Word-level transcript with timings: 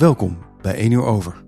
Welkom 0.00 0.38
bij 0.62 0.74
1 0.74 0.90
uur 0.90 1.04
over. 1.04 1.42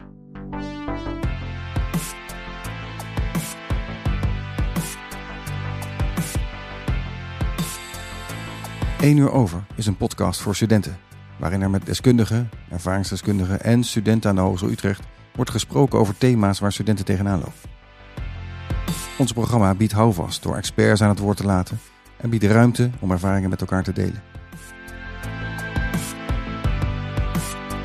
Eén 9.01 9.17
uur 9.17 9.31
over 9.31 9.65
is 9.75 9.87
een 9.87 9.97
podcast 9.97 10.41
voor 10.41 10.55
studenten, 10.55 10.97
waarin 11.39 11.63
er 11.63 11.71
met 11.71 11.87
deskundigen, 11.87 12.51
ervaringsdeskundigen 12.71 13.63
en 13.63 13.85
studenten 13.85 14.31
aan 14.31 14.37
de 14.37 14.43
Hogeschool 14.43 14.71
Utrecht 14.71 15.03
wordt 15.35 15.51
gesproken 15.51 15.99
over 15.99 16.19
thema's 16.19 16.59
waar 16.59 16.73
studenten 16.73 17.05
tegenaan 17.05 17.39
lopen. 17.39 17.71
Ons 19.19 19.33
programma 19.33 19.75
biedt 19.75 19.93
houvast 19.93 20.43
door 20.43 20.57
experts 20.57 21.03
aan 21.03 21.09
het 21.09 21.19
woord 21.19 21.37
te 21.37 21.45
laten 21.45 21.79
en 22.17 22.31
biedt 22.31 22.45
ruimte 22.45 22.91
om 23.01 23.11
ervaringen 23.11 23.51
met 23.51 23.61
elkaar 23.61 23.83
te 23.83 23.93
delen. 23.93 24.32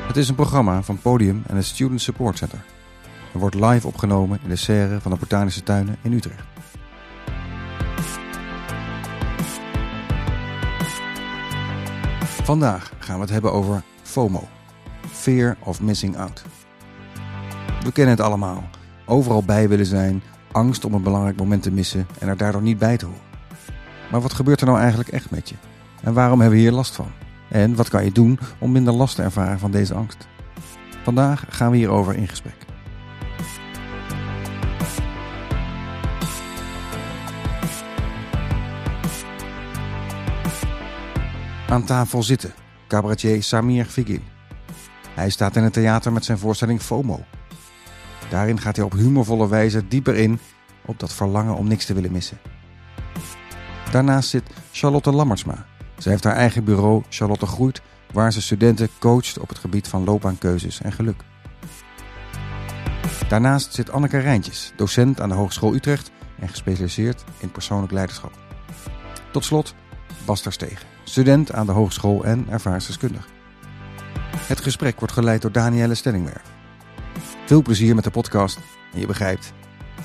Het 0.08 0.16
is 0.16 0.28
een 0.28 0.34
programma 0.34 0.82
van 0.82 0.98
Podium 0.98 1.42
en 1.46 1.56
het 1.56 1.64
Student 1.64 2.00
Support 2.00 2.38
Center. 2.38 2.64
en 3.32 3.38
wordt 3.38 3.54
live 3.54 3.86
opgenomen 3.86 4.38
in 4.42 4.48
de 4.48 4.56
serre 4.56 5.00
van 5.00 5.10
de 5.10 5.18
Botanische 5.18 5.62
Tuinen 5.62 5.96
in 6.02 6.12
Utrecht. 6.12 6.42
Vandaag 12.24 12.92
gaan 12.98 13.14
we 13.14 13.20
het 13.20 13.30
hebben 13.30 13.52
over 13.52 13.82
FOMO, 14.02 14.48
Fear 15.10 15.56
of 15.64 15.80
Missing 15.80 16.16
Out. 16.16 16.44
We 17.84 17.92
kennen 17.92 18.14
het 18.14 18.24
allemaal. 18.24 18.68
Overal 19.06 19.42
bij 19.44 19.68
willen 19.68 19.86
zijn, 19.86 20.22
angst 20.52 20.84
om 20.84 20.94
een 20.94 21.02
belangrijk 21.02 21.36
moment 21.36 21.62
te 21.62 21.70
missen 21.70 22.06
en 22.18 22.28
er 22.28 22.36
daardoor 22.36 22.62
niet 22.62 22.78
bij 22.78 22.96
te 22.96 23.04
horen. 23.06 23.22
Maar 24.10 24.20
wat 24.20 24.32
gebeurt 24.32 24.60
er 24.60 24.66
nou 24.66 24.78
eigenlijk 24.78 25.08
echt 25.08 25.30
met 25.30 25.48
je? 25.48 25.54
En 26.02 26.12
waarom 26.12 26.40
hebben 26.40 26.58
we 26.58 26.64
hier 26.64 26.74
last 26.74 26.94
van? 26.94 27.27
En 27.48 27.74
wat 27.74 27.88
kan 27.88 28.04
je 28.04 28.12
doen 28.12 28.38
om 28.58 28.72
minder 28.72 28.92
last 28.92 29.16
te 29.16 29.22
ervaren 29.22 29.58
van 29.58 29.70
deze 29.70 29.94
angst? 29.94 30.28
Vandaag 31.02 31.44
gaan 31.48 31.70
we 31.70 31.76
hierover 31.76 32.14
in 32.14 32.28
gesprek. 32.28 32.66
Aan 41.68 41.84
tafel 41.84 42.22
zitten 42.22 42.52
cabaretier 42.88 43.42
Samir 43.42 43.84
Figil. 43.84 44.20
Hij 45.14 45.30
staat 45.30 45.56
in 45.56 45.62
het 45.62 45.72
theater 45.72 46.12
met 46.12 46.24
zijn 46.24 46.38
voorstelling 46.38 46.80
FOMO. 46.82 47.24
Daarin 48.30 48.60
gaat 48.60 48.76
hij 48.76 48.84
op 48.84 48.92
humorvolle 48.92 49.48
wijze 49.48 49.88
dieper 49.88 50.16
in 50.16 50.38
op 50.84 50.98
dat 50.98 51.14
verlangen 51.14 51.54
om 51.54 51.68
niks 51.68 51.84
te 51.84 51.94
willen 51.94 52.12
missen. 52.12 52.38
Daarnaast 53.90 54.28
zit 54.28 54.50
Charlotte 54.72 55.12
Lammertsma. 55.12 55.66
Zij 55.98 56.12
heeft 56.12 56.24
haar 56.24 56.36
eigen 56.36 56.64
bureau 56.64 57.02
Charlotte 57.08 57.46
Groeit, 57.46 57.82
waar 58.12 58.32
ze 58.32 58.42
studenten 58.42 58.88
coacht 58.98 59.38
op 59.38 59.48
het 59.48 59.58
gebied 59.58 59.88
van 59.88 60.04
loopbaankeuzes 60.04 60.80
en 60.80 60.92
geluk. 60.92 61.22
Daarnaast 63.28 63.74
zit 63.74 63.90
Anneke 63.90 64.18
Rijntjes, 64.18 64.72
docent 64.76 65.20
aan 65.20 65.28
de 65.28 65.34
Hogeschool 65.34 65.74
Utrecht 65.74 66.10
en 66.38 66.48
gespecialiseerd 66.48 67.24
in 67.38 67.50
persoonlijk 67.50 67.92
leiderschap. 67.92 68.32
Tot 69.32 69.44
slot 69.44 69.74
Bas 70.24 70.44
Stegen, 70.48 70.86
student 71.04 71.52
aan 71.52 71.66
de 71.66 71.72
hogeschool 71.72 72.24
en 72.24 72.46
ervaringsdeskundige. 72.48 73.28
Het 74.36 74.60
gesprek 74.60 74.98
wordt 74.98 75.14
geleid 75.14 75.42
door 75.42 75.52
Danielle 75.52 75.94
Stellingwerf. 75.94 76.42
Veel 77.46 77.62
plezier 77.62 77.94
met 77.94 78.04
de 78.04 78.10
podcast 78.10 78.58
en 78.92 79.00
je 79.00 79.06
begrijpt, 79.06 79.52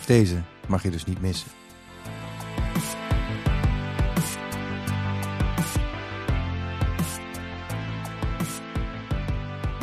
deze 0.05 0.41
mag 0.67 0.83
je 0.83 0.91
dus 0.91 1.05
niet 1.05 1.21
missen. 1.21 1.62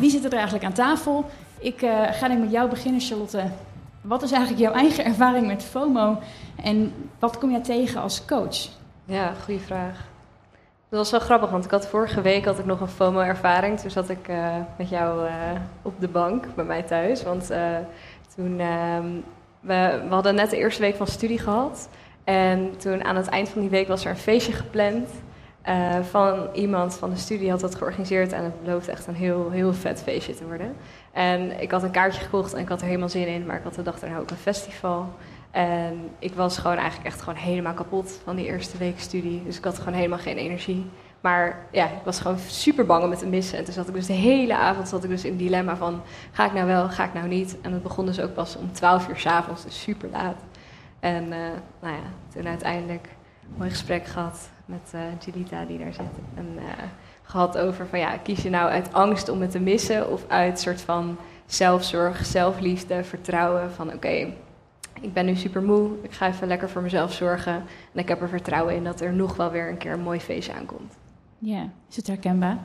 Wie 0.00 0.10
zit 0.10 0.24
er 0.24 0.32
eigenlijk 0.32 0.64
aan 0.64 0.72
tafel? 0.72 1.24
Ik 1.58 1.82
uh, 1.82 2.02
ga 2.10 2.28
denk 2.28 2.40
met 2.40 2.50
jou 2.50 2.70
beginnen, 2.70 3.00
Charlotte. 3.00 3.42
Wat 4.00 4.22
is 4.22 4.32
eigenlijk 4.32 4.62
jouw 4.62 4.72
eigen 4.72 5.04
ervaring 5.04 5.46
met 5.46 5.62
FOMO 5.62 6.18
en 6.62 6.92
wat 7.18 7.38
kom 7.38 7.50
jij 7.50 7.60
tegen 7.60 8.00
als 8.00 8.24
coach? 8.24 8.68
Ja, 9.04 9.32
goede 9.44 9.60
vraag. 9.60 10.08
Dat 10.88 10.98
was 10.98 11.10
wel 11.10 11.20
grappig, 11.20 11.50
want 11.50 11.64
ik 11.64 11.70
had 11.70 11.86
vorige 11.86 12.20
week 12.20 12.44
had 12.44 12.64
nog 12.64 12.80
een 12.80 12.88
FOMO-ervaring. 12.88 13.80
Toen 13.80 13.90
zat 13.90 14.08
ik 14.08 14.28
uh, 14.28 14.56
met 14.78 14.88
jou 14.88 15.26
uh, 15.26 15.32
op 15.82 16.00
de 16.00 16.08
bank 16.08 16.54
bij 16.54 16.64
mij 16.64 16.82
thuis. 16.82 17.22
Want 17.22 17.46
toen, 18.34 18.60
ehm, 18.60 19.06
we, 19.60 20.02
we 20.08 20.14
hadden 20.14 20.34
net 20.34 20.50
de 20.50 20.56
eerste 20.56 20.80
week 20.80 20.96
van 20.96 21.06
studie 21.06 21.38
gehad. 21.38 21.88
En 22.24 22.76
toen 22.78 23.04
aan 23.04 23.16
het 23.16 23.28
eind 23.28 23.48
van 23.48 23.60
die 23.60 23.70
week 23.70 23.88
was 23.88 24.04
er 24.04 24.10
een 24.10 24.16
feestje 24.16 24.52
gepland. 24.52 25.08
Uh, 25.68 26.00
van 26.00 26.48
iemand 26.52 26.94
van 26.94 27.10
de 27.10 27.16
studie 27.16 27.50
had 27.50 27.60
dat 27.60 27.74
georganiseerd 27.74 28.32
en 28.32 28.44
het 28.44 28.62
beloofde 28.62 28.92
echt 28.92 29.06
een 29.06 29.14
heel, 29.14 29.50
heel 29.50 29.74
vet 29.74 30.02
feestje 30.02 30.34
te 30.34 30.46
worden. 30.46 30.76
En 31.12 31.60
ik 31.60 31.70
had 31.70 31.82
een 31.82 31.90
kaartje 31.90 32.20
gekocht 32.20 32.52
en 32.52 32.60
ik 32.60 32.68
had 32.68 32.80
er 32.80 32.86
helemaal 32.86 33.08
zin 33.08 33.26
in, 33.26 33.46
maar 33.46 33.56
ik 33.56 33.62
had 33.62 33.74
de 33.74 33.82
dag 33.82 33.98
daarna 33.98 34.18
ook 34.18 34.30
een 34.30 34.36
festival. 34.36 35.08
En 35.50 36.10
ik 36.18 36.34
was 36.34 36.58
gewoon 36.58 36.76
eigenlijk 36.76 37.06
echt 37.06 37.22
gewoon 37.22 37.38
helemaal 37.38 37.74
kapot 37.74 38.20
van 38.24 38.36
die 38.36 38.46
eerste 38.46 38.78
week 38.78 39.00
studie. 39.00 39.42
Dus 39.44 39.56
ik 39.56 39.64
had 39.64 39.78
gewoon 39.78 39.94
helemaal 39.94 40.18
geen 40.18 40.36
energie. 40.36 40.86
Maar 41.20 41.66
ja, 41.72 41.84
ik 41.84 42.04
was 42.04 42.20
gewoon 42.20 42.38
super 42.38 42.86
bang 42.86 43.04
om 43.04 43.10
het 43.10 43.18
te 43.18 43.26
missen. 43.26 43.58
En 43.58 43.64
toen 43.64 43.74
zat 43.74 43.88
ik 43.88 43.94
dus 43.94 44.06
de 44.06 44.12
hele 44.12 44.56
avond 44.56 44.88
zat 44.88 45.04
ik 45.04 45.10
dus 45.10 45.24
in 45.24 45.30
het 45.30 45.38
dilemma 45.38 45.76
van... 45.76 46.02
ga 46.32 46.46
ik 46.46 46.52
nou 46.52 46.66
wel, 46.66 46.88
ga 46.88 47.04
ik 47.04 47.14
nou 47.14 47.28
niet? 47.28 47.60
En 47.60 47.72
het 47.72 47.82
begon 47.82 48.06
dus 48.06 48.20
ook 48.20 48.34
pas 48.34 48.56
om 48.56 48.72
12 48.72 49.08
uur 49.08 49.16
s'avonds, 49.16 49.64
dus 49.64 49.82
super 49.82 50.08
laat. 50.12 50.36
En 51.00 51.24
uh, 51.24 51.30
nou 51.80 51.94
ja, 51.94 52.32
toen 52.32 52.46
uiteindelijk 52.46 53.08
een 53.42 53.54
mooi 53.56 53.70
gesprek 53.70 54.06
gehad 54.06 54.50
met 54.70 54.92
uh, 54.94 55.00
Julita 55.24 55.64
die 55.64 55.78
daar 55.78 55.92
zit. 55.92 56.04
En 56.34 56.46
uh, 56.56 56.62
gehad 57.22 57.58
over 57.58 57.86
van 57.86 57.98
ja, 57.98 58.16
kies 58.16 58.42
je 58.42 58.50
nou 58.50 58.70
uit 58.70 58.92
angst 58.92 59.28
om 59.28 59.40
het 59.40 59.50
te 59.50 59.58
missen 59.60 60.10
of 60.10 60.24
uit 60.28 60.60
soort 60.60 60.80
van 60.80 61.16
zelfzorg, 61.46 62.26
zelfliefde, 62.26 63.04
vertrouwen 63.04 63.72
van 63.72 63.86
oké, 63.86 63.96
okay, 63.96 64.34
ik 65.00 65.12
ben 65.12 65.26
nu 65.26 65.34
super 65.34 65.62
moe, 65.62 65.90
ik 66.02 66.12
ga 66.12 66.26
even 66.26 66.48
lekker 66.48 66.70
voor 66.70 66.82
mezelf 66.82 67.12
zorgen 67.12 67.54
en 67.92 68.00
ik 68.00 68.08
heb 68.08 68.20
er 68.20 68.28
vertrouwen 68.28 68.74
in 68.74 68.84
dat 68.84 69.00
er 69.00 69.12
nog 69.12 69.36
wel 69.36 69.50
weer 69.50 69.68
een 69.68 69.78
keer 69.78 69.92
een 69.92 70.02
mooi 70.02 70.20
feestje 70.20 70.52
aankomt. 70.52 70.94
Ja, 71.38 71.68
is 71.88 71.96
het 71.96 72.06
herkenbaar? 72.06 72.58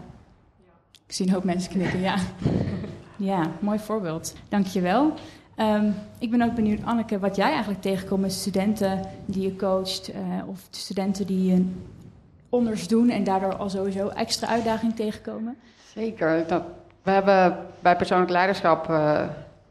Ik 1.07 1.13
zie 1.13 1.27
een 1.27 1.33
hoop 1.33 1.43
mensen 1.43 1.71
knikken, 1.71 1.99
ja. 1.99 2.15
ja, 3.31 3.51
mooi 3.59 3.79
voorbeeld. 3.79 4.35
Dankjewel. 4.49 5.13
Um, 5.57 5.95
ik 6.19 6.31
ben 6.31 6.41
ook 6.41 6.55
benieuwd, 6.55 6.83
Anneke, 6.83 7.19
wat 7.19 7.35
jij 7.35 7.49
eigenlijk 7.49 7.81
tegenkomt 7.81 8.21
met 8.21 8.31
studenten 8.31 9.01
die 9.25 9.41
je 9.41 9.55
coacht 9.55 10.09
uh, 10.09 10.47
of 10.47 10.67
studenten 10.69 11.27
die 11.27 11.45
je 11.45 11.65
onders 12.55 12.87
doen 12.87 13.09
en 13.09 13.23
daardoor 13.23 13.55
al 13.55 13.69
sowieso 13.69 14.07
extra 14.07 14.47
uitdaging 14.47 14.95
tegenkomen? 14.95 15.57
Zeker. 15.93 16.45
We 17.03 17.11
hebben 17.11 17.57
bij 17.79 17.95
persoonlijk 17.95 18.31
leiderschap 18.31 18.89
uh, 18.89 19.21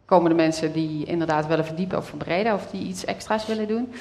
komen 0.05 0.31
de 0.31 0.37
mensen 0.37 0.73
die 0.73 1.05
inderdaad 1.05 1.47
willen 1.47 1.65
verdiepen 1.65 1.99
of 1.99 2.07
verbreden 2.07 2.55
of 2.55 2.67
die 2.71 2.87
iets 2.87 3.05
extra's 3.05 3.47
willen 3.47 3.69
doen. 3.69 3.93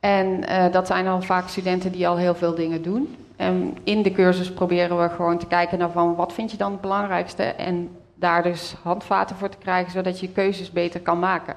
En 0.00 0.26
uh, 0.26 0.72
dat 0.72 0.86
zijn 0.86 1.04
dan 1.04 1.22
vaak 1.22 1.48
studenten 1.48 1.92
die 1.92 2.08
al 2.08 2.16
heel 2.16 2.34
veel 2.34 2.54
dingen 2.54 2.82
doen. 2.82 3.16
En 3.36 3.76
in 3.84 4.02
de 4.02 4.12
cursus 4.12 4.52
proberen 4.52 5.02
we 5.02 5.08
gewoon 5.08 5.38
te 5.38 5.46
kijken 5.46 5.78
naar 5.78 5.90
van 5.90 6.14
wat 6.14 6.32
vind 6.32 6.50
je 6.50 6.56
dan 6.56 6.72
het 6.72 6.80
belangrijkste 6.80 7.42
en 7.42 7.96
daar 8.14 8.42
dus 8.42 8.74
handvaten 8.82 9.36
voor 9.36 9.48
te 9.48 9.56
krijgen, 9.56 9.92
zodat 9.92 10.20
je 10.20 10.28
keuzes 10.28 10.70
beter 10.70 11.00
kan 11.00 11.18
maken. 11.18 11.54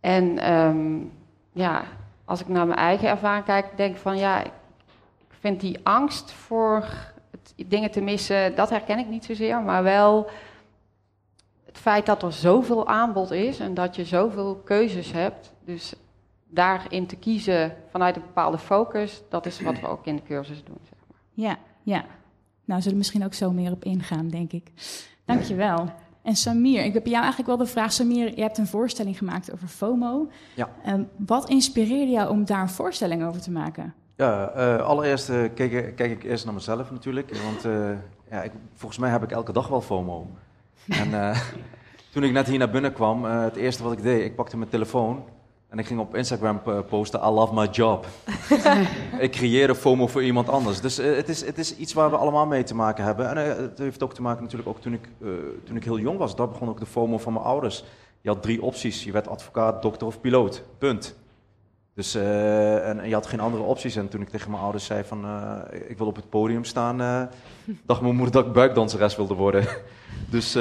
En 0.00 0.52
um, 0.52 1.12
ja, 1.52 1.82
als 2.24 2.40
ik 2.40 2.48
naar 2.48 2.66
mijn 2.66 2.78
eigen 2.78 3.08
ervaring 3.08 3.44
kijk, 3.44 3.66
denk 3.76 3.94
ik 3.94 4.00
van 4.00 4.18
ja, 4.18 4.42
vind 5.40 5.60
die 5.60 5.78
angst 5.82 6.30
voor 6.30 6.88
het, 7.30 7.68
dingen 7.68 7.90
te 7.90 8.00
missen, 8.00 8.54
dat 8.54 8.70
herken 8.70 8.98
ik 8.98 9.08
niet 9.08 9.24
zozeer, 9.24 9.62
maar 9.62 9.82
wel 9.82 10.30
het 11.66 11.78
feit 11.78 12.06
dat 12.06 12.22
er 12.22 12.32
zoveel 12.32 12.86
aanbod 12.86 13.30
is 13.30 13.58
en 13.58 13.74
dat 13.74 13.96
je 13.96 14.04
zoveel 14.04 14.54
keuzes 14.64 15.12
hebt. 15.12 15.52
Dus 15.64 15.94
daarin 16.46 17.06
te 17.06 17.16
kiezen 17.16 17.76
vanuit 17.90 18.16
een 18.16 18.22
bepaalde 18.22 18.58
focus, 18.58 19.22
dat 19.28 19.46
is 19.46 19.60
wat 19.60 19.80
we 19.80 19.86
ook 19.86 20.06
in 20.06 20.16
de 20.16 20.22
cursus 20.22 20.64
doen. 20.64 20.78
Zeg 20.82 20.98
maar. 21.08 21.18
Ja, 21.32 21.58
ja. 21.82 22.04
Nou, 22.64 22.80
zullen 22.80 22.92
we 22.92 22.98
misschien 22.98 23.24
ook 23.24 23.34
zo 23.34 23.50
meer 23.50 23.72
op 23.72 23.84
ingaan, 23.84 24.28
denk 24.28 24.52
ik. 24.52 24.72
Dankjewel. 25.24 25.88
En 26.22 26.36
Samir, 26.36 26.84
ik 26.84 26.94
heb 26.94 27.06
jou 27.06 27.18
eigenlijk 27.18 27.48
wel 27.48 27.56
de 27.56 27.66
vraag, 27.66 27.92
Samir, 27.92 28.36
je 28.36 28.42
hebt 28.42 28.58
een 28.58 28.66
voorstelling 28.66 29.18
gemaakt 29.18 29.52
over 29.52 29.68
FOMO. 29.68 30.28
Ja. 30.54 30.68
Um, 30.86 31.08
wat 31.16 31.48
inspireerde 31.48 32.12
jou 32.12 32.30
om 32.30 32.44
daar 32.44 32.60
een 32.60 32.68
voorstelling 32.68 33.24
over 33.24 33.40
te 33.40 33.50
maken? 33.50 33.94
Ja, 34.18 34.52
uh, 34.56 34.82
allereerst 34.82 35.30
uh, 35.30 35.36
kijk, 35.54 35.96
kijk, 35.96 36.10
ik 36.10 36.24
eerst 36.24 36.44
naar 36.44 36.54
mezelf 36.54 36.90
natuurlijk, 36.90 37.30
want 37.42 37.66
uh, 37.66 37.90
ja, 38.30 38.42
ik, 38.42 38.52
volgens 38.74 39.00
mij 39.00 39.10
heb 39.10 39.22
ik 39.22 39.30
elke 39.30 39.52
dag 39.52 39.68
wel 39.68 39.80
FOMO. 39.80 40.26
En 40.88 41.34
toen 42.12 42.22
ik 42.22 42.32
net 42.32 42.46
hier 42.46 42.58
naar 42.58 42.70
binnen 42.70 42.92
kwam, 42.92 43.24
het 43.24 43.56
eerste 43.56 43.82
wat 43.82 43.92
ik 43.92 44.02
deed, 44.02 44.24
ik 44.24 44.34
pakte 44.34 44.56
mijn 44.56 44.70
telefoon 44.70 45.24
en 45.68 45.78
ik 45.78 45.86
ging 45.86 46.00
op 46.00 46.14
Instagram 46.14 46.62
posten, 46.88 47.20
I 47.20 47.28
love 47.28 47.54
my 47.54 47.66
job. 47.66 48.06
ik 49.26 49.30
creëerde 49.30 49.74
FOMO 49.74 50.06
voor 50.06 50.22
iemand 50.22 50.48
anders. 50.48 50.80
Dus 50.80 50.96
het, 50.96 51.28
is, 51.28 51.44
het 51.44 51.58
is 51.58 51.76
iets 51.76 51.92
waar 51.92 52.10
we 52.10 52.16
allemaal 52.16 52.46
mee 52.46 52.62
te 52.62 52.74
maken 52.74 53.04
hebben. 53.04 53.28
En 53.28 53.36
het 53.62 53.78
heeft 53.78 54.02
ook 54.02 54.14
te 54.14 54.22
maken 54.22 54.42
natuurlijk 54.42 54.68
ook 54.68 54.80
toen 54.80 54.92
ik, 54.92 55.08
toen 55.64 55.76
ik 55.76 55.84
heel 55.84 55.98
jong 55.98 56.18
was. 56.18 56.36
Daar 56.36 56.48
begon 56.48 56.68
ook 56.68 56.80
de 56.80 56.86
FOMO 56.86 57.18
van 57.18 57.32
mijn 57.32 57.44
ouders. 57.44 57.84
Je 58.20 58.28
had 58.28 58.42
drie 58.42 58.62
opties. 58.62 59.04
Je 59.04 59.12
werd 59.12 59.28
advocaat, 59.28 59.82
dokter 59.82 60.06
of 60.06 60.20
piloot. 60.20 60.62
Punt. 60.78 61.16
Dus, 61.98 62.14
en, 62.14 63.00
en, 63.00 63.08
je 63.08 63.14
had 63.14 63.26
geen 63.26 63.40
andere 63.40 63.62
opties. 63.62 63.96
En 63.96 64.08
toen 64.08 64.20
ik 64.20 64.28
tegen 64.28 64.50
mijn 64.50 64.62
ouders 64.62 64.84
zei 64.84 65.04
van, 65.04 65.26
ik 65.88 65.98
wil 65.98 66.06
op 66.06 66.16
het 66.16 66.28
podium 66.28 66.64
staan, 66.64 66.96
dacht 67.86 68.00
mijn 68.00 68.14
moeder 68.14 68.32
dat 68.32 68.46
ik 68.46 68.52
buikdanseres 68.52 69.16
wilde 69.16 69.34
worden. 69.34 69.66
dus 70.30 70.58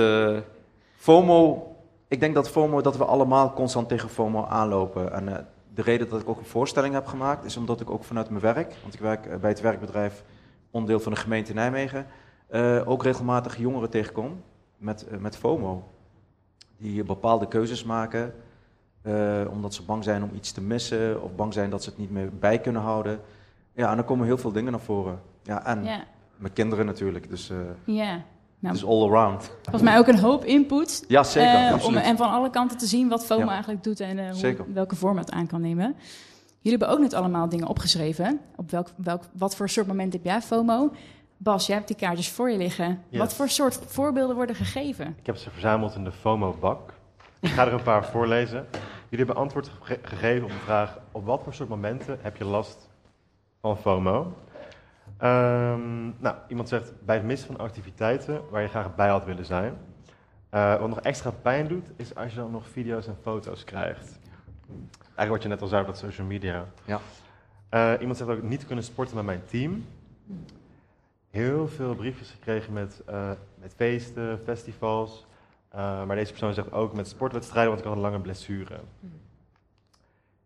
FOMO, 0.95 1.67
ik 2.07 2.19
denk 2.19 2.35
dat 2.35 2.49
FOMO, 2.49 2.81
dat 2.81 2.97
we 2.97 3.05
allemaal 3.05 3.53
constant 3.53 3.89
tegen 3.89 4.09
FOMO 4.09 4.45
aanlopen. 4.45 5.13
En 5.13 5.27
eh, 5.27 5.43
de 5.73 5.81
reden 5.81 6.09
dat 6.09 6.21
ik 6.21 6.29
ook 6.29 6.37
een 6.37 6.45
voorstelling 6.45 6.93
heb 6.93 7.05
gemaakt, 7.05 7.45
is 7.45 7.57
omdat 7.57 7.81
ik 7.81 7.89
ook 7.89 8.03
vanuit 8.03 8.29
mijn 8.29 8.41
werk, 8.41 8.75
want 8.81 8.93
ik 8.93 8.99
werk 8.99 9.25
eh, 9.25 9.37
bij 9.37 9.49
het 9.49 9.61
werkbedrijf, 9.61 10.23
onderdeel 10.71 10.99
van 10.99 11.11
de 11.11 11.19
gemeente 11.19 11.53
Nijmegen, 11.53 12.05
eh, 12.47 12.81
ook 12.85 13.03
regelmatig 13.03 13.57
jongeren 13.57 13.89
tegenkom 13.89 14.41
met, 14.77 15.07
eh, 15.07 15.17
met 15.17 15.37
FOMO. 15.37 15.83
Die 16.77 17.03
bepaalde 17.03 17.47
keuzes 17.47 17.83
maken, 17.83 18.33
eh, 19.07 19.51
omdat 19.51 19.73
ze 19.73 19.83
bang 19.83 20.03
zijn 20.03 20.23
om 20.23 20.29
iets 20.33 20.51
te 20.51 20.61
missen, 20.61 21.23
of 21.23 21.35
bang 21.35 21.53
zijn 21.53 21.69
dat 21.69 21.83
ze 21.83 21.89
het 21.89 21.99
niet 21.99 22.11
meer 22.11 22.29
bij 22.39 22.59
kunnen 22.59 22.81
houden. 22.81 23.19
Ja, 23.73 23.89
en 23.89 23.95
dan 23.95 24.05
komen 24.05 24.25
heel 24.25 24.37
veel 24.37 24.51
dingen 24.51 24.71
naar 24.71 24.81
voren. 24.81 25.19
Ja, 25.43 25.65
en 25.65 25.83
mijn 26.37 26.53
kinderen 26.53 26.85
natuurlijk, 26.85 27.29
dus 27.29 27.49
eh, 27.49 27.57
ja. 27.95 28.21
Nou, 28.59 28.73
het 28.75 28.83
is 28.83 28.89
all 28.89 29.09
around. 29.09 29.51
volgens 29.61 29.83
mij 29.83 29.97
ook 29.97 30.07
een 30.07 30.19
hoop 30.19 30.45
input. 30.45 31.05
Ja, 31.07 31.23
zeker, 31.23 31.67
eh, 31.67 31.85
om, 31.85 31.95
en 31.95 32.17
van 32.17 32.29
alle 32.29 32.49
kanten 32.49 32.77
te 32.77 32.85
zien 32.85 33.09
wat 33.09 33.25
FOMO 33.25 33.45
Ja. 33.45 33.51
eigenlijk 33.51 33.83
doet 33.83 33.99
en 33.99 34.19
eh, 34.19 34.31
hoe, 34.31 34.55
welke 34.73 34.95
vorm 34.95 35.17
het 35.17 35.31
aan 35.31 35.47
kan 35.47 35.61
nemen. 35.61 35.95
Jullie 36.61 36.77
hebben 36.77 36.89
ook 36.89 36.99
net 36.99 37.13
allemaal 37.13 37.49
dingen 37.49 37.67
opgeschreven. 37.67 38.39
Op 38.55 38.71
welk, 38.71 38.87
welk, 38.95 39.23
wat 39.31 39.55
voor 39.55 39.69
soort 39.69 39.87
moment 39.87 40.13
heb 40.13 40.23
jij 40.23 40.41
FOMO? 40.41 40.91
Bas, 41.37 41.67
jij 41.67 41.75
hebt 41.75 41.87
die 41.87 41.97
kaartjes 41.97 42.29
voor 42.29 42.49
je 42.49 42.57
liggen. 42.57 43.01
Yes. 43.09 43.19
Wat 43.19 43.33
voor 43.33 43.49
soort 43.49 43.79
voorbeelden 43.85 44.35
worden 44.35 44.55
gegeven? 44.55 45.15
Ik 45.19 45.25
heb 45.25 45.37
ze 45.37 45.49
verzameld 45.49 45.95
in 45.95 46.03
de 46.03 46.11
FOMO-bak. 46.11 46.93
Ik 47.39 47.49
ga 47.49 47.65
er 47.65 47.73
een 47.73 47.83
paar 47.83 48.05
voorlezen. 48.11 48.65
Jullie 49.09 49.25
hebben 49.25 49.43
antwoord 49.43 49.71
ge- 49.81 49.99
gegeven 50.01 50.43
op 50.43 50.49
de 50.51 50.57
vraag: 50.57 50.99
op 51.11 51.25
wat 51.25 51.43
voor 51.43 51.53
soort 51.53 51.69
momenten 51.69 52.17
heb 52.21 52.37
je 52.37 52.45
last 52.45 52.89
van 53.61 53.77
FOMO? 53.77 54.37
Ehm, 55.17 56.05
nou, 56.19 56.35
iemand 56.47 56.69
zegt 56.69 56.93
bij 57.05 57.15
het 57.15 57.25
missen 57.25 57.47
van 57.55 57.65
activiteiten 57.65 58.41
waar 58.49 58.61
je 58.61 58.67
graag 58.67 58.95
bij 58.95 59.09
had 59.09 59.25
willen 59.25 59.45
zijn. 59.45 59.77
Eh, 60.49 60.79
wat 60.79 60.89
nog 60.89 60.99
extra 61.01 61.31
pijn 61.31 61.67
doet, 61.67 61.85
is 61.95 62.15
als 62.15 62.31
je 62.31 62.37
dan 62.39 62.51
nog 62.51 62.67
video's 62.67 63.07
en 63.07 63.17
foto's 63.21 63.63
krijgt. 63.63 64.19
Eigenlijk 64.99 65.29
wat 65.29 65.41
je 65.41 65.47
net 65.47 65.61
al 65.61 65.67
zei, 65.67 65.85
dat 65.85 65.97
social 65.97 66.27
media. 66.27 66.65
Ja. 66.85 66.99
Eh, 67.69 67.93
iemand 67.99 68.17
zegt 68.17 68.29
ook 68.29 68.41
niet 68.41 68.65
kunnen 68.65 68.83
sporten 68.83 69.15
met 69.15 69.25
mijn 69.25 69.41
team. 69.45 69.85
Heel 71.29 71.67
veel 71.67 71.95
briefjes 71.95 72.29
gekregen 72.31 72.73
met, 72.73 73.01
eh, 73.05 73.31
met 73.55 73.73
feesten, 73.75 74.39
festivals. 74.43 75.26
Uh, 75.77 76.03
maar 76.05 76.15
deze 76.15 76.29
persoon 76.29 76.53
zegt 76.53 76.71
ook 76.71 76.93
met 76.93 77.07
sportwedstrijden, 77.07 77.67
want 77.71 77.79
ik 77.81 77.87
had 77.87 77.95
een 77.95 78.01
lange 78.01 78.19
blessure. 78.19 78.79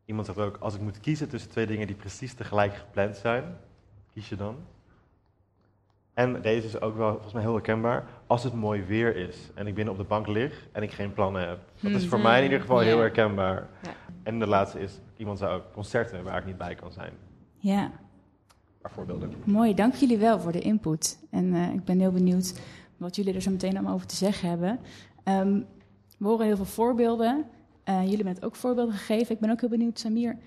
Iemand 0.06 0.26
zegt 0.28 0.40
ook, 0.40 0.58
als 0.60 0.76
ik 0.76 0.82
moet 0.82 1.00
kiezen 1.00 1.30
tussen 1.30 1.50
twee 1.52 1.68
dingen 1.68 1.88
die 1.88 1.96
precies 1.96 2.34
tegelijk 2.34 2.74
gepland 2.74 3.16
zijn, 3.18 3.44
kies 4.14 4.30
je 4.30 4.36
dan? 4.36 4.56
En 6.14 6.42
deze 6.42 6.68
is 6.68 6.82
ook 6.82 6.96
wel 6.98 7.12
volgens 7.12 7.34
mij 7.34 7.42
heel 7.42 7.54
herkenbaar. 7.54 8.04
Als 8.28 8.44
het 8.44 8.54
mooi 8.54 8.84
weer 8.84 9.16
is 9.16 9.38
en 9.56 9.68
ik 9.68 9.76
binnen 9.76 9.94
op 9.94 10.00
de 10.00 10.06
bank 10.06 10.28
lig 10.28 10.68
en 10.72 10.84
ik 10.84 10.92
geen 10.92 11.14
plannen 11.14 11.48
heb. 11.48 11.60
Dat 11.80 11.92
is 11.92 12.08
voor 12.08 12.18
Mhm. 12.18 12.28
mij 12.28 12.38
in 12.38 12.44
ieder 12.44 12.60
geval 12.62 12.80
Ja. 12.82 12.86
heel 12.88 13.00
herkenbaar. 13.00 13.68
Ja. 13.82 13.90
En 14.24 14.40
de 14.40 14.48
laatste 14.48 14.80
is, 14.80 15.00
iemand 15.18 15.38
zei 15.38 15.54
ook 15.56 15.74
concerten 15.74 16.24
waar 16.24 16.38
ik 16.38 16.46
niet 16.46 16.58
bij 16.58 16.76
kan 16.76 16.92
zijn. 16.92 17.14
Ja, 17.58 17.92
Paar 18.82 18.92
voorbeelden. 18.92 19.34
mooi. 19.44 19.74
Dank 19.74 19.94
jullie 19.94 20.18
wel 20.18 20.40
voor 20.40 20.52
de 20.52 20.60
input. 20.62 21.20
En 21.30 21.54
eh, 21.54 21.74
ik 21.74 21.84
ben 21.86 22.00
heel 22.00 22.12
benieuwd 22.12 22.60
wat 22.98 23.16
jullie 23.16 23.34
er 23.34 23.42
zo 23.42 23.52
meteen 23.52 23.74
allemaal 23.74 23.94
over 23.94 24.08
te 24.08 24.16
zeggen 24.16 24.50
hebben. 24.50 24.80
Ehm, 25.24 25.62
we 26.18 26.28
horen 26.28 26.46
heel 26.46 26.56
veel 26.56 26.66
voorbeelden. 26.66 27.46
Eh, 27.84 28.04
jullie 28.04 28.26
hebben 28.26 28.44
ook 28.44 28.56
voorbeelden 28.56 28.96
gegeven. 28.96 29.36
Ik 29.36 29.42
ben 29.42 29.50
ook 29.50 29.60
heel 29.60 29.70
benieuwd, 29.70 30.00
Samir. 30.00 30.38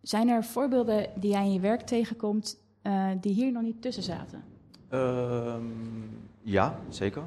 Zijn 0.00 0.28
er 0.28 0.44
voorbeelden 0.44 1.06
die 1.14 1.30
jij 1.30 1.44
in 1.44 1.52
je 1.52 1.60
werk 1.60 1.80
tegenkomt 1.80 2.60
eh, 2.82 3.06
die 3.20 3.34
hier 3.34 3.52
nog 3.52 3.62
niet 3.62 3.82
tussen 3.82 4.02
zaten? 4.02 4.44
Ehm, 4.88 5.64
ja, 6.42 6.78
zeker. 6.88 7.22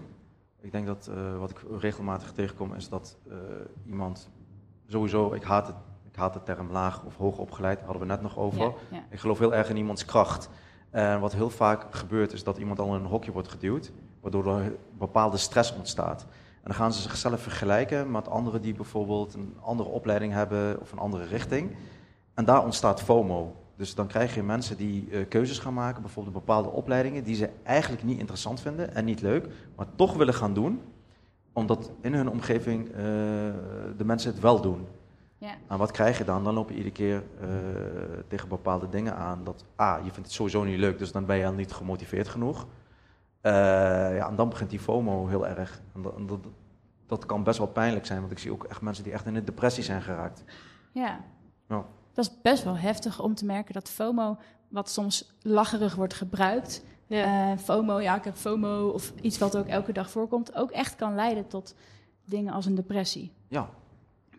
Ik 0.62 0.72
denk 0.72 0.86
dat 0.86 1.08
eh, 1.08 1.38
wat 1.38 1.50
ik 1.50 1.64
regelmatig 1.80 2.32
tegenkom 2.32 2.74
is 2.74 2.90
dat 2.90 3.18
iemand 3.88 4.30
sowieso, 4.88 5.34
ik 5.34 5.44
haat, 5.44 5.68
het, 5.68 5.76
ik 6.12 6.16
haat 6.16 6.34
de 6.34 6.44
term 6.44 6.72
laag 6.72 7.06
of 7.06 7.18
hoog 7.18 7.38
opgeleid, 7.38 7.82
hadden 7.82 8.02
we 8.02 8.08
net 8.08 8.22
nog 8.22 8.38
over. 8.38 8.60
Ja, 8.60 8.74
ja. 8.92 9.04
Ik 9.10 9.20
geloof 9.20 9.40
heel 9.40 9.54
erg 9.54 9.70
in 9.70 9.78
iemands 9.78 10.06
kracht. 10.06 10.50
En 10.90 11.20
wat 11.20 11.34
heel 11.34 11.50
vaak 11.50 11.96
gebeurt 11.96 12.34
is 12.34 12.44
dat 12.44 12.58
iemand 12.58 12.80
al 12.80 12.96
in 12.96 13.02
een 13.02 13.06
hokje 13.06 13.32
wordt 13.32 13.48
geduwd, 13.48 13.92
waardoor 14.22 14.58
er 14.58 14.76
bepaalde 14.98 15.38
stress 15.38 15.76
ontstaat. 15.76 16.26
En 16.64 16.70
dan 16.70 16.74
gaan 16.74 16.94
ze 16.94 17.02
zichzelf 17.02 17.42
vergelijken 17.42 18.12
met 18.12 18.28
anderen 18.28 18.62
die 18.62 18.74
bijvoorbeeld 18.74 19.34
een 19.34 19.56
andere 19.62 19.90
opleiding 19.90 20.34
hebben 20.34 20.82
of 20.82 20.92
een 20.92 21.00
andere 21.00 21.26
richting. 21.26 21.76
En 22.34 22.46
daar 22.46 22.64
ontstaat 22.64 23.02
FOMO. 23.02 23.56
Dus 23.76 23.96
dan 23.96 24.08
krijg 24.08 24.36
je 24.36 24.44
mensen 24.44 24.78
die 24.78 25.10
eh, 25.12 25.28
keuzes 25.28 25.60
gaan 25.60 25.74
maken, 25.74 26.02
bijvoorbeeld 26.02 26.36
bepaalde 26.36 26.70
opleidingen 26.70 27.24
die 27.24 27.36
ze 27.36 27.50
eigenlijk 27.64 28.04
niet 28.04 28.20
interessant 28.20 28.62
vinden 28.62 28.96
en 28.96 29.06
niet 29.06 29.22
leuk, 29.22 29.48
maar 29.76 29.86
toch 29.96 30.14
willen 30.14 30.34
gaan 30.34 30.54
doen, 30.54 30.82
omdat 31.54 31.92
in 32.02 32.14
hun 32.14 32.30
omgeving 32.30 32.90
eh, 32.90 32.96
de 33.98 34.06
mensen 34.06 34.32
het 34.32 34.40
wel 34.40 34.62
doen. 34.62 34.88
Ja. 35.38 35.56
En 35.68 35.78
wat 35.78 35.92
krijg 35.92 36.18
je 36.18 36.24
dan? 36.24 36.44
Dan 36.44 36.54
loop 36.54 36.70
je 36.70 36.76
iedere 36.76 36.94
keer 36.94 37.24
eh, 37.42 37.48
tegen 38.28 38.50
bepaalde 38.50 38.90
dingen 38.90 39.16
aan. 39.16 39.44
Dat, 39.44 39.66
ah, 39.76 39.98
je 39.98 40.12
vindt 40.12 40.28
het 40.28 40.32
sowieso 40.32 40.64
niet 40.64 40.80
leuk, 40.80 40.98
dus 40.98 41.12
dan 41.12 41.26
ben 41.26 41.38
je 41.38 41.46
al 41.46 41.54
niet 41.54 41.72
gemotiveerd 41.72 42.28
genoeg. 42.28 42.68
Eh, 43.44 43.52
ja, 44.16 44.28
en 44.28 44.36
dan 44.36 44.50
begint 44.50 44.70
die 44.70 44.80
FOMO 44.80 45.28
heel 45.28 45.48
erg. 45.48 45.82
En 45.96 46.02
dat, 46.02 46.16
en 46.16 46.26
dat, 46.26 46.40
dat 47.08 47.26
kan 47.26 47.44
best 47.44 47.58
wel 47.58 47.68
pijnlijk 47.68 48.06
zijn, 48.06 48.20
want 48.20 48.32
ik 48.32 48.40
zie 48.40 48.52
ook 48.52 48.64
echt 48.64 48.82
mensen 48.82 49.04
die 49.04 49.14
echt 49.14 49.26
in 49.26 49.36
een 49.36 49.46
depressie 49.46 49.84
zijn 49.84 50.02
geraakt. 50.02 50.44
Ja. 50.92 51.20
Ja. 51.68 51.86
Dat 52.14 52.26
is 52.26 52.42
best 52.42 52.64
wel 52.64 52.78
heftig 52.78 53.22
om 53.22 53.36
te 53.36 53.46
merken 53.46 53.74
dat 53.74 53.90
FOMO, 53.90 54.38
wat 54.68 54.90
soms 54.90 55.34
lacherig 55.42 55.96
wordt 55.96 56.14
gebruikt, 56.14 56.84
Ja. 57.08 57.52
eh, 57.52 57.58
FOMO, 57.58 58.00
ja, 58.00 58.16
ik 58.16 58.24
heb 58.24 58.36
FOMO, 58.36 58.88
of 58.90 59.14
iets 59.22 59.38
wat 59.38 59.58
ook 59.58 59.68
elke 59.68 59.94
dag 59.94 60.10
voorkomt, 60.12 60.56
ook 60.56 60.72
echt 60.72 60.96
kan 60.96 61.16
leiden 61.16 61.48
tot 61.48 61.76
dingen 62.26 62.54
als 62.54 62.66
een 62.66 62.76
depressie. 62.76 63.32
Ja, 63.48 63.70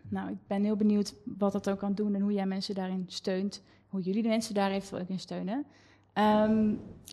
Nou, 0.09 0.29
ik 0.29 0.37
ben 0.47 0.63
heel 0.63 0.75
benieuwd 0.75 1.13
wat 1.23 1.51
dat 1.51 1.69
ook 1.69 1.79
kan 1.79 1.93
doen 1.93 2.15
en 2.15 2.21
hoe 2.21 2.33
jij 2.33 2.45
mensen 2.45 2.75
daarin 2.75 3.03
steunt. 3.07 3.61
Hoe 3.87 4.01
jullie 4.01 4.21
de 4.23 4.27
mensen 4.29 4.53
daar 4.53 4.71
eventueel 4.71 5.01
ook 5.01 5.09
in 5.09 5.19
steunen. 5.19 5.65
Ehm, 6.15 6.69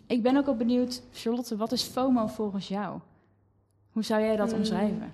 ik 0.07 0.23
ben 0.23 0.37
ook 0.37 0.47
al 0.47 0.57
benieuwd, 0.57 1.03
Charlotte, 1.13 1.57
wat 1.57 1.73
is 1.73 1.83
FOMO 1.83 2.27
volgens 2.27 2.69
jou? 2.69 2.99
Hoe 3.93 4.05
zou 4.05 4.21
jij 4.23 4.37
dat 4.37 4.49
Hmm. 4.51 4.59
omschrijven? 4.59 5.13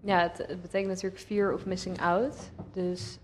Ja, 0.00 0.18
het, 0.20 0.38
het 0.38 0.62
betekent 0.62 0.88
natuurlijk 0.90 1.22
fear 1.22 1.52
of 1.54 1.66
missing 1.66 2.00
out. 2.00 2.50
Dus 2.72 3.18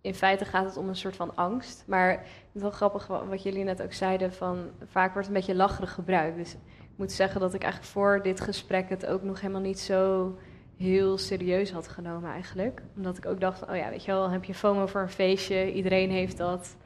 in 0.00 0.14
feite 0.14 0.44
gaat 0.44 0.64
het 0.64 0.76
om 0.76 0.88
een 0.88 0.96
soort 0.96 1.16
van 1.16 1.36
angst. 1.36 1.84
Maar 1.86 2.10
het 2.10 2.20
is 2.52 2.60
wel 2.60 2.70
grappig 2.70 3.06
wa- 3.06 3.26
wat 3.26 3.42
jullie 3.42 3.64
net 3.64 3.82
ook 3.82 3.92
zeiden, 3.92 4.32
van 4.32 4.58
vaak 4.86 5.12
wordt 5.12 5.28
het 5.28 5.36
een 5.36 5.42
beetje 5.42 5.54
lacherig 5.62 5.92
gebruikt. 5.92 6.36
Dus 6.36 6.52
ik 6.52 6.96
moet 6.96 7.12
zeggen 7.12 7.40
dat 7.40 7.54
ik 7.54 7.62
eigenlijk 7.62 7.92
voor 7.92 8.20
dit 8.22 8.40
gesprek 8.40 8.88
het 8.88 9.06
ook 9.06 9.22
nog 9.22 9.40
helemaal 9.40 9.62
niet 9.62 9.80
zo 9.80 10.32
heel 10.76 11.18
serieus 11.18 11.72
had 11.72 11.88
genomen 11.88 12.30
eigenlijk. 12.30 12.82
Omdat 12.96 13.16
ik 13.16 13.26
ook 13.26 13.40
dacht, 13.40 13.68
oh 13.68 13.76
ja, 13.76 13.90
weet 13.90 14.04
je 14.04 14.12
wel, 14.12 14.30
heb 14.30 14.44
je 14.44 14.54
FOMO 14.54 14.86
voor 14.86 15.00
een 15.00 15.08
feestje, 15.08 15.72
iedereen 15.72 16.10
heeft 16.10 16.36
dat. 16.36 16.76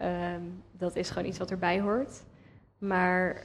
Ehm, 0.00 0.40
dat 0.72 0.96
is 0.96 1.10
gewoon 1.10 1.28
iets 1.28 1.38
wat 1.38 1.50
erbij 1.50 1.80
hoort. 1.80 2.22
Maar 2.78 3.42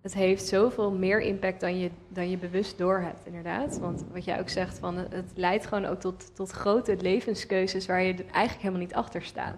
het 0.00 0.14
heeft 0.14 0.46
zoveel 0.46 0.90
meer 0.92 1.20
impact 1.20 1.60
dan 1.60 1.78
je, 1.78 1.90
dan 2.08 2.30
je 2.30 2.36
bewust 2.38 2.78
doorhebt, 2.78 3.26
inderdaad. 3.26 3.78
Want 3.78 4.04
wat 4.12 4.24
jij 4.24 4.40
ook 4.40 4.48
zegt, 4.48 4.78
van, 4.78 4.96
het- 4.96 5.32
leidt 5.34 5.66
gewoon 5.66 5.84
ook 5.84 6.00
tot, 6.00 6.34
tot 6.36 6.50
grote 6.50 6.96
levenskeuzes 7.00 7.86
waar 7.86 8.02
je 8.02 8.14
eigenlijk 8.14 8.60
helemaal 8.62 8.80
niet 8.80 8.94
achter 8.94 9.22
staat. 9.22 9.56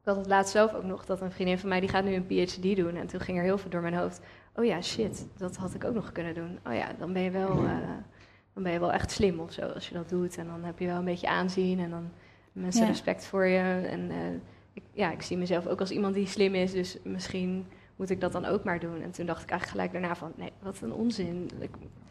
Ik 0.00 0.06
had 0.06 0.16
het 0.16 0.26
laatst 0.26 0.52
zelf 0.52 0.74
ook 0.74 0.84
nog 0.84 1.04
dat 1.06 1.20
een 1.20 1.30
vriendin 1.32 1.58
van 1.58 1.68
mij 1.68 1.80
die 1.80 1.88
gaat 1.88 2.04
nu 2.04 2.14
een 2.14 2.26
PhD 2.26 2.76
doen. 2.76 2.96
En 2.96 3.06
toen 3.06 3.20
ging 3.20 3.38
er 3.38 3.44
heel 3.44 3.58
veel 3.58 3.70
door 3.70 3.80
mijn 3.82 3.94
hoofd. 3.94 4.20
Oh 4.56 4.64
ja, 4.64 4.82
shit, 4.82 5.26
dat 5.36 5.56
had 5.56 5.74
ik 5.74 5.84
ook 5.84 5.94
nog 5.94 6.12
kunnen 6.12 6.34
doen. 6.34 6.58
Oh 6.66 6.74
ja, 6.74 6.88
dan 6.98 7.12
ben 7.12 7.22
je 7.22 7.30
wel, 7.30 7.50
eh, 7.50 7.78
dan 8.54 8.62
ben 8.62 8.72
je 8.72 8.80
wel 8.80 8.92
echt 8.92 9.10
slim 9.10 9.40
of 9.40 9.52
zo 9.52 9.62
als 9.66 9.88
je 9.88 9.94
dat 9.94 10.08
doet. 10.08 10.36
En 10.36 10.46
dan 10.46 10.64
heb 10.64 10.78
je 10.78 10.86
wel 10.86 10.96
een 10.98 11.04
beetje 11.04 11.28
aanzien 11.28 11.78
en 11.80 11.90
dan 11.90 12.10
mensen 12.52 12.82
Ja. 12.82 12.88
respect 12.88 13.24
voor 13.26 13.44
je. 13.46 13.86
En 13.86 14.10
eh, 14.10 14.16
ik, 14.72 14.82
ja, 14.92 15.10
ik 15.12 15.22
zie 15.22 15.36
mezelf 15.36 15.66
ook 15.66 15.80
als 15.80 15.90
iemand 15.90 16.14
die 16.14 16.26
slim 16.26 16.54
is, 16.54 16.72
dus 16.72 16.96
misschien 17.04 17.66
moet 17.96 18.10
ik 18.10 18.20
dat 18.20 18.32
dan 18.32 18.44
ook 18.44 18.64
maar 18.64 18.80
doen. 18.80 19.02
En 19.02 19.10
toen 19.10 19.26
dacht 19.26 19.42
ik 19.42 19.50
eigenlijk 19.50 19.70
gelijk 19.80 19.92
daarna 19.92 20.16
van, 20.16 20.32
nee, 20.36 20.52
wat 20.62 20.80
een 20.80 20.92
onzin. 20.92 21.50
Ik 21.58 21.70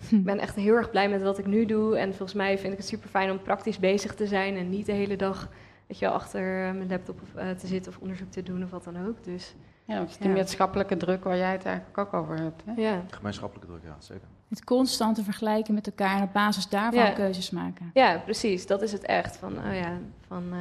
ben 0.10 0.40
echt 0.40 0.56
heel 0.56 0.76
erg 0.76 0.90
blij 0.90 1.10
met 1.10 1.22
wat 1.22 1.38
ik 1.38 1.46
nu 1.46 1.66
doe. 1.66 1.98
En 1.98 2.10
volgens 2.10 2.34
mij 2.34 2.58
vind 2.58 2.72
ik 2.74 2.78
het 2.80 2.88
super 2.88 3.10
fijn 3.10 3.32
om 3.32 3.42
praktisch 3.42 3.80
bezig 3.80 4.16
te 4.16 4.28
zijn 4.28 4.56
en 4.58 4.70
niet 4.70 4.86
de 4.86 4.92
hele 4.92 5.16
dag 5.16 5.50
weet 5.88 6.00
je, 6.00 6.06
wel, 6.06 6.14
achter 6.14 6.68
eh, 6.68 6.74
mijn 6.74 6.90
laptop 6.90 7.22
of, 7.22 7.36
eh, 7.36 7.50
te 7.50 7.68
zitten 7.68 7.92
of 7.92 7.98
onderzoek 8.00 8.32
te 8.32 8.44
doen 8.44 8.64
of 8.64 8.70
wat 8.70 8.84
dan 8.84 9.08
ook. 9.08 9.24
Dus 9.24 9.56
Ja, 9.86 10.00
dat 10.00 10.10
is 10.10 10.18
die 10.18 10.28
Ja. 10.30 10.36
maatschappelijke 10.36 10.98
druk 10.98 11.24
waar 11.24 11.38
jij 11.38 11.52
het 11.52 11.66
eigenlijk 11.66 11.98
ook 11.98 12.14
over 12.14 12.38
hebt. 12.40 12.64
Hè? 12.66 12.82
ja. 12.82 13.04
gemeenschappelijke 13.10 13.72
druk, 13.72 13.84
ja, 13.84 13.96
zeker. 14.00 14.28
Het 14.50 14.64
constante 14.64 15.24
vergelijken 15.24 15.74
met 15.74 15.88
elkaar 15.88 16.18
en 16.18 16.24
op 16.24 16.34
basis 16.34 16.70
daarvan 16.70 17.04
Ja. 17.04 17.12
keuzes 17.12 17.50
maken. 17.50 17.92
Ja, 17.94 18.18
precies. 18.18 18.66
Dat 18.68 18.82
is 18.82 18.92
het 18.92 19.02
echt. 19.04 19.38
Van, 19.38 19.58
oh 19.58 19.74
ja, 19.76 19.98
van, 20.28 20.44
eh, 20.52 20.58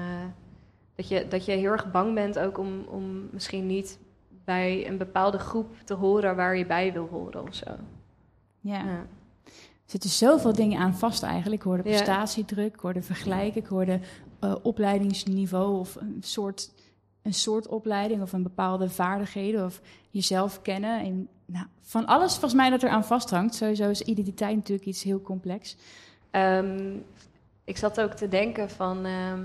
dat, 0.98 1.08
je, 1.08 1.28
dat 1.28 1.44
je 1.44 1.52
heel 1.52 1.70
erg 1.70 1.90
bang 1.90 2.14
bent 2.14 2.38
ook 2.38 2.58
om, 2.58 2.84
om 2.88 3.28
misschien 3.32 3.66
niet 3.66 3.98
bij 4.44 4.88
een 4.88 4.98
bepaalde 4.98 5.38
groep 5.38 5.76
te 5.84 5.94
horen 5.94 6.36
waar 6.36 6.56
je 6.56 6.66
bij 6.66 6.92
wil 6.92 7.08
horen 7.10 7.42
of 7.42 7.54
zo. 7.54 7.70
Ja. 8.60 8.84
Ja. 8.84 9.06
Er 9.44 9.94
zitten 9.94 10.10
zoveel 10.10 10.52
dingen 10.52 10.80
aan 10.80 10.94
vast 10.94 11.22
eigenlijk. 11.22 11.54
Ik 11.54 11.62
hoorde 11.62 11.82
prestatiedruk, 11.82 12.74
ik 12.74 12.80
hoorde 12.80 13.02
vergelijken, 13.02 13.60
ik 13.60 13.66
hoorde 13.66 14.00
eh, 14.40 14.54
opleidingsniveau 14.62 15.78
of 15.78 15.94
een 15.94 16.18
soort 16.20 16.72
een 17.22 17.34
soort 17.34 17.68
opleiding 17.68 18.22
of 18.22 18.32
een 18.32 18.42
bepaalde 18.42 18.88
vaardigheden 18.88 19.64
of 19.64 19.80
jezelf 20.10 20.62
kennen. 20.62 21.00
En, 21.00 21.28
nou, 21.46 21.66
van 21.80 22.06
alles 22.06 22.30
volgens 22.32 22.54
mij 22.54 22.70
dat 22.70 22.82
er 22.82 22.88
aan 22.88 23.04
vasthangt. 23.04 23.54
Sowieso 23.54 23.90
is 23.90 24.02
identiteit 24.02 24.56
natuurlijk 24.56 24.88
iets 24.88 25.02
heel 25.02 25.22
complex. 25.22 25.76
Ehm, 26.30 26.96
ik 27.64 27.76
zat 27.76 28.00
ook 28.00 28.12
te 28.12 28.28
denken 28.28 28.70
van, 28.70 29.04
ehm, 29.04 29.44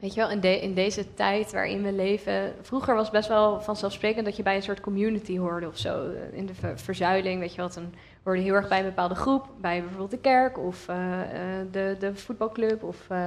weet 0.00 0.14
je 0.14 0.20
wel, 0.20 0.30
in, 0.30 0.62
in 0.62 0.74
deze 0.74 1.14
tijd 1.14 1.52
waarin 1.52 1.82
we 1.82 1.92
leven. 1.92 2.54
Vroeger 2.60 2.94
was 2.94 3.10
best 3.10 3.28
wel 3.28 3.60
vanzelfsprekend 3.60 4.24
dat 4.24 4.36
je 4.36 4.42
bij 4.42 4.56
een 4.56 4.62
soort 4.62 4.80
community 4.80 5.38
hoorde 5.38 5.66
of 5.66 5.78
zo. 5.78 6.10
In 6.32 6.46
de 6.46 6.54
ver- 6.54 6.78
verzuiling, 6.78 7.40
weet 7.40 7.54
je 7.54 7.60
wat, 7.60 7.74
dan 7.74 7.94
hoorde 8.22 8.40
heel 8.40 8.54
erg 8.54 8.68
bij 8.68 8.78
een 8.78 8.84
bepaalde 8.84 9.14
groep. 9.14 9.48
Bij 9.60 9.80
bijvoorbeeld 9.80 10.10
de 10.10 10.18
kerk 10.18 10.58
of 10.58 10.88
eh, 10.88 11.20
eh, 11.22 11.66
de, 11.70 11.96
de 11.98 12.14
voetbalclub 12.14 12.82
of, 12.82 13.00
eh, 13.08 13.18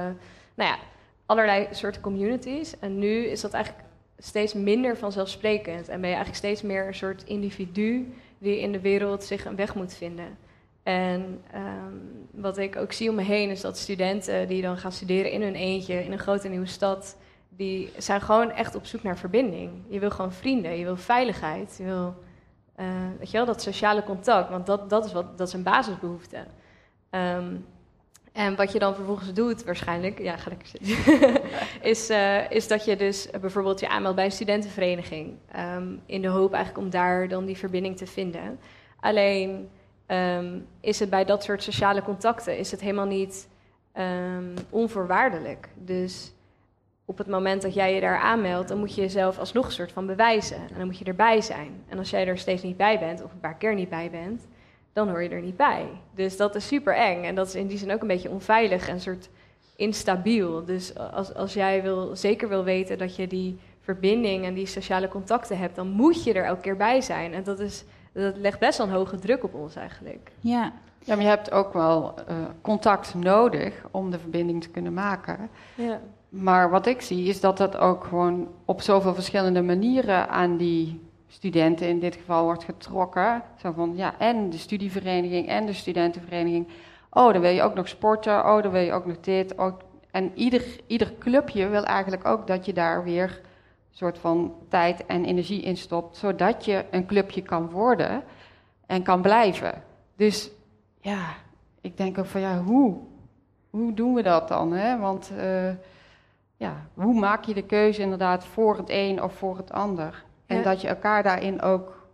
nou 0.54 0.70
ja, 0.70 0.78
allerlei 1.26 1.68
soorten 1.70 2.02
communities. 2.02 2.78
En 2.78 2.98
nu 2.98 3.24
is 3.24 3.40
dat 3.40 3.52
eigenlijk 3.52 3.84
steeds 4.18 4.54
minder 4.54 4.96
vanzelfsprekend. 4.96 5.88
En 5.88 6.00
ben 6.00 6.10
je 6.10 6.16
eigenlijk 6.16 6.36
steeds 6.36 6.62
meer 6.62 6.86
een 6.86 6.94
soort 6.94 7.24
individu 7.24 8.14
die 8.38 8.60
in 8.60 8.72
de 8.72 8.80
wereld 8.80 9.24
zich 9.24 9.44
een 9.44 9.56
weg 9.56 9.74
moet 9.74 9.94
vinden. 9.94 10.36
En 10.84 11.42
ehm, 11.50 11.94
wat 12.30 12.58
ik 12.58 12.76
ook 12.76 12.92
zie 12.92 13.08
om 13.08 13.14
me 13.14 13.22
heen 13.22 13.50
is 13.50 13.60
dat 13.60 13.78
studenten 13.78 14.48
die 14.48 14.62
dan 14.62 14.76
gaan 14.76 14.92
studeren 14.92 15.30
in 15.30 15.42
hun 15.42 15.54
eentje 15.54 16.04
in 16.04 16.12
een 16.12 16.18
grote 16.18 16.48
nieuwe 16.48 16.66
stad, 16.66 17.16
die 17.48 17.92
zijn 17.96 18.20
gewoon 18.20 18.50
echt 18.50 18.74
op 18.74 18.86
zoek 18.86 19.02
naar 19.02 19.18
verbinding. 19.18 19.70
Je 19.88 19.98
wil 19.98 20.10
gewoon 20.10 20.32
vrienden, 20.32 20.78
je 20.78 20.84
wil 20.84 20.96
veiligheid, 20.96 21.74
je 21.78 21.84
wil, 21.84 22.14
eh, 22.74 22.86
weet 23.18 23.30
je 23.30 23.36
wel, 23.36 23.46
dat 23.46 23.62
sociale 23.62 24.02
contact, 24.02 24.50
want 24.50 24.66
dat, 24.66 24.90
dat, 24.90 25.04
is, 25.04 25.12
wat, 25.12 25.38
dat 25.38 25.48
is 25.48 25.54
een 25.54 25.62
basisbehoefte. 25.62 26.44
Ehm, 27.10 27.56
en 28.32 28.56
wat 28.56 28.72
je 28.72 28.78
dan 28.78 28.94
vervolgens 28.94 29.32
doet, 29.32 29.64
waarschijnlijk, 29.64 30.18
ja, 30.18 30.36
ga 30.36 30.48
lekker 30.48 30.68
zitten, 30.68 31.42
is, 31.90 32.08
eh, 32.08 32.50
is 32.50 32.68
dat 32.68 32.84
je 32.84 32.96
dus 32.96 33.28
bijvoorbeeld 33.40 33.80
je 33.80 33.88
aanmeldt 33.88 34.16
bij 34.16 34.24
een 34.24 34.32
studentenvereniging. 34.32 35.34
ehm, 35.52 35.96
in 36.06 36.22
de 36.22 36.28
hoop 36.28 36.52
eigenlijk 36.52 36.84
om 36.84 36.90
daar 36.90 37.28
dan 37.28 37.44
die 37.44 37.56
verbinding 37.56 37.96
te 37.96 38.06
vinden. 38.06 38.58
Alleen 39.00 39.68
ehm, 40.06 40.58
is 40.80 41.00
het 41.00 41.10
bij 41.10 41.24
dat 41.24 41.42
soort 41.42 41.62
sociale 41.62 42.02
contacten 42.02 42.58
is 42.58 42.70
het 42.70 42.80
helemaal 42.80 43.06
niet 43.06 43.48
ehm, 43.92 44.56
onvoorwaardelijk. 44.70 45.68
Dus 45.74 46.34
op 47.04 47.18
het 47.18 47.26
moment 47.26 47.62
dat 47.62 47.74
jij 47.74 47.94
je 47.94 48.00
daar 48.00 48.18
aanmeldt, 48.18 48.68
dan 48.68 48.78
moet 48.78 48.94
je 48.94 49.00
jezelf 49.00 49.38
alsnog 49.38 49.66
een 49.66 49.72
soort 49.72 49.92
van 49.92 50.06
bewijzen. 50.06 50.56
En 50.56 50.76
dan 50.76 50.86
moet 50.86 50.98
je 50.98 51.04
erbij 51.04 51.40
zijn. 51.40 51.84
En 51.88 51.98
als 51.98 52.10
jij 52.10 52.26
er 52.26 52.38
steeds 52.38 52.62
niet 52.62 52.76
bij 52.76 52.98
bent, 52.98 53.22
of 53.22 53.32
een 53.32 53.40
paar 53.40 53.56
keer 53.56 53.74
niet 53.74 53.88
bij 53.88 54.10
bent, 54.10 54.46
dan 54.92 55.08
hoor 55.08 55.22
je 55.22 55.28
er 55.28 55.40
niet 55.40 55.56
bij. 55.56 55.86
Dus 56.14 56.36
dat 56.36 56.54
is 56.54 56.66
super 56.66 56.96
eng. 56.96 57.24
En 57.24 57.34
dat 57.34 57.46
is 57.46 57.54
in 57.54 57.66
die 57.66 57.78
zin 57.78 57.92
ook 57.92 58.00
een 58.00 58.06
beetje 58.06 58.30
onveilig 58.30 58.88
en 58.88 58.94
een 58.94 59.00
soort 59.00 59.28
instabiel. 59.76 60.64
Dus 60.64 60.98
als, 60.98 61.34
als 61.34 61.54
jij 61.54 61.82
wil, 61.82 62.16
zeker 62.16 62.48
wil 62.48 62.64
weten 62.64 62.98
dat 62.98 63.16
je 63.16 63.26
die 63.26 63.58
verbinding 63.80 64.44
en 64.44 64.54
die 64.54 64.66
sociale 64.66 65.08
contacten 65.08 65.58
hebt, 65.58 65.76
dan 65.76 65.88
moet 65.88 66.24
je 66.24 66.32
er 66.32 66.44
elke 66.44 66.60
keer 66.60 66.76
bij 66.76 67.00
zijn. 67.00 67.34
En 67.34 67.42
dat, 67.42 67.60
is, 67.60 67.84
dat 68.14 68.36
legt 68.36 68.58
best 68.58 68.78
wel 68.78 68.86
een 68.86 68.92
hoge 68.92 69.18
druk 69.18 69.44
op 69.44 69.54
ons 69.54 69.74
eigenlijk. 69.74 70.30
Ja, 70.40 70.72
Ja, 71.04 71.14
maar 71.14 71.24
je 71.24 71.30
hebt 71.30 71.52
ook 71.52 71.72
wel 71.72 72.14
eh, 72.26 72.36
contact 72.60 73.14
nodig 73.14 73.82
om 73.90 74.10
de 74.10 74.18
verbinding 74.18 74.62
te 74.62 74.68
kunnen 74.68 74.92
maken. 74.94 75.48
Ja. 75.74 76.00
Maar 76.28 76.70
wat 76.70 76.86
ik 76.86 77.00
zie 77.00 77.28
is 77.28 77.40
dat 77.40 77.56
dat 77.56 77.76
ook 77.76 78.04
gewoon 78.04 78.48
op 78.64 78.80
zoveel 78.80 79.14
verschillende 79.14 79.62
manieren 79.62 80.28
aan 80.28 80.56
die 80.56 81.00
studenten 81.28 81.88
in 81.88 82.00
dit 82.00 82.14
geval 82.14 82.44
wordt 82.44 82.64
getrokken. 82.64 83.42
Zo 83.56 83.72
van 83.72 83.96
ja, 83.96 84.18
en 84.18 84.50
de 84.50 84.58
studievereniging 84.58 85.48
en 85.48 85.66
de 85.66 85.72
studentenvereniging. 85.72 86.68
Oh, 87.10 87.32
dan 87.32 87.42
wil 87.42 87.50
je 87.50 87.62
ook 87.62 87.74
nog 87.74 87.88
sporten. 87.88 88.38
Oh, 88.38 88.62
dan 88.62 88.72
wil 88.72 88.80
je 88.80 88.92
ook 88.92 89.06
nog 89.06 89.20
dit. 89.20 89.58
Ook. 89.58 89.80
En 90.10 90.30
ieder, 90.34 90.64
ieder 90.86 91.12
clubje 91.18 91.68
wil 91.68 91.84
eigenlijk 91.84 92.26
ook 92.26 92.46
dat 92.46 92.66
je 92.66 92.72
daar 92.72 93.04
weer 93.04 93.40
soort 93.94 94.18
van 94.18 94.54
tijd 94.68 95.06
en 95.06 95.24
energie 95.24 95.62
in 95.62 95.76
stopt, 95.76 96.16
zodat 96.16 96.64
je 96.64 96.84
een 96.90 97.06
clubje 97.06 97.42
kan 97.42 97.70
worden 97.70 98.22
en 98.86 99.02
kan 99.02 99.22
blijven. 99.22 99.82
Dus 100.16 100.50
ja, 101.00 101.20
ik 101.80 101.96
denk 101.96 102.18
ook 102.18 102.26
van 102.26 102.40
ja, 102.40 102.58
hoe? 102.62 102.96
Hoe 103.70 103.94
doen 103.94 104.14
we 104.14 104.22
dat 104.22 104.48
dan? 104.48 104.72
Hè? 104.72 104.98
Want 104.98 105.32
eh, 105.36 105.70
ja, 106.56 106.86
hoe 106.94 107.14
maak 107.14 107.44
je 107.44 107.54
de 107.54 107.62
keuze 107.62 108.00
inderdaad 108.00 108.44
voor 108.44 108.76
het 108.76 108.88
een 108.90 109.22
of 109.22 109.32
voor 109.32 109.56
het 109.56 109.72
ander? 109.72 110.24
En 110.46 110.56
Ja. 110.56 110.62
dat 110.62 110.80
je 110.80 110.88
elkaar 110.88 111.22
daarin 111.22 111.62
ook 111.62 112.06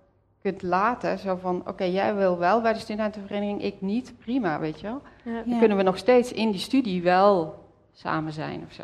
kunt 0.43 0.63
laten. 0.63 1.19
Zo 1.19 1.37
van, 1.37 1.63
oké, 1.67 1.85
jij 1.85 2.15
wil 2.15 2.39
wel 2.39 2.61
bij 2.61 2.73
de 2.73 2.79
studentenvereniging, 2.79 3.63
ik 3.63 3.81
niet. 3.81 4.15
Prima, 4.19 4.59
weet 4.61 4.81
je 4.81 4.87
wel. 4.87 5.03
Ja. 5.25 5.43
Dan 5.47 5.59
kunnen 5.59 5.77
we 5.77 5.83
nog 5.83 5.97
steeds 5.99 6.33
in 6.33 6.51
die 6.51 6.61
studie 6.61 7.03
wel 7.03 7.60
samen 8.01 8.33
zijn 8.33 8.63
of 8.67 8.73
zo. 8.73 8.83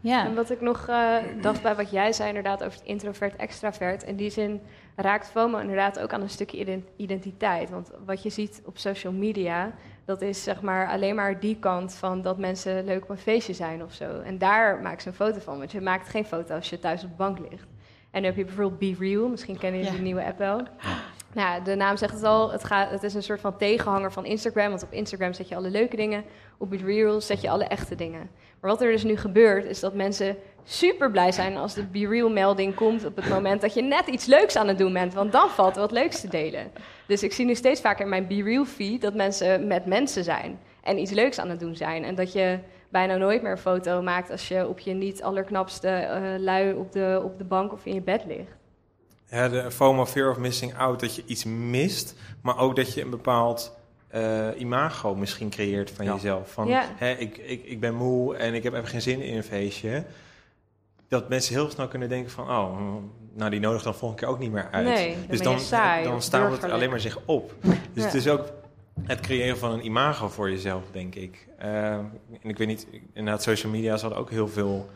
ja. 0.00 0.24
En 0.26 0.34
wat 0.34 0.50
ik 0.50 0.60
nog 0.60 0.88
eh, 0.88 1.16
dacht 1.40 1.62
bij 1.62 1.74
wat 1.74 1.90
jij 1.90 2.12
zei 2.12 2.28
inderdaad 2.28 2.64
over 2.64 2.78
het 2.78 2.88
introvert-extravert. 2.88 4.02
In 4.02 4.16
die 4.16 4.30
zin 4.30 4.60
raakt 4.96 5.30
FOMO 5.30 5.58
inderdaad 5.58 5.98
ook 5.98 6.12
aan 6.12 6.20
een 6.20 6.30
stukje 6.30 6.58
ident- 6.58 6.88
identiteit. 6.96 7.70
Want 7.70 7.90
wat 8.04 8.22
je 8.22 8.30
ziet 8.30 8.62
op 8.64 8.78
social 8.78 9.12
media, 9.12 9.72
dat 10.04 10.20
is 10.22 10.42
zeg 10.42 10.60
maar 10.60 10.88
alleen 10.88 11.14
maar 11.14 11.40
die 11.40 11.56
kant 11.58 11.94
van 11.94 12.22
dat 12.22 12.38
mensen 12.38 12.84
leuk 12.84 13.02
op 13.02 13.08
een 13.10 13.18
feestje 13.18 13.52
zijn 13.52 13.82
of 13.82 13.92
zo. 13.92 14.20
En 14.20 14.38
daar 14.38 14.80
maak 14.80 15.00
ze 15.00 15.08
een 15.08 15.14
foto 15.14 15.38
van. 15.40 15.58
Want 15.58 15.72
je 15.72 15.80
maakt 15.80 16.08
geen 16.08 16.24
foto 16.24 16.54
als 16.54 16.70
je 16.70 16.78
thuis 16.78 17.02
op 17.04 17.10
de 17.10 17.16
bank 17.16 17.38
ligt. 17.38 17.66
En 18.10 18.22
dan 18.22 18.24
heb 18.24 18.36
je 18.36 18.44
bijvoorbeeld 18.44 18.78
Be 18.78 18.94
Real, 19.04 19.28
misschien 19.28 19.58
kennen 19.58 19.78
jullie 19.80 19.94
Ja. 19.96 20.02
die 20.02 20.06
nieuwe 20.12 20.24
app 20.26 20.38
wel. 20.38 20.60
Nou, 21.34 21.62
de 21.62 21.74
naam 21.74 21.96
zegt 21.96 22.14
het 22.14 22.22
al, 22.22 22.52
het, 22.52 22.64
gaat, 22.64 22.90
het 22.90 23.02
is 23.02 23.14
een 23.14 23.22
soort 23.22 23.40
van 23.40 23.56
tegenhanger 23.56 24.12
van 24.12 24.24
Instagram. 24.24 24.68
Want 24.68 24.82
op 24.82 24.92
Instagram 24.92 25.32
zet 25.32 25.48
je 25.48 25.56
alle 25.56 25.70
leuke 25.70 25.96
dingen, 25.96 26.24
op 26.58 26.72
Real 26.72 27.20
zet 27.20 27.40
je 27.40 27.50
alle 27.50 27.64
echte 27.64 27.94
dingen. 27.94 28.30
Maar 28.60 28.70
wat 28.70 28.82
er 28.82 28.90
dus 28.90 29.04
nu 29.04 29.16
gebeurt, 29.16 29.64
is 29.64 29.80
dat 29.80 29.94
mensen 29.94 30.36
super 30.64 31.10
blij 31.10 31.32
zijn 31.32 31.56
als 31.56 31.74
de 31.74 31.84
Be 31.84 32.08
Real 32.08 32.30
melding 32.30 32.74
komt 32.74 33.04
op 33.04 33.16
het 33.16 33.28
moment 33.28 33.60
dat 33.60 33.74
je 33.74 33.82
net 33.82 34.06
iets 34.06 34.26
leuks 34.26 34.56
aan 34.56 34.68
het 34.68 34.78
doen 34.78 34.92
bent. 34.92 35.14
Want 35.14 35.32
dan 35.32 35.48
valt 35.48 35.74
er 35.74 35.80
wat 35.80 35.92
leuks 35.92 36.20
te 36.20 36.28
delen. 36.28 36.72
Dus 37.06 37.22
ik 37.22 37.32
zie 37.32 37.44
nu 37.44 37.54
steeds 37.54 37.80
vaker 37.80 38.04
in 38.04 38.10
mijn 38.10 38.26
Be 38.26 38.42
Real 38.42 38.64
feed 38.64 39.00
dat 39.00 39.14
mensen 39.14 39.66
met 39.66 39.86
mensen 39.86 40.24
zijn. 40.24 40.58
En 40.82 40.98
iets 40.98 41.10
leuks 41.10 41.38
aan 41.38 41.50
het 41.50 41.60
doen 41.60 41.76
zijn. 41.76 42.04
En 42.04 42.14
dat 42.14 42.32
je 42.32 42.58
bijna 42.88 43.16
nooit 43.16 43.42
meer 43.42 43.50
een 43.50 43.58
foto 43.58 44.02
maakt 44.02 44.30
als 44.30 44.48
je 44.48 44.68
op 44.68 44.78
je 44.78 44.92
niet 44.92 45.22
allerknapste 45.22 45.88
eh, 45.88 46.22
lui 46.38 46.72
op 46.72 46.92
de, 46.92 47.20
op 47.24 47.38
de 47.38 47.44
bank 47.44 47.72
of 47.72 47.86
in 47.86 47.94
je 47.94 48.02
bed 48.02 48.24
ligt. 48.26 48.61
Ja, 49.32 49.48
de 49.48 49.70
FOMO, 49.70 50.06
fear 50.06 50.30
of 50.30 50.36
missing 50.38 50.74
out, 50.76 51.00
dat 51.00 51.14
je 51.14 51.22
iets 51.26 51.44
mist, 51.44 52.14
maar 52.42 52.58
ook 52.58 52.76
dat 52.76 52.94
je 52.94 53.02
een 53.02 53.10
bepaald 53.10 53.76
eh, 54.08 54.48
imago 54.58 55.14
misschien 55.14 55.50
creëert 55.50 55.90
van 55.90 56.04
Ja. 56.04 56.12
jezelf. 56.14 56.52
Van, 56.52 56.66
Ja. 56.68 56.84
hè, 56.94 57.10
ik, 57.12 57.36
ik, 57.38 57.64
ik 57.64 57.80
ben 57.80 57.94
moe 57.94 58.36
en 58.36 58.54
ik 58.54 58.62
heb 58.62 58.72
even 58.74 58.86
geen 58.88 59.02
zin 59.02 59.20
in 59.22 59.36
een 59.36 59.42
feestje. 59.42 60.04
Dat 61.08 61.28
mensen 61.28 61.54
heel 61.54 61.70
snel 61.70 61.88
kunnen 61.88 62.08
denken 62.08 62.30
van, 62.30 62.48
oh, 62.50 62.76
nou 63.34 63.50
die 63.50 63.60
nodig 63.60 63.82
dan 63.82 63.94
volgende 63.94 64.22
keer 64.24 64.32
ook 64.34 64.38
niet 64.40 64.52
meer 64.52 64.68
uit. 64.70 64.84
Nee, 64.86 65.14
dan 65.16 65.24
dus 65.28 65.40
dan, 65.42 65.60
saai 65.60 66.04
dan 66.04 66.14
of 66.14 66.22
stapelt 66.22 66.62
het 66.62 66.70
alleen 66.70 66.90
maar 66.90 67.00
zich 67.00 67.18
op. 67.24 67.54
Dus 67.62 67.74
Ja. 67.94 68.02
het 68.02 68.14
is 68.14 68.28
ook 68.28 68.52
het 69.02 69.20
creëren 69.20 69.58
van 69.58 69.72
een 69.72 69.84
imago 69.84 70.28
voor 70.28 70.50
jezelf, 70.50 70.82
denk 70.92 71.14
ik. 71.14 71.46
Eh, 71.58 71.92
en 71.94 72.10
ik 72.42 72.58
weet 72.58 72.66
niet, 72.68 72.86
inderdaad, 73.12 73.42
social 73.42 73.72
media 73.72 73.96
zal 73.96 74.16
ook 74.16 74.30
heel 74.30 74.48
veel 74.48 74.90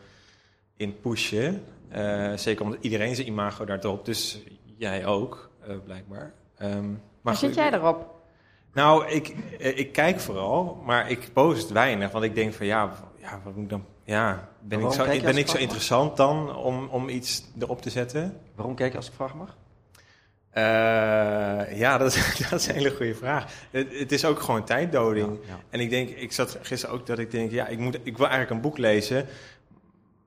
in 0.77 0.99
pushen. 0.99 1.63
Eh, 1.89 2.31
zeker 2.35 2.63
omdat 2.65 2.77
iedereen 2.81 3.15
zijn 3.15 3.27
imago 3.27 3.65
daar 3.65 3.79
erop, 3.79 4.05
dus 4.05 4.41
jij 4.77 5.05
ook, 5.05 5.49
eh, 5.67 5.75
blijkbaar. 5.85 6.33
Ehm, 6.57 6.89
maar 7.21 7.35
zit 7.35 7.55
jij 7.55 7.73
erop? 7.73 8.15
Nou, 8.73 9.07
ik, 9.07 9.35
eh, 9.59 9.77
ik 9.77 9.91
kijk 9.91 10.19
vooral, 10.19 10.81
maar 10.85 11.09
ik 11.09 11.29
post 11.33 11.69
weinig. 11.69 12.11
Want 12.11 12.23
ik 12.23 12.35
denk 12.35 12.53
van 12.53 12.65
ja, 12.65 12.91
ja 13.17 13.39
wat 13.43 13.53
moet 13.55 13.63
ik 13.63 13.69
dan? 13.69 13.85
Ja, 14.03 14.49
ben 14.61 14.79
ik 14.79 14.91
zo, 14.91 15.05
ben 15.21 15.37
ik 15.37 15.47
zo 15.47 15.57
interessant 15.57 16.17
dan 16.17 16.55
om, 16.55 16.87
om 16.87 17.09
iets 17.09 17.43
erop 17.59 17.81
te 17.81 17.89
zetten? 17.89 18.37
Waarom 18.55 18.75
kijk 18.75 18.91
je 18.91 18.97
als 18.97 19.07
ik 19.07 19.13
vraag 19.13 19.35
mag? 19.35 19.57
Eh, 20.49 20.63
ja, 21.79 21.97
dat, 21.97 22.13
is- 22.15 22.37
dat 22.49 22.59
is 22.59 22.67
een 22.67 22.73
hele 22.75 22.95
goede 22.95 23.15
vraag. 23.15 23.53
Het, 23.71 23.99
het 23.99 24.11
is 24.11 24.25
ook 24.25 24.39
gewoon 24.39 24.63
tijddoding. 24.65 25.39
Ja, 25.41 25.47
ja. 25.53 25.59
En 25.69 25.79
ik 25.79 25.89
denk, 25.89 26.09
ik 26.09 26.31
zat 26.31 26.57
gisteren 26.61 26.95
ook 26.95 27.05
dat 27.05 27.19
ik 27.19 27.31
denk, 27.31 27.51
ja, 27.51 27.67
ik, 27.67 27.77
moet, 27.79 27.95
ik 28.03 28.17
wil 28.17 28.27
eigenlijk 28.27 28.49
een 28.51 28.61
boek 28.61 28.77
lezen. 28.77 29.25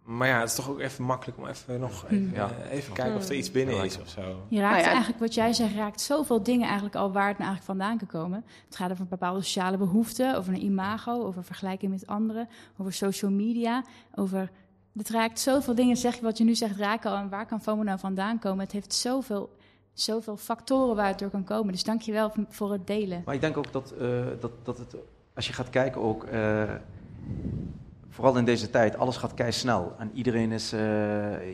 Maar 0.03 0.29
ja, 0.29 0.41
het 0.41 0.49
is 0.49 0.55
toch 0.55 0.69
ook 0.71 0.81
even 0.81 1.05
makkelijk 1.05 1.39
om 1.39 1.47
even 1.47 1.81
nog 1.81 2.05
even, 2.09 2.31
Ja. 2.35 2.51
eh, 2.51 2.73
even 2.73 2.93
kijken 2.93 3.17
of 3.17 3.29
er 3.29 3.35
iets 3.35 3.51
binnen 3.51 3.75
Ja, 3.75 3.83
is 3.83 4.01
of 4.01 4.09
zo. 4.09 4.21
Je 4.49 4.61
raakt 4.61 4.73
Nou 4.75 4.85
ja. 4.85 4.91
eigenlijk, 4.91 5.19
wat 5.21 5.35
jij 5.35 5.53
zegt, 5.53 5.75
raakt 5.75 6.01
zoveel 6.01 6.43
dingen 6.43 6.67
eigenlijk 6.67 6.95
al 6.97 7.13
waar 7.13 7.29
het 7.29 7.39
nou 7.39 7.51
eigenlijk 7.51 7.79
vandaan 7.81 7.99
kan 7.99 8.21
komen. 8.21 8.45
Het 8.67 8.77
gaat 8.77 8.91
over 8.91 9.07
bepaalde 9.07 9.43
sociale 9.43 9.77
behoeften, 9.77 10.37
over 10.37 10.53
een 10.53 10.65
imago, 10.65 11.25
over 11.25 11.45
vergelijking 11.45 11.93
met 11.93 12.07
anderen, 12.07 12.49
over 12.77 12.93
social 12.93 13.31
media, 13.31 13.85
over... 14.15 14.51
Het 14.97 15.09
raakt 15.11 15.41
zoveel 15.41 15.75
dingen, 15.75 15.97
zeg 15.97 16.15
je 16.15 16.23
wat 16.23 16.39
je 16.39 16.45
nu 16.45 16.55
zegt, 16.55 16.77
raken 16.77 17.11
al. 17.11 17.17
En 17.17 17.29
waar 17.29 17.47
kan 17.47 17.63
FOMO 17.63 17.83
nou 17.83 17.99
vandaan 17.99 18.39
komen? 18.39 18.65
Het 18.65 18.73
heeft 18.73 18.95
zoveel, 18.95 19.57
zoveel 19.93 20.37
factoren 20.37 20.97
waar 20.97 21.07
het 21.09 21.19
door 21.19 21.31
kan 21.31 21.45
komen. 21.45 21.73
Dus 21.73 21.85
dank 21.85 22.01
je 22.03 22.13
wel 22.13 22.33
voor 22.49 22.73
het 22.73 22.87
delen. 22.87 23.23
Maar 23.25 23.35
ik 23.35 23.41
denk 23.41 23.57
ook 23.57 23.73
dat, 23.73 23.91
eh, 24.01 24.09
dat, 24.41 24.51
dat 24.63 24.79
het, 24.79 24.95
als 25.35 25.47
je 25.47 25.53
gaat 25.53 25.71
kijken 25.71 26.01
ook, 26.01 26.25
eh, 26.25 26.63
vooral 28.11 28.37
in 28.37 28.45
deze 28.45 28.71
tijd, 28.71 28.99
alles 28.99 29.17
gaat 29.17 29.35
kei 29.35 29.53
snel. 29.53 29.95
En 29.99 30.11
iedereen 30.15 30.53
is, 30.53 30.73
eh, 30.73 30.81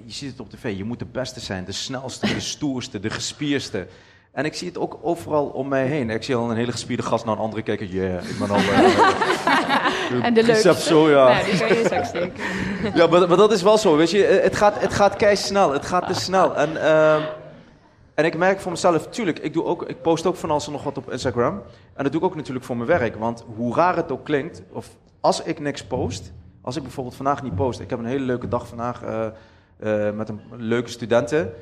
je 0.04 0.12
ziet 0.12 0.30
het 0.30 0.40
op 0.40 0.50
tv, 0.50 0.76
je 0.76 0.84
moet 0.84 0.98
de 0.98 1.04
beste 1.04 1.40
zijn, 1.40 1.64
de 1.64 1.72
snelste, 1.72 2.26
de 2.26 2.40
stoerste, 2.40 3.00
de 3.00 3.10
gespierste. 3.10 3.86
En 4.32 4.44
ik 4.44 4.54
zie 4.54 4.68
het 4.68 4.78
ook 4.78 4.98
overal 5.02 5.46
om 5.46 5.68
mij 5.68 5.86
heen. 5.86 6.10
Ik 6.10 6.22
zie 6.22 6.34
al 6.34 6.50
een 6.50 6.56
hele 6.56 6.72
gespierde 6.72 7.02
gast 7.02 7.24
naar 7.24 7.34
een 7.34 7.40
andere 7.40 7.62
kijken. 7.62 7.88
Yeah, 7.88 8.28
ik 8.28 8.38
ben 8.38 8.50
al... 8.50 8.56
eh, 8.56 9.14
En 10.26 10.34
de 10.34 10.42
leukste. 10.42 10.74
zo, 10.74 11.10
ja. 11.10 11.28
Nou, 11.28 11.44
die 11.50 11.58
kan 11.58 11.68
je. 11.68 12.30
Ja, 12.94 13.06
maar, 13.06 13.28
maar 13.28 13.36
dat 13.36 13.52
is 13.52 13.62
wel 13.62 13.78
zo, 13.78 13.96
weet 13.96 14.10
je. 14.10 14.26
Eh, 14.26 14.42
Het 14.42 14.56
gaat, 14.56 14.80
het 14.80 14.92
gaat 14.92 15.16
kei 15.16 15.36
snel. 15.36 15.72
Het 15.72 15.86
gaat 15.86 16.06
te 16.06 16.14
snel. 16.14 16.56
En, 16.56 16.82
ehm, 16.82 17.22
en 18.14 18.24
ik 18.24 18.36
merk 18.36 18.60
voor 18.60 18.70
mezelf, 18.70 19.06
tuurlijk, 19.08 19.38
ik, 19.38 19.52
doe 19.52 19.64
ook, 19.64 19.82
ik 19.88 20.02
post 20.02 20.26
ook 20.26 20.36
van 20.36 20.50
alles 20.50 20.66
en 20.66 20.72
nog 20.72 20.82
wat 20.82 20.96
op 20.98 21.10
Instagram. 21.12 21.62
En 21.94 22.02
dat 22.02 22.12
doe 22.12 22.20
ik 22.20 22.26
ook 22.26 22.36
natuurlijk 22.36 22.64
voor 22.64 22.76
mijn 22.76 22.88
werk. 22.88 23.16
Want 23.16 23.44
hoe 23.56 23.74
raar 23.74 23.96
het 23.96 24.12
ook 24.12 24.24
klinkt, 24.24 24.62
of 24.72 24.88
als 25.20 25.42
ik 25.42 25.60
niks 25.60 25.84
post, 25.84 26.32
als 26.66 26.76
ik 26.76 26.82
bijvoorbeeld 26.82 27.16
vandaag 27.16 27.42
niet 27.42 27.54
post, 27.54 27.80
ik 27.80 27.90
heb 27.90 27.98
een 27.98 28.04
hele 28.04 28.24
leuke 28.24 28.48
dag 28.48 28.68
vandaag 28.68 29.02
eh, 29.02 29.26
eh, 30.06 30.14
met 30.14 30.28
een 30.28 30.40
leuke 30.56 30.90
studenten, 30.90 31.52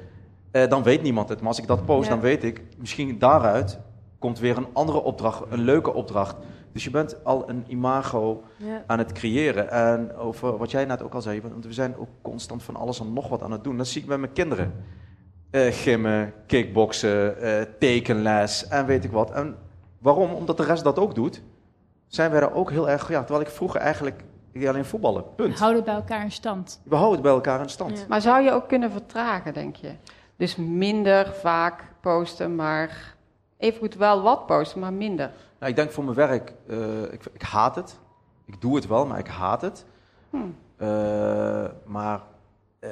eh, 0.51 0.69
dan 0.69 0.83
weet 0.83 1.03
niemand 1.03 1.29
het. 1.29 1.39
Maar 1.39 1.49
als 1.49 1.59
ik 1.59 1.67
dat 1.67 1.85
post, 1.85 2.09
Ja. 2.09 2.15
dan 2.15 2.21
weet 2.23 2.45
ik, 2.45 2.63
misschien 2.79 3.19
daaruit 3.19 3.79
komt 4.19 4.39
weer 4.39 4.57
een 4.57 4.67
andere 4.73 5.03
opdracht, 5.03 5.43
een 5.51 5.61
leuke 5.61 5.95
opdracht. 5.95 6.37
Dus 6.73 6.85
je 6.85 6.91
bent 6.91 7.25
al 7.25 7.49
een 7.49 7.65
imago 7.67 8.43
Ja. 8.57 8.85
aan 8.87 8.99
het 8.99 9.13
creëren. 9.13 9.71
En 9.71 10.17
over 10.17 10.57
wat 10.57 10.71
jij 10.71 10.85
net 10.85 11.03
ook 11.03 11.15
al 11.15 11.23
zei, 11.23 11.41
want 11.41 11.65
we 11.67 11.73
zijn 11.73 11.97
ook 11.97 12.09
constant 12.23 12.63
van 12.63 12.77
alles 12.77 13.01
en 13.01 13.13
nog 13.13 13.29
wat 13.29 13.43
aan 13.43 13.53
het 13.53 13.65
doen. 13.65 13.77
Dat 13.77 13.87
zie 13.87 14.03
ik 14.03 14.09
bij 14.09 14.19
mijn 14.19 14.33
kinderen. 14.33 14.73
Eh 15.51 15.73
gimmen, 15.73 16.33
kickboksen, 16.47 17.37
tekenles 17.79 18.69
en 18.69 18.87
weet 18.87 19.05
ik 19.05 19.11
wat. 19.11 19.31
En 19.31 19.57
waarom? 19.99 20.31
Omdat 20.33 20.57
de 20.57 20.65
rest 20.65 20.85
dat 20.85 20.99
ook 20.99 21.15
doet, 21.15 21.43
zijn 22.07 22.31
wij 22.31 22.41
daar 22.41 22.55
ook 22.55 22.71
heel 22.71 22.89
erg... 22.91 23.09
Ja, 23.09 23.19
terwijl 23.21 23.45
ik 23.47 23.51
vroeger 23.53 23.81
eigenlijk 23.81 24.25
ik 24.55 24.61
deed 24.61 24.69
alleen 24.69 24.85
voetballen, 24.85 25.35
punt. 25.35 25.59
Houden 25.59 25.85
bij 25.85 25.95
elkaar 25.95 26.23
in 26.23 26.33
stand. 26.33 26.81
We 26.85 26.95
houden 26.95 27.15
het 27.15 27.23
bij 27.23 27.33
elkaar 27.33 27.61
in 27.61 27.69
stand. 27.69 27.99
Ja. 27.99 28.05
Maar 28.09 28.21
zou 28.21 28.43
je 28.43 28.53
ook 28.53 28.69
kunnen 28.69 28.91
vertragen, 28.91 29.55
denk 29.55 29.77
je? 29.77 29.93
Dus 30.37 30.57
minder 30.57 31.33
vaak 31.33 31.85
posten, 32.01 32.55
maar 32.55 33.15
even 33.59 33.79
goed 33.79 33.95
wel 33.95 34.23
wat 34.23 34.47
posten, 34.47 34.81
maar 34.81 34.93
minder. 34.93 35.31
Nou, 35.59 35.71
ik 35.71 35.77
denk 35.77 35.91
voor 35.91 36.05
mijn 36.05 36.17
werk, 36.17 36.53
eh, 36.69 37.03
ik, 37.03 37.25
ik 37.33 37.43
haat 37.43 37.75
het. 37.75 37.99
Ik 38.45 38.61
doe 38.61 38.75
het 38.77 38.87
wel, 38.87 39.07
maar 39.07 39.19
ik 39.19 39.27
haat 39.27 39.61
het. 39.61 39.85
Eh, 40.77 41.65
maar 41.85 42.21
eh, 42.79 42.91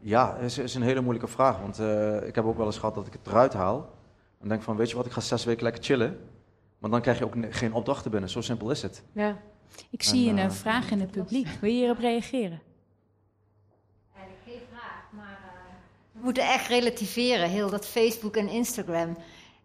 ja, 0.00 0.34
het 0.34 0.42
is, 0.44 0.58
is 0.58 0.74
een 0.74 0.82
hele 0.82 1.00
moeilijke 1.00 1.30
vraag. 1.30 1.60
Want 1.60 1.78
eh, 1.78 2.26
ik 2.26 2.34
heb 2.34 2.44
ook 2.44 2.56
wel 2.56 2.66
eens 2.66 2.78
gehad 2.78 2.94
dat 2.94 3.06
ik 3.06 3.12
het 3.12 3.26
eruit 3.26 3.52
haal. 3.52 3.90
En 4.40 4.48
denk 4.48 4.62
van, 4.62 4.76
weet 4.76 4.90
je 4.90 4.96
wat, 4.96 5.06
ik 5.06 5.12
ga 5.12 5.20
zes 5.20 5.44
weken 5.44 5.62
lekker 5.62 5.82
chillen. 5.82 6.18
Maar 6.78 6.90
dan 6.90 7.00
krijg 7.00 7.18
je 7.18 7.24
ook 7.24 7.34
geen 7.50 7.72
opdrachten 7.72 8.10
binnen. 8.10 8.30
Zo 8.30 8.40
simpel 8.40 8.70
is 8.70 8.82
het. 8.82 9.02
Ja. 9.12 9.36
Ik 9.90 10.02
zie 10.02 10.24
En, 10.28 10.32
een 10.32 10.38
eh, 10.38 10.44
eh, 10.44 10.50
vraag 10.50 10.90
in 10.90 11.00
het 11.00 11.10
publiek. 11.10 11.48
Wil 11.60 11.70
je 11.70 11.76
hierop 11.76 11.98
reageren? 11.98 12.60
Eigenlijk 14.16 14.44
geen 14.46 14.60
vraag, 14.70 15.02
maar 15.10 15.38
eh, 15.42 15.72
we 16.12 16.20
moeten 16.22 16.42
echt 16.42 16.68
relativeren, 16.68 17.48
heel 17.48 17.70
dat 17.70 17.86
Facebook 17.86 18.36
en 18.36 18.48
Instagram. 18.48 19.16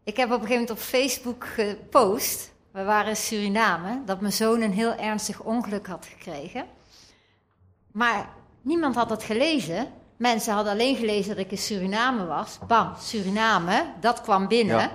Ik 0.03 0.17
heb 0.17 0.27
op 0.27 0.33
een 0.33 0.47
gegeven 0.47 0.61
moment 0.61 0.79
op 0.79 0.85
Facebook 0.85 1.45
gepost, 1.47 2.51
we 2.71 2.83
waren 2.83 3.09
in 3.09 3.15
Suriname, 3.15 4.01
dat 4.05 4.21
mijn 4.21 4.33
zoon 4.33 4.61
een 4.61 4.73
heel 4.73 4.93
ernstig 4.95 5.41
ongeluk 5.41 5.87
had 5.87 6.05
gekregen. 6.05 6.65
Maar 7.91 8.29
niemand 8.61 8.95
had 8.95 9.09
het 9.09 9.23
gelezen. 9.23 9.91
Mensen 10.17 10.53
hadden 10.53 10.73
alleen 10.73 10.95
gelezen 10.95 11.35
dat 11.35 11.45
ik 11.45 11.51
in 11.51 11.57
Suriname 11.57 12.25
was. 12.25 12.59
Bam, 12.67 12.93
Suriname, 12.99 13.85
dat 13.99 14.21
kwam 14.21 14.47
binnen. 14.47 14.77
Ja. 14.77 14.91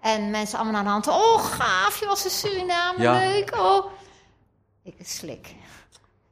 En 0.00 0.30
mensen 0.30 0.58
allemaal 0.58 0.74
aan 0.74 0.84
de 0.84 0.90
hand. 0.90 1.08
Oh, 1.08 1.44
gaaf, 1.44 2.00
je 2.00 2.06
was 2.06 2.24
in 2.24 2.30
Suriname, 2.30 3.02
Ja. 3.02 3.18
leuk. 3.18 3.56
Oh. 3.56 3.84
Ik 4.82 4.94
slik. 5.02 5.54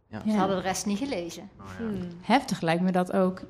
Ja. 0.08 0.22
Ze 0.26 0.36
hadden 0.36 0.56
de 0.56 0.62
rest 0.62 0.86
niet 0.86 0.98
gelezen. 0.98 1.50
Hmm. 1.76 2.08
Heftig 2.22 2.60
lijkt 2.60 2.82
me 2.82 2.92
dat 2.92 3.12
ook. 3.12 3.40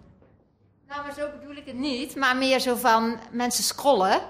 Nou, 0.88 1.02
maar 1.02 1.12
zo 1.16 1.28
bedoel 1.40 1.56
ik 1.56 1.66
het 1.66 1.76
niet. 1.78 2.16
Maar 2.16 2.36
meer 2.36 2.58
zo 2.60 2.74
van 2.74 3.16
mensen 3.32 3.64
scrollen, 3.64 4.20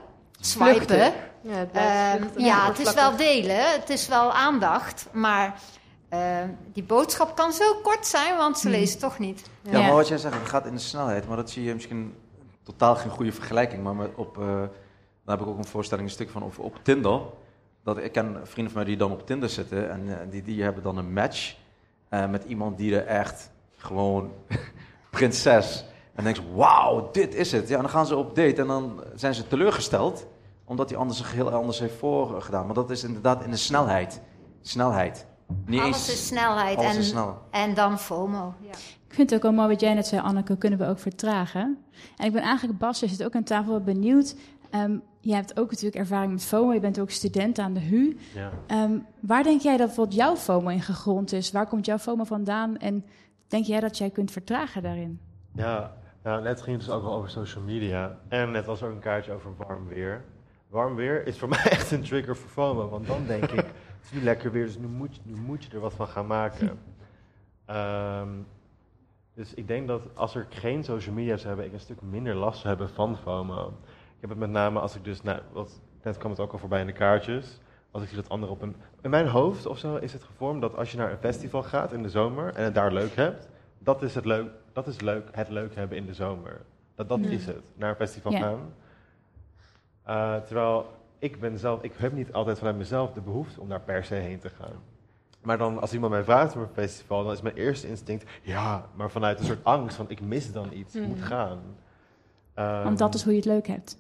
swipen. 0.40 0.74
Vluchten. 0.74 1.12
Ja, 1.42 1.54
het 1.54 1.70
Ehm, 1.72 2.40
ja, 2.40 2.66
het 2.68 2.78
is 2.78 2.94
wel 2.94 3.16
delen, 3.16 3.72
het 3.72 3.90
is 3.90 4.08
wel 4.08 4.32
aandacht. 4.32 5.06
Maar 5.12 5.60
ehm, 6.08 6.48
die 6.72 6.82
boodschap 6.82 7.36
kan 7.36 7.52
zo 7.52 7.74
kort 7.82 8.06
zijn, 8.06 8.36
want 8.36 8.58
ze 8.58 8.68
Hmm. 8.68 8.76
lezen 8.78 8.98
toch 8.98 9.18
niet. 9.18 9.50
Ja, 9.62 9.70
Ja. 9.78 9.86
maar 9.86 9.94
wat 9.94 10.08
jij 10.08 10.18
zegt, 10.18 10.34
het 10.34 10.48
gaat 10.48 10.66
in 10.66 10.74
de 10.74 10.80
snelheid. 10.80 11.26
Maar 11.28 11.36
dat 11.36 11.50
zie 11.50 11.62
je 11.64 11.74
misschien 11.74 12.14
totaal 12.62 12.96
geen 12.96 13.10
goede 13.10 13.32
vergelijking. 13.32 13.82
Maar 13.82 13.94
met 13.94 14.10
op, 14.14 14.38
eh, 14.38 14.44
daar 15.24 15.36
heb 15.36 15.40
ik 15.40 15.46
ook 15.46 15.58
een 15.58 15.64
voorstelling, 15.64 16.06
een 16.08 16.14
stuk 16.14 16.30
van 16.30 16.44
over 16.44 16.62
op 16.64 16.78
Tinder. 16.82 17.20
Dat, 17.82 17.98
ik 17.98 18.12
ken 18.12 18.40
vrienden 18.42 18.72
van 18.72 18.82
mij 18.82 18.90
die 18.90 18.96
dan 18.96 19.12
op 19.12 19.26
Tinder 19.26 19.48
zitten. 19.48 19.90
En 19.90 20.20
eh, 20.20 20.30
die, 20.30 20.42
die 20.42 20.62
hebben 20.62 20.82
dan 20.82 20.96
een 20.96 21.12
match 21.12 21.56
eh, 22.08 22.28
met 22.28 22.44
iemand 22.44 22.78
die 22.78 23.00
er 23.00 23.06
echt 23.06 23.50
gewoon 23.76 24.32
prinses. 25.10 25.84
En 26.14 26.24
dan 26.24 26.24
denk 26.24 26.36
je, 26.36 26.54
wauw, 26.54 27.10
dit 27.10 27.34
is 27.34 27.52
het. 27.52 27.68
Ja, 27.68 27.76
en 27.76 27.82
dan 27.82 27.90
gaan 27.90 28.06
ze 28.06 28.16
op 28.16 28.34
date 28.34 28.60
en 28.60 28.66
dan 28.66 29.02
zijn 29.14 29.34
ze 29.34 29.46
teleurgesteld. 29.46 30.26
Omdat 30.64 30.88
die 30.88 30.96
ander 30.96 31.16
zich 31.16 31.32
heel 31.32 31.50
anders 31.50 31.78
heeft 31.78 31.94
voorgedaan. 31.98 32.66
Maar 32.66 32.74
dat 32.74 32.90
is 32.90 33.04
inderdaad 33.04 33.44
in 33.44 33.50
de 33.50 33.56
snelheid. 33.56 34.20
Snelheid. 34.62 35.26
Niet 35.66 35.80
Alles 35.80 35.96
eens, 35.96 36.08
is 36.08 36.26
snelheid 36.26 36.76
alles 36.78 36.94
en, 36.94 36.98
is 36.98 37.08
snel. 37.08 37.38
en 37.50 37.74
dan 37.74 37.98
FOMO. 37.98 38.54
Ja. 38.60 38.72
Ik 39.08 39.16
vind 39.16 39.30
het 39.30 39.38
ook 39.38 39.42
wel 39.42 39.52
mooi 39.52 39.68
wat 39.68 39.80
jij 39.80 39.94
net 39.94 40.06
zei, 40.06 40.20
Anneke, 40.20 40.56
kunnen 40.56 40.78
we 40.78 40.86
ook 40.86 40.98
vertragen. 40.98 41.78
En 42.16 42.26
ik 42.26 42.32
ben 42.32 42.42
eigenlijk, 42.42 42.78
Bas, 42.78 43.00
je 43.00 43.08
zit 43.08 43.24
ook 43.24 43.34
aan 43.34 43.42
tafel 43.42 43.70
wel 43.70 43.80
benieuwd. 43.80 44.34
Ehm 44.70 44.96
je 45.20 45.34
hebt 45.34 45.58
ook 45.58 45.70
natuurlijk 45.70 45.96
ervaring 45.96 46.32
met 46.32 46.44
FOMO, 46.44 46.72
je 46.72 46.80
bent 46.80 47.00
ook 47.00 47.10
student 47.10 47.58
aan 47.58 47.72
de 47.72 47.80
HU. 47.80 48.18
Ja. 48.34 48.50
Ehm, 48.66 48.98
waar 49.20 49.42
denk 49.42 49.60
jij 49.60 49.76
dat 49.76 49.86
bijvoorbeeld 49.86 50.16
jouw 50.16 50.36
FOMO 50.36 50.68
in 50.68 50.82
gegrond 50.82 51.32
is? 51.32 51.52
Waar 51.52 51.66
komt 51.66 51.86
jouw 51.86 51.98
FOMO 51.98 52.24
vandaan? 52.24 52.76
En 52.76 53.04
denk 53.46 53.64
jij 53.64 53.80
dat 53.80 53.98
jij 53.98 54.10
kunt 54.10 54.30
vertragen 54.30 54.82
daarin? 54.82 55.20
Ja, 55.54 55.96
nou, 56.22 56.42
net 56.42 56.62
ging 56.62 56.76
het 56.76 56.86
dus 56.86 56.94
ook 56.94 57.04
al 57.04 57.14
over 57.14 57.30
social 57.30 57.64
media. 57.64 58.18
En 58.28 58.50
net 58.50 58.66
was 58.66 58.80
er 58.80 58.88
ook 58.88 58.94
een 58.94 59.00
kaartje 59.00 59.32
over 59.32 59.50
warm 59.56 59.88
weer. 59.88 60.24
Warm 60.68 60.94
weer 60.94 61.26
is 61.26 61.38
voor 61.38 61.48
mij 61.58 61.64
echt 61.64 61.90
een 61.90 62.02
trigger 62.02 62.36
voor 62.36 62.50
FOMO. 62.50 62.88
Want 62.88 63.06
dan 63.06 63.26
denk 63.26 63.44
ik, 63.44 63.66
het 63.96 64.04
is 64.04 64.12
nu 64.12 64.22
lekker 64.22 64.52
weer, 64.52 64.64
dus 64.64 64.78
nu 64.78 64.86
moet, 64.86 65.14
je, 65.14 65.20
nu 65.24 65.36
moet 65.40 65.64
je 65.64 65.70
er 65.72 65.80
wat 65.80 65.94
van 65.94 66.08
gaan 66.08 66.26
maken. 66.26 66.78
Ehm, 67.64 68.28
dus 69.34 69.54
ik 69.54 69.68
denk 69.68 69.88
dat 69.88 70.02
als 70.14 70.34
er 70.34 70.46
geen 70.48 70.84
social 70.84 71.14
media 71.14 71.36
zou 71.36 71.48
hebben, 71.48 71.66
ik 71.66 71.72
een 71.72 71.80
stuk 71.80 72.02
minder 72.02 72.34
last 72.34 72.60
zou 72.60 72.68
hebben 72.68 72.94
van 72.94 73.16
FOMO. 73.16 73.72
Ik 74.20 74.28
heb 74.28 74.38
het 74.38 74.38
met 74.38 74.50
name 74.50 74.80
als 74.80 74.96
ik 74.96 75.04
dus, 75.04 75.22
nou, 75.22 75.40
wat, 75.52 75.80
net 76.02 76.16
kwam 76.18 76.30
het 76.30 76.40
ook 76.40 76.52
al 76.52 76.58
voorbij 76.58 76.80
in 76.80 76.86
de 76.86 76.92
kaartjes. 76.92 77.60
Als 77.90 78.02
ik 78.02 78.08
zie 78.08 78.16
dat 78.16 78.28
anderen 78.28 78.54
op 78.54 78.62
een... 78.62 78.76
In 79.00 79.10
mijn 79.10 79.26
hoofd 79.26 79.66
of 79.66 79.78
zo 79.78 79.96
is 79.96 80.12
het 80.12 80.22
gevormd 80.22 80.60
dat 80.60 80.76
als 80.76 80.90
je 80.90 80.96
naar 80.96 81.10
een 81.10 81.18
festival 81.18 81.62
gaat 81.62 81.92
in 81.92 82.02
de 82.02 82.08
zomer 82.08 82.54
en 82.54 82.64
het 82.64 82.74
daar 82.74 82.92
leuk 82.92 83.14
hebt, 83.14 83.48
dat 83.78 84.02
is 84.02 84.14
het 84.14 84.24
leuk, 84.24 84.50
dat 84.72 84.86
is 84.86 85.00
leuk, 85.00 85.28
het 85.32 85.48
leuk 85.48 85.74
hebben 85.74 85.96
in 85.96 86.06
de 86.06 86.14
zomer. 86.14 86.60
Dat, 86.94 87.08
dat 87.08 87.18
is 87.18 87.46
het, 87.46 87.62
naar 87.74 87.90
een 87.90 87.96
festival 87.96 88.32
gaan. 88.32 88.72
Eh, 90.02 90.36
terwijl 90.36 90.86
ik 91.18 91.40
ben 91.40 91.58
zelf, 91.58 91.82
ik 91.82 91.92
heb 91.96 92.12
niet 92.12 92.32
altijd 92.32 92.58
vanuit 92.58 92.76
mezelf 92.76 93.12
de 93.12 93.20
behoefte 93.20 93.60
om 93.60 93.68
daar 93.68 93.80
per 93.80 94.04
se 94.04 94.14
heen 94.14 94.38
te 94.38 94.48
gaan. 94.48 94.82
Maar 95.42 95.58
dan 95.58 95.80
als 95.80 95.92
iemand 95.92 96.12
mij 96.12 96.24
vraagt 96.24 96.52
voor 96.52 96.62
een 96.62 96.68
festival, 96.72 97.24
dan 97.24 97.32
is 97.32 97.42
mijn 97.42 97.54
eerste 97.54 97.88
instinct, 97.88 98.24
ja, 98.42 98.86
maar 98.94 99.10
vanuit 99.10 99.38
een 99.38 99.44
soort 99.44 99.64
angst 99.64 99.96
van 99.96 100.10
ik 100.10 100.20
mis 100.20 100.52
dan 100.52 100.72
iets, 100.72 100.94
ik 100.94 101.06
moet 101.06 101.22
gaan. 101.22 101.58
Ehm, 102.54 102.82
Want 102.84 102.98
dat 102.98 103.14
is 103.14 103.22
hoe 103.22 103.32
je 103.32 103.38
het 103.38 103.48
leuk 103.48 103.66
hebt. 103.66 103.98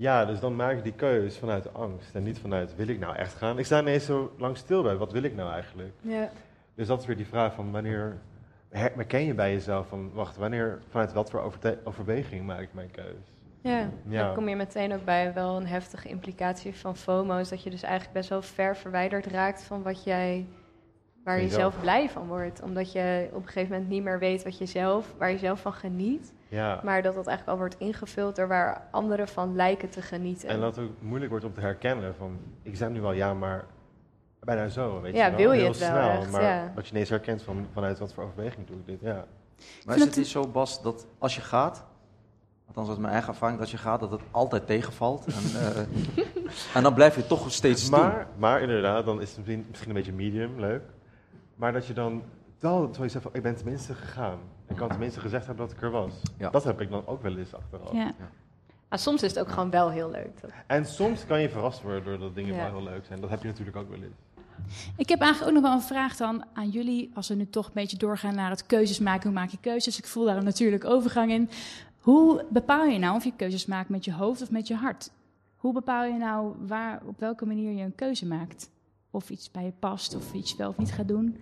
Ja, 0.00 0.24
dus 0.24 0.40
dan 0.40 0.56
maak 0.56 0.76
ik 0.76 0.82
die 0.82 0.92
keus 0.92 1.38
vanuit 1.38 1.74
angst 1.74 2.14
en 2.14 2.22
niet 2.22 2.38
vanuit 2.38 2.76
wil 2.76 2.88
ik 2.88 2.98
nou 2.98 3.16
echt 3.16 3.34
gaan. 3.34 3.58
Ik 3.58 3.64
sta 3.64 3.80
ineens 3.80 4.04
zo 4.04 4.32
lang 4.38 4.56
stil 4.56 4.82
bij, 4.82 4.96
wat 4.96 5.12
wil 5.12 5.22
ik 5.22 5.34
nou 5.34 5.52
eigenlijk? 5.52 5.92
Ja. 6.00 6.28
Dus 6.74 6.86
dat 6.86 7.00
is 7.00 7.06
weer 7.06 7.16
die 7.16 7.26
vraag 7.26 7.54
van 7.54 7.70
wanneer 7.72 8.18
her- 8.68 8.92
herken 8.94 9.24
je 9.24 9.34
bij 9.34 9.52
jezelf 9.52 9.88
van 9.88 10.12
wacht, 10.12 10.36
wanneer 10.36 10.78
vanuit 10.88 11.12
wat 11.12 11.30
voor 11.30 11.52
overweging 11.84 12.46
maak 12.46 12.60
ik 12.60 12.74
mijn 12.74 12.90
keus? 12.90 13.38
Ja, 13.60 13.88
Ja. 14.08 14.24
dan 14.24 14.34
kom 14.34 14.48
je 14.48 14.56
meteen 14.56 14.92
ook 14.94 15.04
bij 15.04 15.32
wel 15.34 15.56
een 15.56 15.66
heftige 15.66 16.08
implicatie 16.08 16.74
van 16.74 16.96
FOMO. 16.96 17.36
Is 17.38 17.48
dat 17.48 17.62
je 17.62 17.70
dus 17.70 17.82
eigenlijk 17.82 18.12
best 18.14 18.28
wel 18.28 18.42
ver 18.42 18.76
verwijderd 18.76 19.26
raakt 19.26 19.62
van 19.62 19.82
wat 19.82 20.04
jij, 20.04 20.46
waar 21.24 21.40
je 21.40 21.48
zelf 21.48 21.80
blij 21.80 22.08
van 22.08 22.26
wordt. 22.26 22.62
Omdat 22.62 22.92
je 22.92 23.28
op 23.32 23.42
een 23.42 23.46
gegeven 23.46 23.70
moment 23.72 23.88
niet 23.90 24.02
meer 24.02 24.18
weet 24.18 24.42
wat 24.44 24.58
je 24.58 24.66
zelf, 24.66 25.14
waar 25.18 25.30
je 25.30 25.38
zelf 25.38 25.60
van 25.60 25.72
geniet. 25.72 26.32
Ja. 26.50 26.80
Maar 26.84 27.02
dat 27.02 27.14
dat 27.14 27.26
eigenlijk 27.26 27.48
al 27.58 27.64
wordt 27.66 27.78
ingevuld 27.78 28.36
door 28.36 28.48
waar 28.48 28.88
anderen 28.90 29.28
van 29.28 29.54
lijken 29.56 29.88
te 29.90 30.02
genieten. 30.02 30.48
En 30.48 30.60
dat 30.60 30.76
het 30.76 30.84
ook 30.84 31.02
moeilijk 31.02 31.30
wordt 31.30 31.44
om 31.44 31.52
te 31.52 31.60
herkennen 31.60 32.14
van 32.14 32.38
ik 32.62 32.76
zeg 32.76 32.88
nu 32.88 33.00
wel 33.00 33.12
ja, 33.12 33.34
maar 33.34 33.64
bijna 34.40 34.68
zo, 34.68 35.00
weet 35.00 35.14
Ja, 35.14 35.24
je 35.24 35.30
wel. 35.30 35.40
wil 35.40 35.52
je 35.52 35.58
Heel 35.60 35.68
het 35.68 35.78
wel 35.78 35.88
snel, 35.88 36.10
echt, 36.10 36.30
maar 36.30 36.42
ja. 36.42 36.72
wat 36.74 36.86
je 36.86 36.92
ineens 36.92 37.08
herkent 37.08 37.42
van 37.42 37.66
vanuit 37.72 37.98
wat 37.98 38.12
voor 38.12 38.24
overweging 38.24 38.66
doe 38.66 38.76
ik 38.76 38.86
dit, 38.86 39.00
ja. 39.00 39.24
Maar 39.84 39.96
is 39.96 40.04
het 40.04 40.16
niet 40.16 40.26
zo, 40.26 40.46
Bas, 40.48 40.82
dat 40.82 41.06
als 41.18 41.34
je 41.34 41.40
gaat, 41.40 41.84
althans 42.66 42.88
uit 42.88 42.98
mijn 42.98 43.12
eigen 43.12 43.30
ervaring, 43.32 43.58
dat 43.58 43.70
je 43.70 43.76
gaat, 43.76 44.00
dat 44.00 44.10
het 44.10 44.20
altijd 44.30 44.66
tegenvalt. 44.66 45.26
En, 45.26 45.60
eh, 45.60 46.26
en 46.74 46.82
dan 46.82 46.94
blijf 46.94 47.16
je 47.16 47.26
toch 47.26 47.52
steeds 47.52 47.90
doen. 47.90 48.00
Maar, 48.00 48.26
maar 48.36 48.60
inderdaad, 48.60 49.04
dan 49.04 49.20
is 49.20 49.28
het 49.28 49.36
misschien, 49.36 49.66
misschien 49.68 49.88
een 49.90 49.96
beetje 49.96 50.12
medium, 50.12 50.60
leuk. 50.60 50.82
Maar 51.54 51.72
dat 51.72 51.86
je 51.86 51.92
dan 51.92 52.22
wel 52.58 52.90
zo 52.94 53.08
zegt 53.08 53.22
van, 53.22 53.34
ik 53.34 53.42
ben 53.42 53.56
tenminste 53.56 53.94
gegaan. 53.94 54.38
Ik 54.70 54.76
kan 54.76 54.88
tenminste 54.88 55.20
gezegd 55.20 55.46
hebben 55.46 55.66
dat 55.66 55.76
ik 55.76 55.82
er 55.82 55.90
was. 55.90 56.12
Ja. 56.38 56.50
Dat 56.50 56.64
heb 56.64 56.80
ik 56.80 56.90
dan 56.90 57.06
ook 57.06 57.22
wel 57.22 57.36
eens 57.36 57.54
achteraf. 57.54 57.92
Ja. 57.92 58.14
Maar 58.88 58.98
soms 58.98 59.22
is 59.22 59.30
het 59.34 59.40
ook 59.40 59.50
gewoon 59.52 59.70
wel 59.70 59.90
heel 59.90 60.10
leuk. 60.10 60.40
Dat- 60.40 60.50
En 60.66 60.86
soms 60.86 61.26
kan 61.26 61.40
je 61.40 61.48
verrast 61.48 61.82
worden 61.82 62.04
doordat 62.04 62.34
dingen 62.34 62.54
Ja. 62.54 62.62
wel 62.70 62.72
heel 62.80 62.90
leuk 62.90 63.04
zijn. 63.04 63.20
Dat 63.20 63.30
heb 63.30 63.42
je 63.42 63.48
natuurlijk 63.48 63.76
ook 63.76 63.88
wel 63.90 63.98
eens. 64.02 64.14
Ik 64.96 65.08
heb 65.08 65.20
eigenlijk 65.20 65.50
ook 65.56 65.62
nog 65.62 65.70
wel 65.70 65.80
een 65.80 65.86
vraag 65.86 66.16
dan 66.16 66.44
aan 66.52 66.68
jullie. 66.68 67.10
Als 67.14 67.28
we 67.28 67.34
nu 67.34 67.46
toch 67.50 67.66
een 67.66 67.72
beetje 67.74 67.96
doorgaan 67.96 68.34
naar 68.34 68.50
het 68.50 68.66
keuzes 68.66 68.98
maken. 68.98 69.22
Hoe 69.22 69.38
maak 69.38 69.48
je 69.50 69.58
keuzes? 69.60 69.98
Ik 69.98 70.06
voel 70.06 70.24
daar 70.24 70.36
een 70.36 70.44
natuurlijke 70.44 70.86
overgang 70.86 71.30
in. 71.30 71.50
Hoe 71.98 72.44
bepaal 72.50 72.84
je 72.84 72.98
nou 72.98 73.16
of 73.16 73.24
je 73.24 73.32
keuzes 73.36 73.66
maakt 73.66 73.88
met 73.88 74.04
je 74.04 74.12
hoofd 74.12 74.42
of 74.42 74.50
met 74.50 74.66
je 74.68 74.74
hart? 74.74 75.10
Hoe 75.56 75.72
bepaal 75.72 76.04
je 76.04 76.18
nou 76.18 76.54
waar, 76.66 77.00
op 77.04 77.18
welke 77.20 77.46
manier 77.46 77.72
je 77.72 77.84
een 77.84 77.94
keuze 77.94 78.26
maakt? 78.26 78.70
of 79.12 79.30
iets 79.30 79.50
bij 79.50 79.64
je 79.64 79.72
past 79.78 80.14
of 80.16 80.32
iets 80.32 80.56
wel 80.56 80.68
of 80.68 80.76
niet 80.78 80.92
gaat 80.92 81.08
doen. 81.08 81.36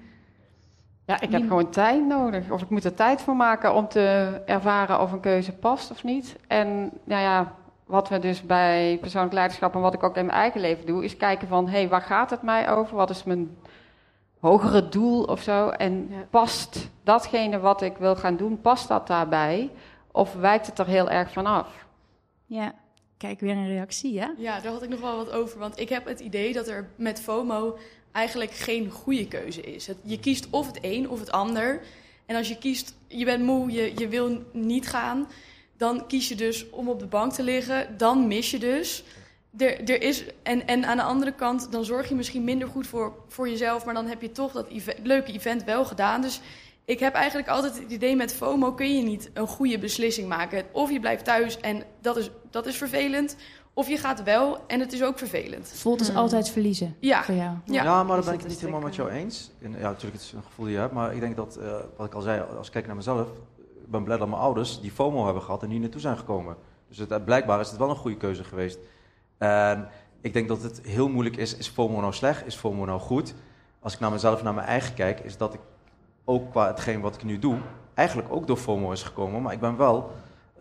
Ja, 1.09 1.21
ik 1.21 1.31
heb 1.31 1.43
gewoon 1.43 1.71
tijd 1.71 2.07
nodig. 2.07 2.51
Of 2.51 2.63
ik 2.63 2.71
moet 2.71 2.85
er 2.85 2.95
tijd 2.95 3.23
voor 3.23 3.37
maken 3.37 3.75
om 3.75 3.89
te 3.89 4.41
ervaren 4.47 5.01
of 5.01 5.13
een 5.13 5.21
keuze 5.21 5.53
past 5.53 5.91
of 5.91 6.05
niet. 6.05 6.37
En 6.47 6.91
nou 7.05 7.23
ja, 7.23 7.53
wat 7.87 8.09
we 8.09 8.19
dus 8.19 8.43
bij 8.43 8.99
persoonlijk 9.01 9.35
leiderschap 9.35 9.75
en 9.75 9.81
wat 9.81 9.95
ik 9.95 10.03
ook 10.03 10.17
in 10.17 10.27
mijn 10.27 10.39
eigen 10.39 10.61
leven 10.61 10.87
doe, 10.87 11.05
is 11.05 11.17
kijken 11.17 11.49
van 11.49 11.69
hé, 11.69 11.79
hey, 11.79 11.89
waar 11.89 12.03
gaat 12.03 12.31
het 12.31 12.43
mij 12.43 12.71
over? 12.71 12.97
Wat 12.97 13.11
is 13.11 13.25
mijn 13.25 13.57
hogere 14.41 14.89
doel 14.89 15.23
of 15.23 15.41
zo? 15.41 15.69
En 15.69 16.11
past 16.31 16.91
datgene 17.03 17.59
wat 17.59 17.83
ik 17.83 17.97
wil 17.97 18.17
gaan 18.17 18.37
doen, 18.37 18.61
past 18.61 18.89
dat 18.89 19.07
daarbij? 19.07 19.71
Of 20.13 20.35
wijkt 20.35 20.67
het 20.67 20.79
er 20.79 20.87
heel 20.87 21.11
erg 21.11 21.33
van 21.33 21.47
af? 21.47 21.87
Ja, 22.47 22.73
kijk 23.19 23.41
weer 23.41 23.57
een 23.57 23.69
reactie, 23.69 24.13
ja? 24.13 24.35
Ja, 24.39 24.61
daar 24.61 24.73
had 24.73 24.83
ik 24.83 24.89
nog 24.89 25.01
wel 25.01 25.17
wat 25.17 25.31
over. 25.31 25.59
Want 25.59 25.81
ik 25.81 25.89
heb 25.89 26.07
het 26.07 26.21
idee 26.21 26.53
dat 26.53 26.69
er 26.69 26.89
met 26.97 27.21
FOMO 27.21 27.79
eigenlijk 28.13 28.51
geen 28.51 28.91
goede 28.91 29.29
keuze 29.29 29.61
is. 29.61 29.89
je 30.03 30.21
kiest 30.21 30.47
of 30.51 30.67
het 30.67 30.79
een 30.81 31.09
of 31.09 31.19
het 31.21 31.31
ander. 31.31 31.81
En 32.27 32.37
als 32.37 32.49
je 32.49 32.59
kiest, 32.59 32.95
je 33.07 33.25
bent 33.25 33.45
moe, 33.45 33.71
je, 33.71 33.93
je 33.97 34.09
wil 34.09 34.43
niet 34.53 34.89
gaan, 34.89 35.29
dan 35.77 36.07
kies 36.07 36.29
je 36.29 36.35
dus 36.35 36.71
om 36.71 36.89
op 36.89 36.99
de 36.99 37.07
bank 37.07 37.33
te 37.33 37.43
liggen. 37.43 37.97
Dan 37.97 38.27
mis 38.27 38.51
je 38.51 38.59
dus. 38.59 39.05
Er, 39.57 39.91
er 39.91 40.03
is, 40.03 40.25
en, 40.43 40.67
en 40.67 40.85
aan 40.85 40.97
de 40.97 41.03
andere 41.03 41.33
kant, 41.33 41.73
dan 41.73 41.85
zorg 41.85 42.09
je 42.09 42.15
misschien 42.15 42.45
minder 42.45 42.69
goed 42.69 42.87
voor, 42.87 43.13
voor 43.29 43.49
jezelf, 43.49 43.85
maar 43.85 43.95
dan 43.95 44.07
heb 44.07 44.23
je 44.23 44.33
toch 44.33 44.53
dat 44.53 44.69
leuke 45.03 45.33
event 45.33 45.65
wel 45.65 45.85
gedaan. 45.85 46.21
Dus 46.21 46.41
ik 46.89 46.99
heb 46.99 47.15
eigenlijk 47.15 47.49
altijd 47.49 47.79
het 47.79 47.91
idee 47.91 48.17
met 48.17 48.35
FOMO 48.35 48.73
kun 48.73 48.97
je 48.97 49.03
niet 49.03 49.31
een 49.35 49.47
goede 49.47 49.79
beslissing 49.79 50.29
maken. 50.29 50.65
Of 50.73 50.91
je 50.91 51.01
blijft 51.01 51.25
thuis 51.25 51.61
en 51.61 51.83
dat 52.01 52.17
is, 52.17 52.31
dat 52.51 52.67
is 52.67 52.77
vervelend. 52.77 53.37
Of 53.75 53.89
je 53.89 53.99
gaat 53.99 54.23
wel 54.23 54.59
en 54.67 54.81
het 54.81 54.93
is 54.93 55.03
ook 55.03 55.19
vervelend. 55.19 55.73
Voelt 55.75 55.99
dus 55.99 56.15
altijd 56.15 56.51
verliezen 56.51 56.97
ja. 57.01 57.23
voor 57.23 57.35
jou. 57.35 57.57
Ja, 57.65 57.83
ja 57.83 58.03
maar 58.03 58.17
daar 58.17 58.25
ben 58.25 58.35
ik 58.35 58.41
het 58.41 58.49
niet 58.49 58.61
helemaal 58.61 58.81
met 58.81 58.95
jou 58.95 59.11
eens. 59.11 59.51
En, 59.63 59.71
ja, 59.71 59.79
natuurlijk, 59.79 60.13
het 60.13 60.23
is 60.23 60.33
een 60.33 60.43
gevoel 60.43 60.65
die 60.65 60.75
je 60.75 60.81
hebt. 60.81 60.93
Maar 60.93 61.15
ik 61.15 61.21
denk 61.21 61.37
dat, 61.37 61.59
uh, 61.61 61.73
wat 61.97 62.07
ik 62.07 62.15
al 62.15 62.21
zei, 62.21 62.43
als 62.57 62.67
ik 62.67 62.73
kijk 62.73 62.87
naar 62.87 62.97
mezelf... 62.97 63.29
Ik 63.59 63.91
ben 63.91 64.05
blij 64.05 64.17
dat 64.17 64.29
mijn 64.29 64.41
ouders 64.41 64.81
die 64.81 64.91
FOMO 64.91 65.25
hebben 65.25 65.43
gehad 65.43 65.63
en 65.63 65.71
hier 65.71 65.81
naartoe 65.81 66.01
zijn 66.01 66.17
gekomen. 66.17 66.57
Dus 66.89 66.99
het, 66.99 67.11
eh, 67.11 67.25
blijkbaar 67.25 67.61
is 67.61 67.69
het 67.69 67.79
wel 67.79 67.91
een 67.91 67.97
goede 67.97 68.17
keuze 68.17 68.45
geweest. 68.45 68.79
En 69.39 69.89
ik 70.21 70.33
denk 70.33 70.49
dat 70.49 70.63
het 70.63 70.81
heel 70.83 71.09
moeilijk 71.09 71.37
is, 71.37 71.57
is 71.57 71.69
FOMO 71.69 72.01
nou 72.01 72.13
slecht? 72.13 72.47
Is 72.47 72.55
FOMO 72.55 72.85
nou 72.85 73.01
goed? 73.01 73.35
Als 73.81 73.95
ik 73.95 74.01
naar 74.01 74.11
mezelf, 74.11 74.43
naar 74.43 74.55
mijn 74.55 74.67
eigen 74.67 74.95
kijk, 74.95 75.21
is 75.21 75.37
dat 75.37 75.55
ik 75.55 75.61
ook 76.29 76.51
qua 76.51 76.67
hetgeen 76.67 77.01
wat 77.01 77.15
ik 77.15 77.25
nu 77.25 77.39
doe, 77.39 77.59
eigenlijk 77.95 78.33
ook 78.33 78.47
door 78.47 78.57
FOMO 78.57 78.93
is 78.93 79.03
gekomen. 79.03 79.43
Maar 79.43 79.53
ik 79.53 79.61
ben 79.61 79.77
wel, 79.77 80.11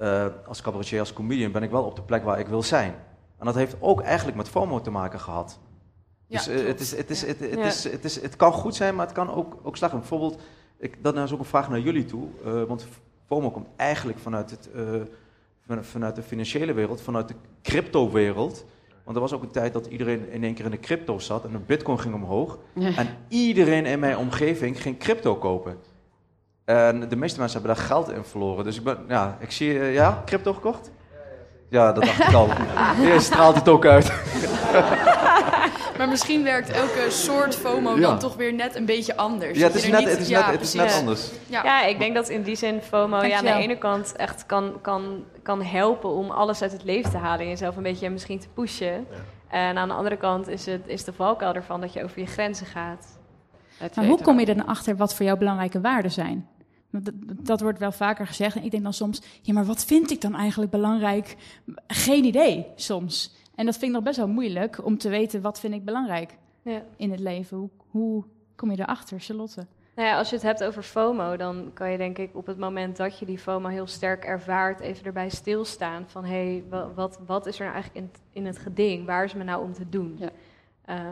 uh, 0.01 0.25
als 0.47 0.61
cabaretier, 0.61 0.99
als 0.99 1.13
comedian, 1.13 1.51
ben 1.51 1.63
ik 1.63 1.71
wel 1.71 1.83
op 1.83 1.95
de 1.95 2.01
plek 2.01 2.23
waar 2.23 2.39
ik 2.39 2.47
wil 2.47 2.63
zijn. 2.63 2.95
En 3.37 3.45
dat 3.45 3.55
heeft 3.55 3.75
ook 3.79 4.01
eigenlijk 4.01 4.37
met 4.37 4.49
FOMO 4.49 4.81
te 4.81 4.91
maken 4.91 5.19
gehad. 5.19 5.59
Dus 6.27 6.45
het, 6.45 6.79
is, 6.79 6.95
het, 6.95 7.09
is, 7.09 7.21
het, 7.21 7.39
het, 7.39 7.59
is, 7.59 7.83
het, 7.83 8.03
is, 8.03 8.21
het 8.21 8.35
kan 8.35 8.51
goed 8.51 8.75
zijn, 8.75 8.95
maar 8.95 9.05
het 9.05 9.15
kan 9.15 9.33
ook, 9.33 9.57
ook 9.63 9.77
slecht. 9.77 9.93
Bijvoorbeeld, 9.93 10.41
ik, 10.77 11.03
dat 11.03 11.17
is 11.17 11.33
ook 11.33 11.39
een 11.39 11.45
vraag 11.45 11.69
naar 11.69 11.79
jullie 11.79 12.05
toe. 12.05 12.27
Uh, 12.45 12.63
want 12.63 12.87
FOMO 13.27 13.51
komt 13.51 13.67
eigenlijk 13.75 14.19
vanuit, 14.19 14.51
het, 14.51 14.69
vanuit 15.81 16.15
de 16.15 16.23
financiële 16.23 16.73
wereld, 16.73 17.01
vanuit 17.01 17.27
de 17.27 17.35
crypto-wereld. 17.61 18.65
Want 19.07 19.19
er 19.19 19.25
was 19.25 19.33
ook 19.33 19.43
een 19.43 19.51
tijd 19.51 19.73
dat 19.73 19.85
iedereen 19.85 20.31
in 20.31 20.43
één 20.43 20.53
keer 20.53 20.65
in 20.65 20.71
de 20.71 20.79
crypto 20.79 21.19
zat 21.19 21.45
en 21.45 21.51
de 21.51 21.57
bitcoin 21.57 21.99
ging 21.99 22.13
omhoog. 22.13 22.57
En 22.95 23.07
iedereen 23.27 23.85
in 23.85 23.99
mijn 23.99 24.17
omgeving 24.17 24.81
ging 24.81 24.97
crypto 24.97 25.35
kopen. 25.35 25.77
En 26.65 27.09
de 27.09 27.15
meeste 27.15 27.39
mensen 27.39 27.59
hebben 27.59 27.77
daar 27.77 27.85
geld 27.85 28.11
in 28.11 28.23
verloren. 28.23 28.63
Dus 28.63 28.77
ik 28.77 28.83
ben, 28.83 28.97
ja, 29.07 29.37
ik 29.39 29.51
zie, 29.51 29.73
uh, 29.73 29.93
ja, 29.93 30.21
crypto 30.25 30.53
gekocht? 30.53 30.91
Ja, 31.69 31.91
dat 31.91 32.03
dacht 32.03 32.27
ik 32.27 32.33
al. 32.33 32.49
Eerst 33.01 33.25
straalt 33.25 33.55
het 33.55 33.69
ook 33.69 33.85
uit. 33.85 34.11
maar 35.97 36.09
misschien 36.09 36.43
werkt 36.43 36.69
elke 36.69 37.05
soort 37.09 37.55
FOMO 37.55 37.99
dan 37.99 38.19
toch 38.19 38.35
weer 38.35 38.53
net 38.53 38.75
een 38.75 38.85
beetje 38.85 39.15
anders. 39.15 39.57
Ja, 39.57 39.67
het 39.67 39.75
is, 39.75 39.87
net, 39.87 40.03
het 40.03 40.19
is, 40.19 40.29
net, 40.29 40.45
het 40.45 40.61
is 40.61 40.73
net 40.73 40.93
anders. 40.93 41.29
Ja. 41.47 41.63
ja, 41.63 41.85
ik 41.85 41.99
denk 41.99 42.15
dat 42.15 42.29
in 42.29 42.43
die 42.43 42.55
zin 42.55 42.81
FOMO 42.81 43.23
ja, 43.23 43.37
aan 43.37 43.45
de 43.45 43.51
ene 43.51 43.77
kant 43.77 44.15
echt 44.15 44.45
kan, 44.45 44.81
kan, 44.81 45.23
kan 45.43 45.61
helpen 45.61 46.09
om 46.09 46.29
alles 46.29 46.61
uit 46.61 46.71
het 46.71 46.83
leven 46.83 47.11
te 47.11 47.17
halen. 47.17 47.39
En 47.39 47.47
jezelf 47.47 47.75
een 47.75 47.83
beetje 47.83 48.09
misschien 48.09 48.39
te 48.39 48.47
pushen. 48.53 49.07
En 49.47 49.77
aan 49.77 49.87
de 49.87 49.93
andere 49.93 50.17
kant 50.17 50.47
is, 50.47 50.65
het, 50.65 50.81
is 50.85 51.03
de 51.03 51.13
valkuil 51.13 51.53
ervan 51.53 51.81
dat 51.81 51.93
je 51.93 52.03
over 52.03 52.19
je 52.19 52.25
grenzen 52.25 52.65
gaat. 52.65 53.17
Maar 53.95 54.05
hoe 54.05 54.21
kom 54.21 54.39
je 54.39 54.45
er 54.45 54.55
dan 54.55 54.65
achter 54.65 54.97
wat 54.97 55.15
voor 55.15 55.25
jou 55.25 55.37
belangrijke 55.37 55.81
waarden 55.81 56.11
zijn? 56.11 56.47
Dat, 56.91 57.13
dat, 57.23 57.61
wordt 57.61 57.79
wel 57.79 57.91
vaker 57.91 58.27
gezegd. 58.27 58.55
En 58.55 58.63
ik 58.63 58.71
denk 58.71 58.83
dan 58.83 58.93
soms, 58.93 59.21
ja, 59.41 59.53
maar 59.53 59.65
wat 59.65 59.85
vind 59.85 60.11
ik 60.11 60.21
dan 60.21 60.35
eigenlijk 60.35 60.71
belangrijk? 60.71 61.35
Geen 61.87 62.23
idee 62.23 62.67
soms. 62.75 63.35
En 63.57 63.65
dat 63.65 63.77
vind 63.77 63.85
ik 63.85 63.91
nog 63.91 64.03
best 64.03 64.17
wel 64.17 64.27
moeilijk 64.27 64.85
om 64.85 64.97
te 64.97 65.09
weten 65.09 65.41
wat 65.41 65.59
vind 65.59 65.73
ik 65.73 65.85
belangrijk 65.85 66.37
ja. 66.61 66.81
in 66.97 67.11
het 67.11 67.19
leven. 67.19 67.57
Hoe, 67.57 67.69
hoe 67.89 68.23
kom 68.55 68.71
je 68.71 68.79
erachter, 68.79 69.19
Charlotte? 69.19 69.65
Nou 69.95 70.07
ja, 70.07 70.17
als 70.17 70.29
je 70.29 70.35
het 70.35 70.43
hebt 70.43 70.63
over 70.63 70.83
FOMO, 70.83 71.37
dan 71.37 71.71
kan 71.73 71.91
je 71.91 71.97
denk 71.97 72.17
ik 72.17 72.35
op 72.35 72.45
het 72.45 72.57
moment 72.57 72.97
dat 72.97 73.19
je 73.19 73.25
die 73.25 73.37
FOMO 73.37 73.69
heel 73.69 73.87
sterk 73.87 74.23
ervaart, 74.25 74.79
even 74.79 75.05
erbij 75.05 75.29
stilstaan 75.29 76.03
van 76.07 76.25
hé, 76.25 76.61
hey, 76.69 76.89
wat, 76.95 77.19
wat 77.25 77.45
is 77.45 77.59
er 77.59 77.63
nou 77.63 77.73
eigenlijk 77.73 78.05
in, 78.05 78.21
in 78.31 78.45
het 78.45 78.57
geding? 78.57 79.05
Waar 79.05 79.23
is 79.23 79.33
me 79.33 79.43
nou 79.43 79.63
om 79.63 79.73
te 79.73 79.89
doen? 79.89 80.19
Ja. 80.19 80.29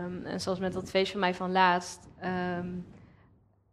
Um, 0.03 0.25
en 0.25 0.41
zoals 0.41 0.59
met 0.59 0.73
dat 0.73 0.89
feest 0.89 1.11
van 1.11 1.19
mij 1.19 1.33
van 1.33 1.51
laatst. 1.51 2.07
Um, 2.57 2.85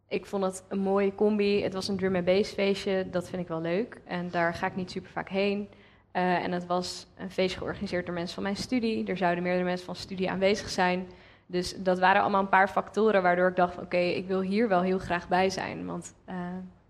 ik 0.09 0.27
vond 0.27 0.45
het 0.45 0.65
een 0.69 0.81
mooie 0.81 1.15
combi. 1.15 1.63
Het 1.63 1.73
was 1.73 1.89
een 1.89 1.97
drum 1.97 2.17
and 2.17 2.25
bass 2.25 2.53
feestje, 2.53 3.07
dat 3.11 3.29
vind 3.29 3.43
ik 3.43 3.49
wel 3.49 3.61
leuk. 3.61 4.01
En 4.05 4.31
daar 4.31 4.55
ga 4.55 4.67
ik 4.67 4.77
niet 4.77 4.91
super 4.91 5.11
vaak 5.11 5.29
heen. 5.29 5.69
Uh, 6.13 6.45
en 6.45 6.53
het 6.53 6.67
was 6.67 7.07
een 7.17 7.31
feest 7.31 7.57
georganiseerd 7.57 8.07
door 8.07 8.15
mensen 8.15 8.35
van 8.35 8.43
mijn 8.43 8.57
studie. 8.57 9.07
Er 9.07 9.17
zouden 9.17 9.43
meerdere 9.43 9.65
mensen 9.65 9.87
van 9.87 9.97
studie 9.97 10.31
aanwezig 10.31 10.69
zijn. 10.69 11.07
Dus 11.47 11.77
dat 11.77 11.99
waren 11.99 12.23
allemaal 12.23 12.41
een 12.41 12.49
paar 12.49 12.69
factoren 12.69 13.23
waardoor 13.23 13.49
ik 13.49 13.57
dacht: 13.57 13.79
oké, 13.79 13.97
ik 13.97 14.27
wil 14.27 14.41
hier 14.41 14.69
wel 14.69 14.83
heel 14.83 14.99
graag 14.99 15.29
bij 15.29 15.51
zijn. 15.51 15.87
Want 15.87 16.15
uh, 16.29 16.35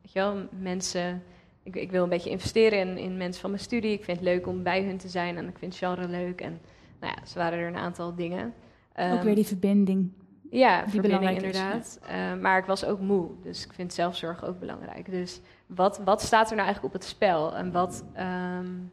weet 0.03 0.13
je 0.13 0.19
wel, 0.19 0.49
mensen. 0.59 1.23
Ik, 1.63 1.77
ik, 1.77 1.91
wil 1.91 2.03
een 2.03 2.09
beetje 2.09 2.31
investeren 2.31 2.79
in, 2.79 2.99
in 2.99 3.17
mensen 3.17 3.41
van 3.41 3.51
mijn 3.51 3.63
studie. 3.63 3.93
Ik 3.93 4.05
vind 4.05 4.17
het 4.17 4.27
leuk 4.27 4.47
om 4.47 4.63
bij 4.63 4.85
hun 4.85 4.99
te 4.99 5.09
zijn 5.09 5.37
en 5.37 5.49
ik 5.49 5.59
vind 5.59 5.77
genre 5.77 6.09
leuk. 6.09 6.41
En 6.41 6.61
nou 7.01 7.15
ja, 7.17 7.27
ze 7.27 7.39
waren 7.39 7.59
er 7.59 7.69
een 7.69 7.77
aantal 7.77 8.15
dingen. 8.15 8.55
Um, 8.97 9.13
Ook 9.13 9.23
weer 9.23 9.35
die 9.35 9.47
verbinding. 9.47 10.13
Ja, 10.51 10.83
die 10.83 10.91
verbinding 10.91 11.31
inderdaad. 11.31 12.01
Uh, 12.03 12.41
maar 12.41 12.59
ik 12.59 12.65
was 12.65 12.85
ook 12.85 13.01
moe, 13.01 13.31
dus 13.43 13.65
ik 13.65 13.73
vind 13.73 13.93
zelfzorg 13.93 14.45
ook 14.45 14.59
belangrijk. 14.59 15.11
Dus 15.11 15.41
wat, 15.67 16.01
wat 16.05 16.23
staat 16.23 16.51
er 16.51 16.57
nou 16.57 16.67
eigenlijk 16.67 16.95
op 16.95 17.01
het 17.01 17.11
spel? 17.11 17.57
En 17.57 17.73
wat, 17.73 18.05
um, 18.19 18.93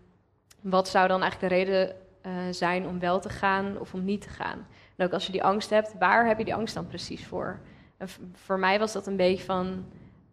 wat 0.62 0.88
zou 0.88 1.08
dan 1.08 1.22
eigenlijk 1.22 1.54
de 1.54 1.60
reden 1.60 1.96
uh, 2.26 2.34
zijn 2.52 2.88
om 2.88 3.00
wel 3.00 3.20
te 3.20 3.30
gaan 3.30 3.80
of 3.80 3.94
om 3.94 4.04
niet 4.04 4.22
te 4.22 4.30
gaan? 4.30 4.68
En 4.96 5.06
ook 5.06 5.14
als 5.14 5.26
je 5.26 5.32
die 5.32 5.44
angst 5.44 5.70
hebt, 5.70 5.98
waar 6.00 6.28
heb 6.28 6.38
je 6.38 6.46
die 6.46 6.56
angst 6.56 6.74
dan 6.74 6.88
precies 6.88 7.28
voor? 7.28 7.60
En 7.98 8.08
voor 8.34 8.60
mij 8.60 8.80
was 8.80 8.94
dat 8.94 9.08
een 9.08 9.16
beetje 9.16 9.44
van, 9.44 9.86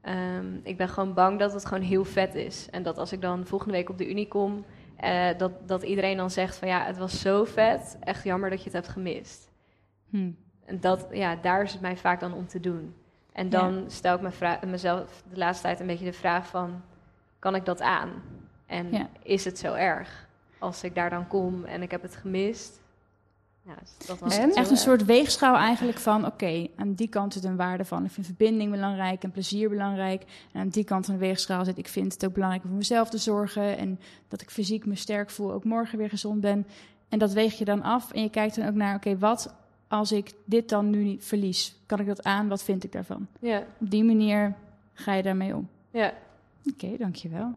um, 0.03 0.61
ik 0.63 0.77
ben 0.77 0.89
gewoon 0.89 1.15
bang 1.15 1.39
dat 1.39 1.53
het 1.53 1.67
gewoon 1.67 1.83
heel 1.83 2.05
vet 2.05 2.35
is. 2.35 2.71
En 2.71 2.83
dat 2.83 2.99
als 2.99 3.13
ik 3.13 3.21
dan 3.21 3.47
volgende 3.47 3.75
week 3.75 3.89
op 3.89 3.99
de 3.99 4.11
Unie 4.11 4.29
kom, 4.29 4.65
uh, 5.05 5.29
dat, 5.37 5.53
dat 5.69 5.83
iedereen 5.83 6.17
dan 6.17 6.31
zegt 6.31 6.57
van 6.57 6.69
ja, 6.69 6.85
het 6.85 6.99
was 6.99 7.21
zo 7.21 7.45
vet, 7.45 7.97
echt 8.01 8.25
jammer 8.25 8.51
dat 8.51 8.59
je 8.59 8.65
het 8.65 8.73
hebt 8.73 8.89
gemist. 8.89 9.51
Hm. 10.11 10.31
En 10.65 10.81
dat, 10.81 11.07
ja, 11.11 11.37
daar 11.37 11.63
is 11.63 11.73
het 11.73 11.81
mij 11.81 11.97
vaak 11.97 12.21
dan 12.21 12.35
om 12.35 12.47
te 12.47 12.61
doen. 12.61 12.95
En 13.33 13.49
dan 13.49 13.85
stel 13.87 14.15
ik 14.15 14.21
me 14.21 14.59
mezelf 14.67 15.23
de 15.31 15.37
laatste 15.37 15.63
tijd 15.63 15.81
een 15.81 15.87
beetje 15.87 16.05
de 16.05 16.13
vraag 16.13 16.47
van, 16.47 16.83
kan 17.39 17.55
ik 17.55 17.65
dat 17.65 17.81
aan? 17.81 18.11
En 18.67 19.09
is 19.23 19.45
het 19.45 19.59
zo 19.59 19.75
erg 19.75 20.27
als 20.59 20.83
ik 20.83 20.95
daar 20.95 21.11
dan 21.11 21.27
kom 21.27 21.65
en 21.65 21.83
ik 21.83 21.91
heb 21.91 22.03
het 22.03 22.17
gemist? 22.17 22.81
Ja, 23.63 23.75
dat 24.07 24.19
was 24.19 24.39
echt 24.39 24.71
een 24.71 24.77
soort 24.77 25.05
weegschaal 25.05 25.57
eigenlijk 25.57 25.99
van, 25.99 26.27
oké, 26.27 26.69
aan 26.77 26.93
die 26.93 27.09
kant 27.09 27.33
zit 27.33 27.45
een 27.45 27.57
waarde 27.57 27.85
van, 27.85 28.05
ik 28.05 28.11
vind 28.11 28.27
verbinding 28.27 28.71
belangrijk 28.71 29.23
en 29.23 29.31
plezier 29.31 29.69
belangrijk. 29.69 30.25
En 30.53 30.61
aan 30.61 30.69
die 30.69 30.85
kant 30.85 31.05
van 31.05 31.15
de 31.15 31.21
weegschaal 31.21 31.65
zit, 31.65 31.79
ik 31.79 31.89
vind 31.89 32.13
het 32.13 32.25
ook 32.25 32.33
belangrijk 32.33 32.63
om 32.63 32.69
voor 32.69 32.79
mezelf 32.79 33.11
te 33.11 33.19
zorgen 33.19 33.77
en 33.77 34.01
dat 34.29 34.41
ik 34.41 34.51
fysiek 34.51 34.87
me 34.87 34.95
sterk 34.95 35.31
voel, 35.31 35.53
ook 35.53 35.65
morgen 35.65 35.99
weer 35.99 36.09
gezond 36.09 36.41
ben. 36.41 36.67
En 37.09 37.19
dat 37.19 37.33
weeg 37.33 37.59
je 37.59 37.65
dan 37.65 37.83
af 37.83 38.13
en 38.13 38.23
je 38.23 38.31
kijkt 38.31 38.57
dan 38.57 38.69
ook 38.69 38.75
naar, 38.75 38.95
oké, 38.95 39.19
wat 39.19 39.55
als 39.89 40.13
ik 40.13 40.33
dit 40.45 40.69
dan 40.69 40.91
nu 40.91 41.03
niet 41.03 41.25
verlies, 41.25 41.77
kan 41.87 42.01
ik 42.01 42.07
dat 42.07 42.25
aan? 42.25 42.49
Wat 42.49 42.63
vind 42.63 42.85
ik 42.85 42.93
daarvan? 42.93 43.27
Ja. 43.41 43.59
Op 43.81 43.91
die 43.91 44.05
manier 44.05 44.55
ga 44.93 45.15
je 45.15 45.23
daarmee 45.23 45.55
om. 45.55 45.69
Ja. 45.91 46.13
Oké, 46.67 46.85
okay, 46.85 46.97
dankjewel. 46.97 47.55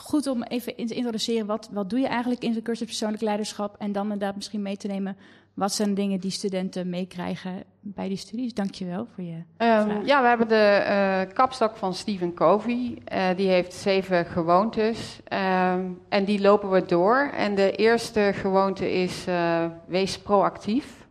Goed 0.00 0.26
om 0.26 0.42
even 0.42 0.74
te 0.86 0.94
introduceren, 0.94 1.46
wat, 1.46 1.68
wat 1.72 1.90
doe 1.90 1.98
je 1.98 2.06
eigenlijk 2.06 2.42
in 2.42 2.52
de 2.52 2.62
cursus 2.62 2.86
persoonlijk 2.86 3.22
leiderschap? 3.22 3.76
En 3.78 3.92
dan 3.92 4.02
inderdaad 4.02 4.34
misschien 4.34 4.62
mee 4.62 4.76
te 4.76 4.86
nemen, 4.86 5.16
wat 5.54 5.72
zijn 5.72 5.94
dingen 5.94 6.20
die 6.20 6.30
studenten 6.30 6.90
meekrijgen 6.90 7.64
bij 7.80 8.08
die 8.08 8.16
studies? 8.16 8.54
Dankjewel 8.54 9.06
voor 9.14 9.24
je 9.24 9.42
um, 9.58 10.06
Ja, 10.06 10.22
we 10.22 10.28
hebben 10.28 10.48
de 10.48 10.84
uh, 10.86 11.34
kapstok 11.34 11.76
van 11.76 11.94
Stephen 11.94 12.34
Covey. 12.34 12.98
Uh, 13.12 13.28
die 13.36 13.48
heeft 13.48 13.74
zeven 13.74 14.26
gewoontes 14.26 15.20
um, 15.32 16.00
en 16.08 16.24
die 16.24 16.40
lopen 16.40 16.70
we 16.70 16.84
door. 16.86 17.30
En 17.34 17.54
de 17.54 17.72
eerste 17.72 18.30
gewoonte 18.34 18.92
is 18.92 19.26
uh, 19.28 19.64
wees 19.86 20.18
proactief. 20.18 21.06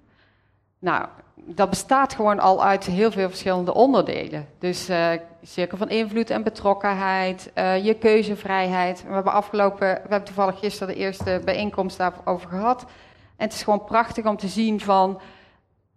Nou, 0.80 1.08
dat 1.50 1.70
bestaat 1.70 2.14
gewoon 2.14 2.40
al 2.40 2.64
uit 2.64 2.86
heel 2.86 3.12
veel 3.12 3.30
verschillende 3.30 3.74
onderdelen. 3.74 4.48
Dus 4.60 4.90
uh, 4.90 5.10
cirkel 5.44 5.78
van 5.78 5.90
invloed 5.90 6.30
en 6.30 6.44
betrokkenheid, 6.44 7.52
uh, 7.56 7.86
je 7.86 7.94
keuzevrijheid. 7.94 9.04
We 9.08 9.14
hebben 9.14 9.34
afgelopen, 9.34 9.88
we 9.88 10.00
hebben 10.00 10.24
toevallig 10.24 10.60
gisteren 10.60 10.94
de 10.94 11.00
eerste 11.00 11.42
bijeenkomst 11.46 11.98
daarover 11.98 12.50
gehad. 12.50 12.82
En 13.38 13.46
het 13.46 13.54
is 13.54 13.64
gewoon 13.64 13.84
prachtig 13.84 14.26
om 14.26 14.38
te 14.38 14.48
zien 14.48 14.80
van 14.80 15.22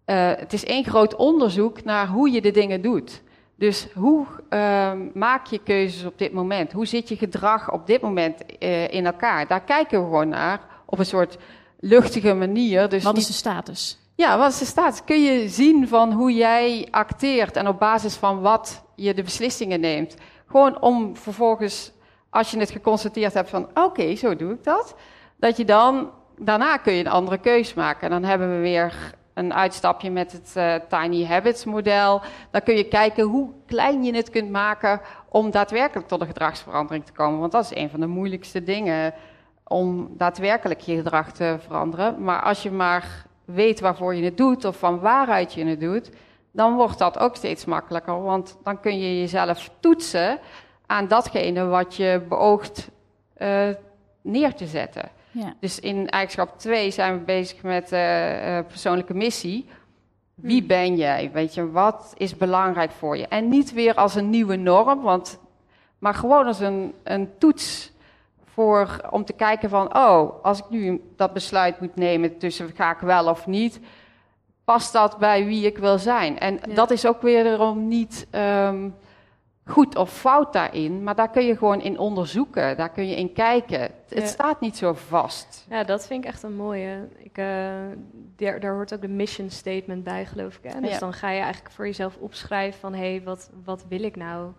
eh, 0.05 0.31
het 0.37 0.53
is 0.53 0.65
één 0.65 0.85
groot 0.85 1.17
onderzoek 1.17 1.85
naar 1.85 2.07
hoe 2.09 2.31
je 2.31 2.41
de 2.41 2.51
dingen 2.51 2.83
doet. 2.83 3.23
Dus 3.57 3.89
hoe 3.95 4.27
ehm, 4.49 4.99
maak 5.15 5.47
je 5.47 5.59
keuzes 5.59 6.05
op 6.05 6.19
dit 6.19 6.33
moment? 6.33 6.73
Hoe 6.73 6.87
zit 6.87 7.09
je 7.09 7.17
gedrag 7.17 7.73
op 7.73 7.87
dit 7.87 8.01
moment 8.01 8.57
eh, 8.59 8.89
in 8.93 9.07
elkaar? 9.07 9.47
Daar 9.47 9.61
kijken 9.63 9.99
we 9.99 10.05
gewoon 10.05 10.29
naar 10.29 10.61
op 10.87 10.99
een 10.99 11.07
soort 11.07 11.39
luchtige 11.81 12.35
manier. 12.35 12.89
Dus 12.89 13.03
Wat 13.03 13.13
niet- 13.13 13.23
is 13.23 13.29
de 13.29 13.33
status? 13.35 14.00
Ja, 14.21 14.39
wat 14.39 14.51
is 14.51 14.59
de 14.59 14.65
status? 14.65 15.05
Kun 15.05 15.23
je 15.23 15.49
zien 15.49 15.89
van 15.89 16.13
hoe 16.13 16.33
jij 16.33 16.89
acteert 16.91 17.57
en 17.57 17.69
op 17.69 17.79
basis 17.79 18.15
van 18.15 18.41
wat 18.41 18.85
je 18.95 19.15
de 19.15 19.23
beslissingen 19.23 19.81
neemt. 19.81 20.17
Gewoon 20.47 20.81
om 20.81 21.17
vervolgens, 21.17 21.93
als 22.31 22.51
je 22.51 22.59
het 22.59 22.71
geconstateerd 22.71 23.35
hebt 23.35 23.51
van 23.51 23.69
oké, 23.75 24.15
zo 24.15 24.37
doe 24.37 24.53
ik 24.53 24.65
dat. 24.65 24.95
Dat 25.37 25.57
je 25.57 25.65
dan, 25.65 26.11
daarna 26.39 26.77
kun 26.77 26.93
je 26.93 27.01
een 27.01 27.11
andere 27.11 27.39
keus 27.39 27.75
maken. 27.75 28.03
En 28.03 28.11
dan 28.21 28.31
hebben 28.31 28.51
we 28.51 28.61
weer 28.61 29.15
een 29.35 29.55
uitstapje 29.55 30.11
met 30.11 30.33
het 30.33 30.53
eh, 30.55 30.75
Tiny 30.89 31.27
Habits 31.27 31.65
model. 31.65 32.21
Dan 32.51 32.63
kun 32.63 32.77
je 32.77 32.89
kijken 32.89 33.25
hoe 33.25 33.51
klein 33.67 34.05
je 34.05 34.15
het 34.15 34.31
kunt 34.31 34.51
maken 34.51 35.01
om 35.29 35.51
daadwerkelijk 35.51 36.09
tot 36.09 36.21
een 36.21 36.27
gedragsverandering 36.27 37.05
te 37.05 37.13
komen. 37.13 37.39
Want 37.39 37.53
dat 37.53 37.65
is 37.65 37.75
een 37.75 37.91
van 37.91 38.01
de 38.01 38.07
moeilijkste 38.07 38.63
dingen 38.63 39.15
om 39.65 40.15
daadwerkelijk 40.17 40.81
je 40.81 40.97
gedrag 40.97 41.33
te 41.33 41.57
veranderen. 41.61 42.25
Maar 42.25 42.43
als 42.43 42.63
je 42.63 42.71
maar 42.71 43.29
weet 43.53 43.81
waarvoor 43.81 44.15
je 44.15 44.25
het 44.25 44.37
doet 44.37 44.65
of 44.65 44.79
van 44.79 45.01
waaruit 45.01 45.55
je 45.55 45.65
het 45.65 45.81
doet, 45.81 46.11
dan 46.51 46.75
wordt 46.75 46.99
dat 46.99 47.19
ook 47.19 47.37
steeds 47.37 47.65
makkelijker. 47.65 48.23
Want 48.23 48.59
dan 48.65 48.81
kun 48.81 48.99
je 48.99 49.21
jezelf 49.21 49.71
toetsen 49.81 50.39
aan 50.87 51.09
datgene 51.09 51.65
wat 51.65 51.97
je 51.97 52.23
beoogt 52.29 52.91
eh, 53.35 53.69
neer 54.23 54.55
te 54.55 54.67
zetten. 54.67 55.11
Ja. 55.31 55.55
Dus 55.61 55.81
in 55.81 56.09
eigenschap 56.09 56.59
2 56.59 56.91
zijn 56.91 57.19
we 57.19 57.25
bezig 57.25 57.63
met 57.63 57.93
eh, 57.93 58.59
eh, 58.59 58.67
persoonlijke 58.67 59.15
missie. 59.15 59.69
Wie 60.35 60.63
ben 60.63 60.97
jij? 60.97 61.31
Weet 61.33 61.55
je, 61.55 61.71
wat 61.71 62.15
is 62.17 62.37
belangrijk 62.37 62.91
voor 62.91 63.17
je? 63.17 63.27
En 63.27 63.49
niet 63.49 63.73
weer 63.73 63.95
als 63.95 64.15
een 64.15 64.31
nieuwe 64.31 64.57
norm, 64.57 65.01
want, 65.01 65.39
maar 65.99 66.15
gewoon 66.15 66.47
als 66.47 66.61
een, 66.61 66.95
een 67.03 67.31
toets 67.39 67.93
voor, 68.55 69.09
om 69.11 69.25
te 69.25 69.33
kijken 69.33 69.69
van, 69.69 69.97
oh, 69.97 70.45
als 70.45 70.59
ik 70.59 70.65
nu 70.69 71.01
dat 71.17 71.33
besluit 71.33 71.81
moet 71.81 71.97
nemen 71.97 72.39
tussen 72.39 72.71
ga 72.75 72.91
ik 72.91 72.99
wel 73.01 73.29
of 73.29 73.47
niet, 73.47 73.81
past 74.65 74.93
dat 74.93 75.19
bij 75.19 75.45
wie 75.47 75.67
ik 75.67 75.79
wil 75.79 75.99
zijn? 75.99 76.39
En 76.39 76.59
Ja. 76.67 76.75
dat 76.75 76.91
is 76.91 77.07
ook 77.07 77.23
wederom 77.23 77.89
niet 77.89 78.27
ehm, 78.31 78.89
goed 79.67 79.97
of 79.97 80.11
fout 80.13 80.53
daarin, 80.53 81.03
maar 81.03 81.15
daar 81.15 81.31
kun 81.31 81.45
je 81.47 81.57
gewoon 81.57 81.81
in 81.81 81.99
onderzoeken, 81.99 82.77
daar 82.77 82.91
kun 82.91 83.09
je 83.09 83.17
in 83.17 83.33
kijken. 83.33 83.81
Het 83.81 83.93
Ja. 84.09 84.27
staat 84.27 84.61
niet 84.61 84.77
zo 84.77 84.93
vast. 84.93 85.67
Ja, 85.69 85.85
dat 85.85 86.07
vind 86.07 86.25
ik 86.25 86.31
echt 86.31 86.43
een 86.43 86.57
mooie. 86.57 87.09
Ik, 87.19 87.39
eh, 87.39 87.47
daar, 88.37 88.61
daar 88.61 88.73
hoort 88.75 88.95
ook 88.95 89.01
de 89.01 89.09
mission 89.09 89.51
statement 89.51 90.05
bij, 90.05 90.27
geloof 90.27 90.57
ik. 90.63 90.73
Hè? 90.73 90.81
Dus 90.81 90.91
Ja. 90.91 90.99
dan 90.99 91.13
ga 91.13 91.31
je 91.31 91.41
eigenlijk 91.41 91.75
voor 91.75 91.87
jezelf 91.87 92.17
opschrijven 92.17 92.81
van... 92.81 92.93
hé, 92.95 93.11
hey, 93.11 93.23
wat, 93.25 93.51
wat 93.65 93.85
wil 93.89 94.03
ik 94.03 94.17
nou 94.17 94.51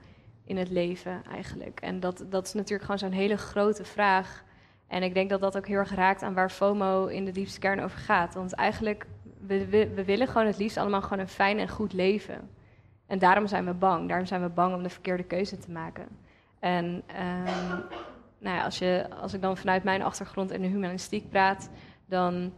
in 0.52 0.58
het 0.58 0.70
leven 0.70 1.22
eigenlijk? 1.32 1.80
En 1.82 2.00
dat, 2.00 2.26
dat 2.30 2.46
is 2.46 2.54
natuurlijk 2.54 2.82
gewoon 2.82 3.00
zo'n 3.00 3.12
hele 3.12 3.38
grote 3.38 3.84
vraag. 3.84 4.44
En 4.88 5.04
ik 5.04 5.14
denk 5.14 5.30
dat 5.30 5.42
dat 5.42 5.58
ook 5.58 5.68
heel 5.68 5.78
erg 5.78 5.96
raakt 5.96 6.24
aan 6.24 6.34
waar 6.34 6.50
FOMO 6.50 7.06
in 7.06 7.26
de 7.26 7.32
diepste 7.32 7.60
kern 7.60 7.80
over 7.80 7.98
gaat. 7.98 8.34
Want 8.34 8.54
eigenlijk, 8.54 9.06
we, 9.48 9.68
we, 9.68 10.04
willen 10.06 10.28
gewoon 10.28 10.48
het 10.48 10.58
liefst 10.58 10.78
allemaal 10.78 11.02
gewoon 11.02 11.20
een 11.20 11.28
fijn 11.28 11.60
en 11.60 11.70
goed 11.70 11.94
leven. 11.94 12.50
En 13.08 13.20
daarom 13.20 13.48
zijn 13.48 13.66
we 13.66 13.74
bang. 13.74 14.08
Daarom 14.08 14.26
zijn 14.26 14.42
we 14.42 14.50
bang 14.50 14.76
om 14.76 14.84
de 14.84 14.90
verkeerde 14.90 15.24
keuze 15.24 15.58
te 15.58 15.72
maken. 15.72 16.08
En 16.60 17.04
ehm, 17.06 17.80
nou 18.38 18.56
ja, 18.56 18.64
als, 18.64 18.80
je, 18.80 19.06
als 19.22 19.34
ik 19.34 19.42
dan 19.42 19.58
vanuit 19.58 19.84
mijn 19.84 20.04
achtergrond 20.04 20.52
in 20.52 20.62
de 20.62 20.68
humanistiek 20.68 21.30
praat, 21.30 21.70
dan, 22.06 22.54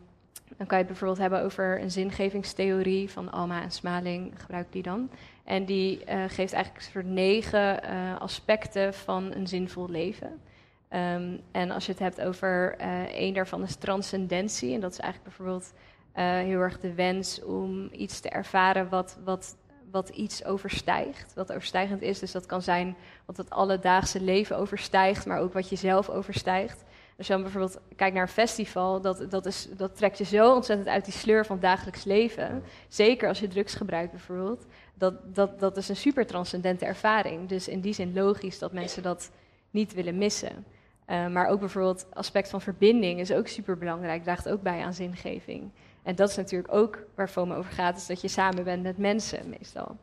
dan 0.57 0.67
kan 0.67 0.77
je 0.77 0.83
het 0.83 0.87
bijvoorbeeld 0.87 1.19
hebben 1.19 1.43
over 1.43 1.81
een 1.81 1.91
zingevingstheorie 1.91 3.09
van 3.09 3.31
Alma 3.31 3.61
en 3.61 3.71
Smaling, 3.71 4.41
gebruik 4.41 4.71
die 4.71 4.83
dan. 4.83 5.09
En 5.43 5.65
die 5.65 6.03
eh, 6.03 6.23
geeft 6.27 6.53
eigenlijk 6.53 6.83
soort 6.83 7.05
negen 7.05 7.83
eh, 7.83 8.19
aspecten 8.19 8.93
van 8.93 9.31
een 9.33 9.47
zinvol 9.47 9.89
leven. 9.89 10.41
Ehm, 10.89 11.37
en 11.51 11.71
als 11.71 11.85
je 11.85 11.91
het 11.91 12.01
hebt 12.01 12.21
over 12.21 12.75
eh 12.77 13.03
één 13.03 13.33
daarvan 13.33 13.63
is 13.63 13.75
transcendentie. 13.75 14.73
En 14.73 14.79
dat 14.79 14.91
is 14.91 14.99
eigenlijk 14.99 15.35
bijvoorbeeld 15.35 15.73
eh, 16.11 16.23
heel 16.25 16.59
erg 16.59 16.79
de 16.79 16.93
wens 16.93 17.43
om 17.43 17.89
iets 17.91 18.19
te 18.19 18.29
ervaren 18.29 18.89
wat, 18.89 19.17
wat, 19.23 19.55
wat 19.91 20.09
iets 20.09 20.45
overstijgt. 20.45 21.33
Wat 21.33 21.51
overstijgend 21.51 22.01
is. 22.01 22.19
Dus 22.19 22.31
dat 22.31 22.45
kan 22.45 22.61
zijn 22.61 22.95
wat 23.25 23.37
het 23.37 23.49
alledaagse 23.49 24.21
leven 24.21 24.57
overstijgt, 24.57 25.25
maar 25.25 25.39
ook 25.39 25.53
wat 25.53 25.69
je 25.69 25.75
zelf 25.75 26.09
overstijgt. 26.09 26.83
Als 27.17 27.27
je 27.27 27.33
dan 27.33 27.41
bijvoorbeeld 27.41 27.79
kijkt 27.95 28.13
naar 28.13 28.23
een 28.23 28.29
festival, 28.29 29.01
dat, 29.01 29.25
dat, 29.29 29.45
is, 29.45 29.67
dat 29.77 29.97
trekt 29.97 30.17
je 30.17 30.23
zo 30.23 30.53
ontzettend 30.53 30.89
uit 30.89 31.05
die 31.05 31.13
sleur 31.13 31.45
van 31.45 31.55
het 31.55 31.65
dagelijks 31.65 32.03
leven. 32.03 32.63
Zeker 32.87 33.27
als 33.27 33.39
je 33.39 33.47
drugs 33.47 33.73
gebruikt 33.73 34.11
bijvoorbeeld. 34.11 34.65
Dat, 34.93 35.35
dat, 35.35 35.59
dat 35.59 35.77
is 35.77 35.89
een 35.89 35.95
super 35.95 36.25
transcendente 36.25 36.85
ervaring. 36.85 37.49
Dus 37.49 37.67
in 37.67 37.81
die 37.81 37.93
zin 37.93 38.13
logisch 38.13 38.59
dat 38.59 38.71
mensen 38.71 39.03
dat 39.03 39.31
niet 39.71 39.93
willen 39.93 40.17
missen. 40.17 40.65
Eh, 41.05 41.27
maar 41.27 41.47
ook 41.47 41.59
bijvoorbeeld 41.59 42.05
aspect 42.13 42.49
van 42.49 42.61
verbinding 42.61 43.19
is 43.19 43.31
ook 43.31 43.47
super 43.47 43.77
belangrijk, 43.77 44.23
draagt 44.23 44.49
ook 44.49 44.61
bij 44.61 44.83
aan 44.83 44.93
zingeving. 44.93 45.71
En 46.03 46.15
dat 46.15 46.29
is 46.29 46.35
natuurlijk 46.35 46.73
ook 46.73 47.05
waar 47.15 47.29
FOMO 47.29 47.55
over 47.55 47.71
gaat, 47.71 47.97
is 47.97 48.05
dat 48.05 48.21
je 48.21 48.27
samen 48.27 48.63
bent 48.63 48.83
met 48.83 48.97
mensen 48.97 49.49
meestal. 49.49 49.97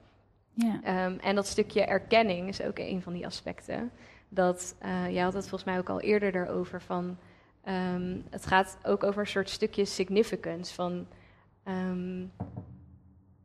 Ja. 0.52 0.80
Ehm, 0.82 1.18
en 1.18 1.34
dat 1.34 1.46
stukje 1.46 1.84
erkenning 1.84 2.48
is 2.48 2.62
ook 2.62 2.78
een 2.78 3.02
van 3.02 3.12
die 3.12 3.26
aspecten. 3.26 3.90
Dat, 4.32 4.76
eh 4.78 5.10
jij 5.10 5.22
had 5.22 5.34
het 5.34 5.48
volgens 5.48 5.70
mij 5.70 5.78
ook 5.78 5.88
al 5.88 6.00
eerder 6.00 6.34
erover 6.34 6.82
van... 6.82 7.16
ehm, 7.64 8.16
het 8.30 8.46
gaat 8.46 8.78
ook 8.82 9.04
over 9.04 9.20
een 9.20 9.26
soort 9.26 9.50
stukje 9.50 9.84
significance 9.84 10.74
van... 10.74 11.06
ehm, 11.64 12.24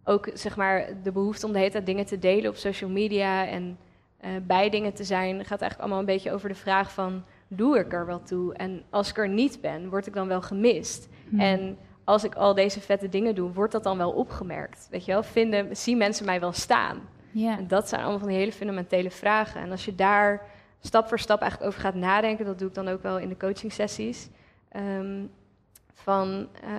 ook 0.04 0.30
zeg 0.34 0.56
maar 0.56 0.88
de 1.04 1.12
behoefte 1.12 1.46
om 1.46 1.52
de 1.52 1.60
hele 1.60 1.72
tijd 1.72 1.86
dingen 1.86 2.06
te 2.06 2.20
delen 2.20 2.50
op 2.50 2.56
social 2.56 2.90
media 2.90 3.48
en 3.48 3.78
eh, 4.18 4.32
bij 4.48 4.70
dingen 4.70 4.94
te 4.94 5.04
zijn, 5.04 5.36
gaat 5.36 5.62
eigenlijk 5.62 5.80
allemaal 5.80 6.00
een 6.00 6.06
beetje 6.06 6.32
over 6.32 6.50
de 6.50 6.56
vraag 6.56 6.92
van 6.92 7.24
doe 7.48 7.80
ik 7.80 7.94
er 7.94 8.06
wel 8.06 8.22
toe? 8.24 8.54
En 8.54 8.84
als 8.90 9.10
ik 9.10 9.18
er 9.18 9.30
niet 9.30 9.62
ben, 9.62 9.90
word 9.90 10.08
ik 10.08 10.14
dan 10.14 10.28
wel 10.28 10.42
gemist? 10.42 11.10
Hm. 11.30 11.40
En 11.40 11.78
als 12.04 12.24
ik 12.24 12.36
al 12.36 12.54
deze 12.54 12.82
vette 12.82 13.10
dingen 13.10 13.36
doe, 13.36 13.52
wordt 13.52 13.72
dat 13.72 13.84
dan 13.84 13.98
wel 13.98 14.12
opgemerkt? 14.12 14.88
Weet 14.92 15.06
je 15.06 15.12
wel, 15.12 15.24
vinden, 15.24 15.78
zien 15.78 15.98
mensen 15.98 16.26
mij 16.26 16.40
wel 16.40 16.52
staan? 16.52 17.02
ja. 17.32 17.58
En 17.58 17.68
dat 17.68 17.90
zijn 17.90 18.02
allemaal 18.02 18.20
van 18.20 18.28
die 18.28 18.38
hele 18.38 18.52
fundamentele 18.52 19.12
vragen. 19.12 19.62
En 19.62 19.72
als 19.72 19.86
je 19.86 19.96
daar 19.96 20.42
stap 20.86 21.08
voor 21.08 21.20
stap 21.20 21.42
eigenlijk 21.42 21.72
over 21.72 21.84
gaat 21.84 21.96
nadenken, 21.96 22.46
dat 22.46 22.60
doe 22.60 22.68
ik 22.68 22.74
dan 22.74 22.88
ook 22.88 23.02
wel 23.04 23.20
in 23.20 23.30
de 23.30 23.38
coaching 23.38 23.74
sessies. 23.74 24.30
ehm, 24.70 25.26
van 25.94 26.48
eh, 26.64 26.72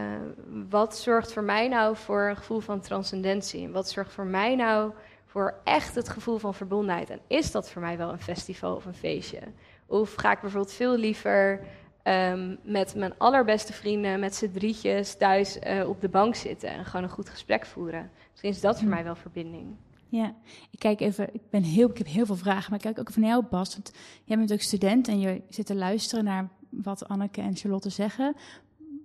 wat 0.68 0.96
zorgt 0.96 1.32
voor 1.32 1.42
mij 1.42 1.68
nou 1.68 1.96
voor 1.96 2.22
een 2.22 2.36
gevoel 2.36 2.60
van 2.60 2.80
transcendentie? 2.80 3.64
En 3.64 3.72
wat 3.72 3.90
zorgt 3.90 4.12
voor 4.12 4.26
mij 4.26 4.54
nou 4.54 4.92
voor 5.26 5.54
echt 5.64 5.94
het 5.94 6.08
gevoel 6.08 6.38
van 6.38 6.54
verbondenheid? 6.54 7.10
En 7.10 7.20
is 7.26 7.50
dat 7.50 7.70
voor 7.70 7.82
mij 7.82 7.96
wel 7.96 8.12
een 8.12 8.20
festival 8.20 8.74
of 8.74 8.84
een 8.84 8.94
feestje? 8.94 9.40
Of 9.86 10.14
ga 10.14 10.32
ik 10.32 10.40
bijvoorbeeld 10.40 10.72
veel 10.72 10.96
liever 10.96 11.60
ehm, 12.02 12.56
met 12.62 12.94
mijn 12.94 13.14
allerbeste 13.18 13.72
vrienden, 13.72 14.20
met 14.20 14.34
z'n 14.34 14.50
drietjes 14.52 15.16
thuis 15.16 15.58
eh, 15.58 15.88
op 15.88 16.00
de 16.00 16.08
bank 16.08 16.34
zitten 16.34 16.68
en 16.68 16.84
gewoon 16.84 17.02
een 17.02 17.10
goed 17.10 17.28
gesprek 17.28 17.66
voeren? 17.66 18.10
Misschien 18.30 18.50
is 18.50 18.60
dat 18.60 18.78
voor 18.78 18.88
mij 18.88 19.04
wel 19.04 19.16
verbinding. 19.16 19.76
Ja, 20.08 20.34
ik 20.70 20.78
kijk 20.78 21.00
even, 21.00 21.34
ik, 21.34 21.50
ben 21.50 21.62
heel, 21.62 21.90
ik 21.90 21.98
heb 21.98 22.06
heel 22.06 22.26
veel 22.26 22.36
vragen, 22.36 22.70
maar 22.70 22.78
ik 22.78 22.84
kijk 22.84 22.98
ook 22.98 23.08
even 23.08 23.20
naar 23.20 23.30
jou, 23.30 23.44
Bas. 23.50 23.74
Want 23.74 23.92
jij 24.24 24.36
bent 24.36 24.52
ook 24.52 24.60
student 24.60 25.08
en 25.08 25.20
je 25.20 25.42
zit 25.48 25.66
te 25.66 25.74
luisteren 25.74 26.24
naar 26.24 26.48
wat 26.70 27.08
Anneke 27.08 27.40
en 27.40 27.56
Charlotte 27.56 27.90
zeggen. 27.90 28.34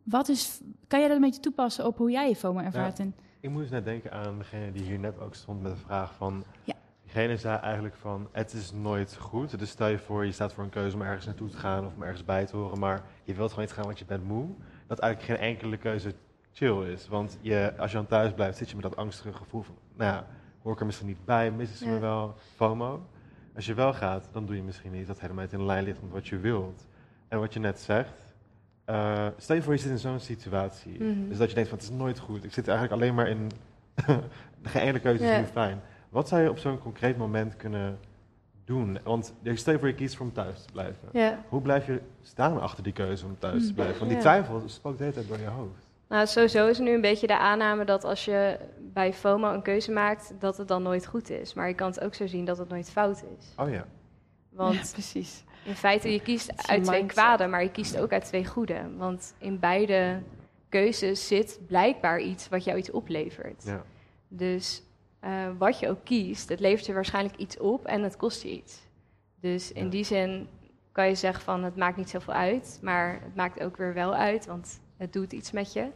Wat 0.03 0.29
is, 0.29 0.61
kan 0.87 0.99
jij 0.99 1.07
dat 1.07 1.17
een 1.17 1.23
beetje 1.23 1.41
toepassen 1.41 1.85
op 1.85 1.97
hoe 1.97 2.11
jij 2.11 2.29
je 2.29 2.35
FOMO 2.35 2.59
ervaart? 2.59 2.99
En, 2.99 3.15
Ik 3.39 3.49
moest 3.49 3.71
net 3.71 3.85
denken 3.85 4.11
aan 4.11 4.37
degene 4.37 4.71
die 4.71 4.83
hier 4.83 4.99
net 4.99 5.19
ook 5.19 5.35
stond 5.35 5.61
met 5.61 5.71
de 5.71 5.77
vraag 5.77 6.13
van... 6.13 6.43
Ja. 6.63 6.73
Diegene 7.13 7.37
zei 7.37 7.57
eigenlijk 7.57 7.95
van, 7.95 8.27
het 8.31 8.53
is 8.53 8.71
nooit 8.71 9.17
goed. 9.17 9.59
Dus 9.59 9.69
stel 9.69 9.87
je 9.87 9.97
voor, 9.97 10.25
je 10.25 10.31
staat 10.31 10.53
voor 10.53 10.63
een 10.63 10.69
keuze 10.69 10.95
om 10.95 11.01
ergens 11.01 11.25
naartoe 11.25 11.49
te 11.49 11.57
gaan 11.57 11.85
of 11.85 11.95
om 11.95 12.03
ergens 12.03 12.25
bij 12.25 12.45
te 12.45 12.55
horen, 12.55 12.79
maar 12.79 13.03
je 13.23 13.33
wilt 13.33 13.49
gewoon 13.49 13.65
niet 13.65 13.73
gaan, 13.73 13.85
want 13.85 13.99
je 13.99 14.05
bent 14.05 14.23
moe. 14.23 14.47
Dat 14.87 14.99
eigenlijk 14.99 15.39
geen 15.39 15.49
enkele 15.49 15.77
keuze 15.77 16.13
chill 16.51 16.91
is. 16.91 17.07
Want 17.07 17.37
je, 17.41 17.73
als 17.77 17.91
je 17.91 17.97
dan 17.97 18.07
thuis 18.07 18.33
blijft, 18.33 18.57
zit 18.57 18.69
je 18.69 18.75
met 18.75 18.83
dat 18.83 18.95
angstige 18.95 19.33
gevoel 19.33 19.61
van, 19.61 19.75
nou 19.95 20.11
ja, 20.11 20.27
hoor 20.63 20.73
ik 20.73 20.79
er 20.79 20.85
misschien 20.85 21.07
niet 21.07 21.25
bij, 21.25 21.51
missen 21.51 21.77
ze 21.77 21.87
me 21.87 21.99
wel, 21.99 22.35
FOMO. 22.55 23.05
Als 23.55 23.65
je 23.65 23.73
wel 23.73 23.93
gaat, 23.93 24.29
dan 24.31 24.45
doe 24.45 24.55
je 24.55 24.63
misschien 24.63 24.91
niet 24.91 25.07
dat 25.07 25.19
helemaal 25.19 25.43
niet 25.43 25.53
in 25.53 25.65
lijn 25.65 25.83
ligt 25.83 26.01
met 26.01 26.11
wat 26.11 26.27
je 26.27 26.37
wilt. 26.37 26.87
En 27.27 27.39
wat 27.39 27.53
je 27.53 27.59
net 27.59 27.79
zegt, 27.79 28.33
eh, 28.85 29.27
stel 29.37 29.55
je 29.55 29.61
voor 29.61 29.73
je 29.73 29.79
zit 29.79 29.91
in 29.91 29.97
zo'n 29.99 30.19
situatie. 30.19 31.03
Mhm. 31.03 31.27
Dus 31.29 31.37
dat 31.37 31.49
je 31.49 31.55
denkt 31.55 31.69
van, 31.69 31.77
het 31.79 31.87
is 31.89 31.93
nooit 31.95 32.19
goed. 32.19 32.43
Ik 32.43 32.53
zit 32.53 32.67
eigenlijk 32.67 33.01
alleen 33.01 33.15
maar 33.15 33.27
in, 33.27 33.51
geen 34.63 34.81
enkele 34.81 34.99
keuze 34.99 35.23
is 35.23 35.37
nu 35.37 35.45
fijn. 35.45 35.81
Wat 36.09 36.27
zou 36.27 36.41
je 36.41 36.49
op 36.49 36.57
zo'n 36.57 36.77
concreet 36.79 37.17
moment 37.17 37.55
kunnen 37.55 37.99
doen? 38.65 38.97
Want 39.03 39.33
stel 39.53 39.73
je 39.73 39.79
voor 39.79 39.87
je 39.87 39.93
kiest 39.95 40.15
voor 40.15 40.25
om 40.25 40.33
thuis 40.33 40.61
te 40.63 40.71
blijven. 40.71 41.07
Hoe 41.49 41.61
blijf 41.61 41.85
je 41.85 42.01
staan 42.21 42.61
achter 42.61 42.83
die 42.83 42.93
keuze 42.93 43.25
om 43.25 43.35
thuis 43.39 43.61
te 43.61 43.67
Mm. 43.69 43.73
blijven? 43.75 43.97
Want 43.99 44.11
die 44.11 44.19
twijfel 44.19 44.61
spookt 44.65 44.97
de 44.97 45.03
hele 45.03 45.15
tijd 45.15 45.27
door 45.27 45.39
je 45.39 45.47
hoofd. 45.47 45.89
Nou, 46.11 46.27
sowieso 46.27 46.67
is 46.67 46.77
er 46.77 46.83
nu 46.83 46.93
een 46.93 47.01
beetje 47.01 47.27
de 47.27 47.37
aanname 47.37 47.85
dat 47.85 48.03
als 48.03 48.25
je 48.25 48.59
bij 48.79 49.13
FOMO 49.13 49.53
een 49.53 49.61
keuze 49.61 49.91
maakt, 49.91 50.33
dat 50.39 50.57
het 50.57 50.67
dan 50.67 50.83
nooit 50.83 51.05
goed 51.05 51.29
is. 51.29 51.53
Maar 51.53 51.67
je 51.67 51.73
kan 51.73 51.87
het 51.87 51.99
ook 52.01 52.13
zo 52.13 52.27
zien 52.27 52.45
dat 52.45 52.57
het 52.57 52.69
nooit 52.69 52.89
fout 52.91 53.23
is. 53.39 53.53
Oh 53.57 53.69
ja. 53.69 53.85
Want 54.49 54.73
Ja, 54.75 54.81
precies. 54.93 55.43
in 55.65 55.75
feite, 55.75 56.11
je 56.13 56.21
kiest 56.21 56.67
uit 56.67 56.83
twee 56.83 57.05
kwaden, 57.05 57.49
maar 57.49 57.63
je 57.63 57.71
kiest 57.71 57.97
ook 57.97 58.11
uit 58.11 58.25
twee 58.25 58.45
goede. 58.45 58.81
Want 58.97 59.33
in 59.37 59.59
beide 59.59 60.21
keuzes 60.69 61.27
zit 61.27 61.59
blijkbaar 61.67 62.19
iets 62.19 62.49
wat 62.49 62.63
jou 62.63 62.77
iets 62.77 62.91
oplevert. 62.91 63.63
Ja. 63.63 63.83
Dus 64.27 64.83
eh, 65.19 65.31
wat 65.57 65.79
je 65.79 65.89
ook 65.89 66.03
kiest, 66.03 66.49
het 66.49 66.59
levert 66.59 66.85
je 66.85 66.93
waarschijnlijk 66.93 67.35
iets 67.35 67.57
op 67.59 67.85
en 67.85 68.03
het 68.03 68.17
kost 68.17 68.43
je 68.43 68.49
iets. 68.51 68.81
Dus 69.39 69.71
in 69.71 69.83
Ja. 69.83 69.89
die 69.89 70.03
zin 70.03 70.47
kan 70.91 71.07
je 71.07 71.15
zeggen 71.15 71.43
van 71.43 71.63
het 71.63 71.75
maakt 71.75 71.97
niet 71.97 72.09
zoveel 72.09 72.33
uit, 72.33 72.79
maar 72.81 73.19
het 73.23 73.35
maakt 73.35 73.63
ook 73.63 73.77
weer 73.77 73.93
wel 73.93 74.13
uit, 74.13 74.45
want 74.45 74.80
het 75.01 75.13
doet 75.13 75.33
iets 75.33 75.51
met 75.51 75.73
je. 75.73 75.87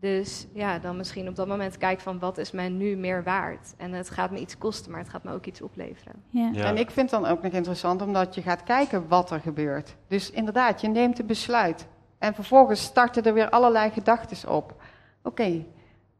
Dus 0.00 0.46
ja, 0.52 0.78
dan 0.78 0.96
misschien 0.96 1.28
op 1.28 1.36
dat 1.36 1.46
moment 1.46 1.78
kijken 1.78 2.02
van 2.02 2.18
wat 2.18 2.38
is 2.38 2.50
mij 2.50 2.68
nu 2.68 2.96
meer 2.96 3.22
waard. 3.22 3.74
En 3.76 3.92
het 3.92 4.10
gaat 4.10 4.30
me 4.30 4.38
iets 4.38 4.58
kosten, 4.58 4.90
maar 4.90 5.00
het 5.00 5.08
gaat 5.08 5.24
me 5.24 5.32
ook 5.32 5.46
iets 5.46 5.62
opleveren. 5.62 6.12
Ja. 6.30 6.50
Ja. 6.52 6.64
En 6.64 6.76
ik 6.76 6.90
vind 6.90 7.10
dan 7.10 7.26
ook 7.26 7.42
nog 7.42 7.52
interessant 7.52 8.02
omdat 8.02 8.34
je 8.34 8.42
gaat 8.42 8.62
kijken 8.62 9.08
wat 9.08 9.30
er 9.30 9.40
gebeurt. 9.40 9.96
Dus 10.08 10.30
inderdaad, 10.30 10.80
je 10.80 10.88
neemt 10.88 11.18
een 11.18 11.26
besluit. 11.26 11.86
En 12.18 12.34
vervolgens 12.34 12.82
starten 12.82 13.24
er 13.24 13.34
weer 13.34 13.50
allerlei 13.50 13.90
gedachten 13.90 14.50
op. 14.50 14.82
Oké, 15.22 15.64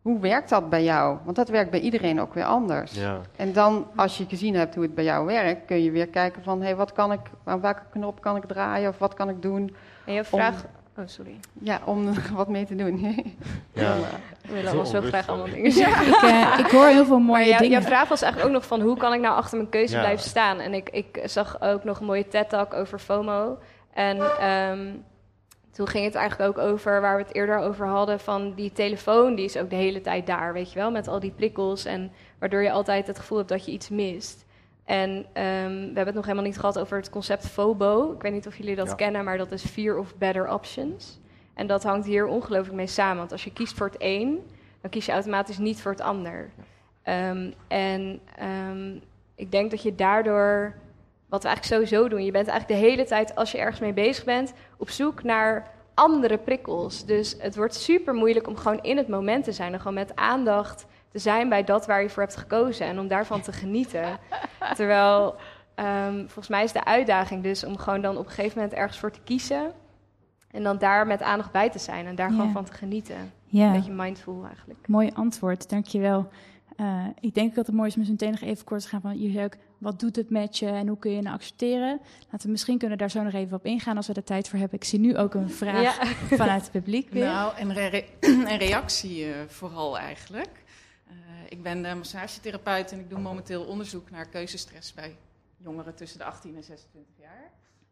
hoe 0.02 0.20
werkt 0.20 0.48
dat 0.48 0.70
bij 0.70 0.84
jou? 0.84 1.18
Want 1.24 1.36
dat 1.36 1.48
werkt 1.48 1.70
bij 1.70 1.80
iedereen 1.80 2.20
ook 2.20 2.34
weer 2.34 2.44
anders. 2.44 2.92
Ja. 2.92 3.20
En 3.36 3.52
dan, 3.52 3.86
als 3.96 4.18
je 4.18 4.24
gezien 4.28 4.54
hebt 4.54 4.74
hoe 4.74 4.84
het 4.84 4.94
bij 4.94 5.04
jou 5.04 5.26
werkt, 5.26 5.64
kun 5.64 5.82
je 5.82 5.90
weer 5.90 6.08
kijken 6.08 6.42
van, 6.42 6.58
hé, 6.58 6.66
hey, 6.66 6.76
wat 6.76 6.92
kan 6.92 7.12
ik, 7.12 7.20
aan 7.44 7.60
welke 7.60 7.82
knop 7.90 8.20
kan 8.20 8.36
ik 8.36 8.44
draaien 8.44 8.88
of 8.88 8.98
wat 8.98 9.14
kan 9.14 9.28
ik 9.28 9.42
doen? 9.42 9.76
En 10.04 10.12
je 10.12 10.24
vraagt... 10.24 10.64
Oh, 10.98 11.04
sorry. 11.06 11.36
Ja, 11.52 11.80
om 11.84 12.06
er 12.08 12.30
wat 12.34 12.48
mee 12.48 12.64
te 12.66 12.74
doen. 12.74 12.98
Ja. 13.72 13.96
We 14.42 14.52
willen 14.52 14.62
Zo 14.62 14.68
allemaal 14.68 14.86
zo 14.86 15.00
graag 15.00 15.28
allemaal 15.28 15.46
dingen 15.54 15.72
zeggen. 15.72 16.06
Ik, 16.12 16.22
eh, 16.22 16.58
ik 16.58 16.66
hoor 16.70 16.86
heel 16.86 17.04
veel 17.04 17.18
mooie 17.18 17.38
Maar 17.38 17.46
jou- 17.48 17.62
dingen. 17.62 17.78
jouw 17.80 17.88
vraag 17.88 18.08
was 18.08 18.22
eigenlijk 18.22 18.52
ook 18.54 18.60
nog 18.60 18.68
van 18.68 18.80
hoe 18.80 18.96
kan 18.96 19.12
ik 19.12 19.20
nou 19.20 19.34
achter 19.36 19.56
mijn 19.58 19.70
keuze 19.70 19.94
Ja. 19.94 20.00
blijven 20.00 20.24
staan? 20.28 20.58
En 20.60 20.74
ik, 20.74 20.90
ik 20.90 21.20
zag 21.24 21.60
ook 21.60 21.84
nog 21.84 22.00
een 22.00 22.06
mooie 22.06 22.28
TED-talk 22.28 22.74
over 22.74 22.98
FOMO. 22.98 23.58
En 23.92 24.38
ehm, 24.38 24.94
toen 25.72 25.88
ging 25.88 26.04
het 26.04 26.14
eigenlijk 26.14 26.50
ook 26.58 26.64
over 26.64 27.00
waar 27.00 27.16
we 27.16 27.22
het 27.22 27.34
eerder 27.34 27.58
over 27.58 27.86
hadden: 27.86 28.20
van 28.20 28.52
die 28.54 28.72
telefoon, 28.72 29.34
die 29.34 29.44
is 29.44 29.56
ook 29.56 29.70
de 29.70 29.76
hele 29.76 30.00
tijd 30.00 30.26
daar, 30.26 30.52
weet 30.52 30.72
je 30.72 30.78
wel, 30.78 30.90
met 30.90 31.08
al 31.08 31.20
die 31.20 31.32
prikkels. 31.36 31.84
En 31.84 32.12
waardoor 32.38 32.62
je 32.62 32.70
altijd 32.70 33.06
het 33.06 33.18
gevoel 33.18 33.38
hebt 33.38 33.50
dat 33.50 33.64
je 33.64 33.72
iets 33.72 33.88
mist. 33.88 34.44
En 34.86 35.26
ehm, 35.32 35.70
we 35.70 35.84
hebben 35.84 36.06
het 36.06 36.14
nog 36.14 36.24
helemaal 36.24 36.44
niet 36.46 36.58
gehad 36.58 36.78
over 36.78 36.96
het 36.96 37.10
concept 37.10 37.46
FOBO. 37.48 38.12
Ik 38.12 38.22
weet 38.22 38.32
niet 38.32 38.46
of 38.46 38.56
jullie 38.56 38.76
dat 38.76 38.88
Ja. 38.88 38.94
kennen, 38.94 39.24
maar 39.24 39.38
dat 39.38 39.52
is 39.52 39.64
Fear 39.64 39.98
of 39.98 40.16
Better 40.16 40.52
Options. 40.52 41.18
En 41.54 41.66
dat 41.66 41.82
hangt 41.82 42.06
hier 42.06 42.26
ongelooflijk 42.26 42.76
mee 42.76 42.86
samen. 42.86 43.16
Want 43.16 43.32
als 43.32 43.44
je 43.44 43.52
kiest 43.52 43.76
voor 43.76 43.86
het 43.86 43.96
een, 43.98 44.46
dan 44.80 44.90
kies 44.90 45.06
je 45.06 45.12
automatisch 45.12 45.58
niet 45.58 45.80
voor 45.80 45.90
het 45.92 46.00
ander. 46.00 46.50
Ehm, 47.02 47.50
en 47.68 48.20
ehm, 48.38 48.94
ik 49.34 49.50
denk 49.50 49.70
dat 49.70 49.82
je 49.82 49.94
daardoor, 49.94 50.74
wat 51.28 51.42
we 51.42 51.48
eigenlijk 51.48 51.64
sowieso 51.88 52.08
doen, 52.08 52.24
je 52.24 52.30
bent 52.30 52.48
eigenlijk 52.48 52.80
de 52.80 52.86
hele 52.88 53.04
tijd, 53.04 53.34
als 53.34 53.52
je 53.52 53.58
ergens 53.58 53.80
mee 53.80 53.92
bezig 53.92 54.24
bent, 54.24 54.52
op 54.76 54.90
zoek 54.90 55.22
naar 55.22 55.70
andere 55.94 56.38
prikkels. 56.38 57.04
Dus 57.04 57.36
het 57.38 57.56
wordt 57.56 57.74
super 57.74 58.14
moeilijk 58.14 58.46
om 58.46 58.56
gewoon 58.56 58.82
in 58.82 58.96
het 58.96 59.08
moment 59.08 59.44
te 59.44 59.52
zijn 59.52 59.72
en 59.72 59.78
gewoon 59.78 59.94
met 59.94 60.16
aandacht 60.16 60.86
te 61.16 61.22
zijn 61.22 61.48
bij 61.48 61.64
dat 61.64 61.86
waar 61.86 62.02
je 62.02 62.08
voor 62.10 62.22
hebt 62.22 62.36
gekozen 62.36 62.86
en 62.86 62.98
om 62.98 63.08
daarvan 63.08 63.40
te 63.40 63.52
genieten. 63.52 64.18
Terwijl, 64.74 65.34
ehm, 65.74 66.16
volgens 66.18 66.48
mij 66.48 66.64
is 66.64 66.72
de 66.72 66.84
uitdaging 66.84 67.42
dus 67.42 67.64
om 67.64 67.76
gewoon 67.78 68.00
dan 68.00 68.16
op 68.16 68.24
een 68.26 68.30
gegeven 68.32 68.58
moment 68.58 68.76
ergens 68.76 68.98
voor 68.98 69.10
te 69.10 69.20
kiezen 69.24 69.72
en 70.50 70.62
dan 70.62 70.78
daar 70.78 71.06
met 71.06 71.22
aandacht 71.22 71.52
bij 71.52 71.70
te 71.70 71.78
zijn 71.78 72.06
en 72.06 72.14
daar 72.14 72.30
gewoon 72.30 72.52
van 72.52 72.64
te 72.64 72.72
genieten. 72.72 73.32
ja. 73.46 73.66
Een 73.66 73.72
beetje 73.72 73.92
mindful 73.92 74.44
eigenlijk. 74.46 74.88
Mooi 74.88 75.10
antwoord, 75.14 75.68
dankjewel. 75.70 76.28
Eh 76.76 77.04
ik 77.20 77.34
denk 77.34 77.54
dat 77.54 77.66
het 77.66 77.74
mooi 77.74 77.88
is 77.88 77.96
om 77.96 78.02
meteen 78.08 78.30
nog 78.30 78.40
even 78.40 78.64
kort 78.64 78.82
te 78.82 78.88
gaan 78.88 79.00
van 79.00 79.20
je 79.20 79.30
zei 79.30 79.44
ook, 79.44 79.54
wat 79.78 80.00
doet 80.00 80.16
het 80.16 80.30
met 80.30 80.58
je 80.58 80.66
en 80.66 80.88
hoe 80.88 80.98
kun 80.98 81.10
je 81.10 81.22
nou 81.22 81.34
accepteren? 81.34 82.00
Laten 82.30 82.46
we 82.46 82.48
misschien 82.52 82.78
kunnen 82.78 82.98
daar 82.98 83.10
zo 83.10 83.22
nog 83.22 83.32
even 83.32 83.56
op 83.56 83.64
ingaan 83.64 83.96
als 83.96 84.06
we 84.06 84.12
er 84.12 84.24
tijd 84.24 84.48
voor 84.48 84.58
hebben. 84.58 84.78
Ik 84.78 84.84
zie 84.84 84.98
nu 85.00 85.16
ook 85.16 85.34
een 85.34 85.50
vraag 85.50 85.82
Ja. 85.82 86.06
vanuit 86.36 86.62
het 86.62 86.70
publiek 86.70 87.10
weer. 87.10 87.24
Nou, 87.24 87.52
een, 87.58 87.72
re- 87.74 88.04
een 88.50 88.56
reactie 88.58 89.24
eh, 89.24 89.34
vooral 89.48 89.98
eigenlijk. 89.98 90.64
Eh, 91.46 91.52
ik 91.58 91.62
ben 91.62 91.84
eh, 91.84 91.94
massagetherapeut 91.94 92.92
en 92.92 92.98
ik 92.98 93.10
doe 93.10 93.18
momenteel 93.18 93.64
onderzoek 93.64 94.10
naar 94.10 94.28
keuzestress 94.28 94.94
bij 94.94 95.16
jongeren 95.56 95.94
tussen 95.94 96.18
de 96.18 96.24
18 96.24 96.56
en 96.56 96.64
26 96.64 97.14
jaar. 97.20 97.50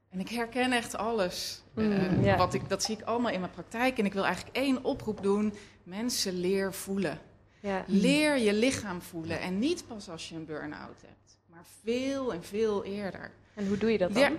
En 0.09 0.21
ik 0.21 0.29
herken 0.29 0.73
echt 0.73 0.97
alles. 0.97 1.63
Eh, 1.75 1.85
Mm, 1.85 2.37
wat 2.37 2.55
ik, 2.55 2.69
dat 2.69 2.83
zie 2.83 2.97
ik 2.99 3.05
allemaal 3.05 3.33
in 3.33 3.41
mijn 3.41 3.53
praktijk. 3.53 3.99
En 3.99 4.05
ik 4.05 4.13
wil 4.13 4.25
eigenlijk 4.25 4.57
één 4.57 4.85
oproep 4.85 5.23
doen. 5.23 5.55
Mensen 5.83 6.41
leer 6.41 6.75
voelen. 6.75 7.19
Ja. 7.61 7.85
Leer 7.87 8.39
je 8.39 8.53
lichaam 8.53 9.03
voelen. 9.03 9.41
En 9.41 9.59
niet 9.59 9.87
pas 9.87 10.09
als 10.09 10.29
je 10.29 10.35
een 10.35 10.45
burn-out 10.45 11.03
hebt. 11.07 11.39
Maar 11.47 11.65
veel 11.83 12.33
en 12.33 12.45
veel 12.45 12.85
eerder. 12.85 13.31
En 13.55 13.67
hoe 13.67 13.77
doe 13.79 13.93
je 13.93 13.99
dat 13.99 14.15
dan? 14.15 14.23
Ja, 14.23 14.31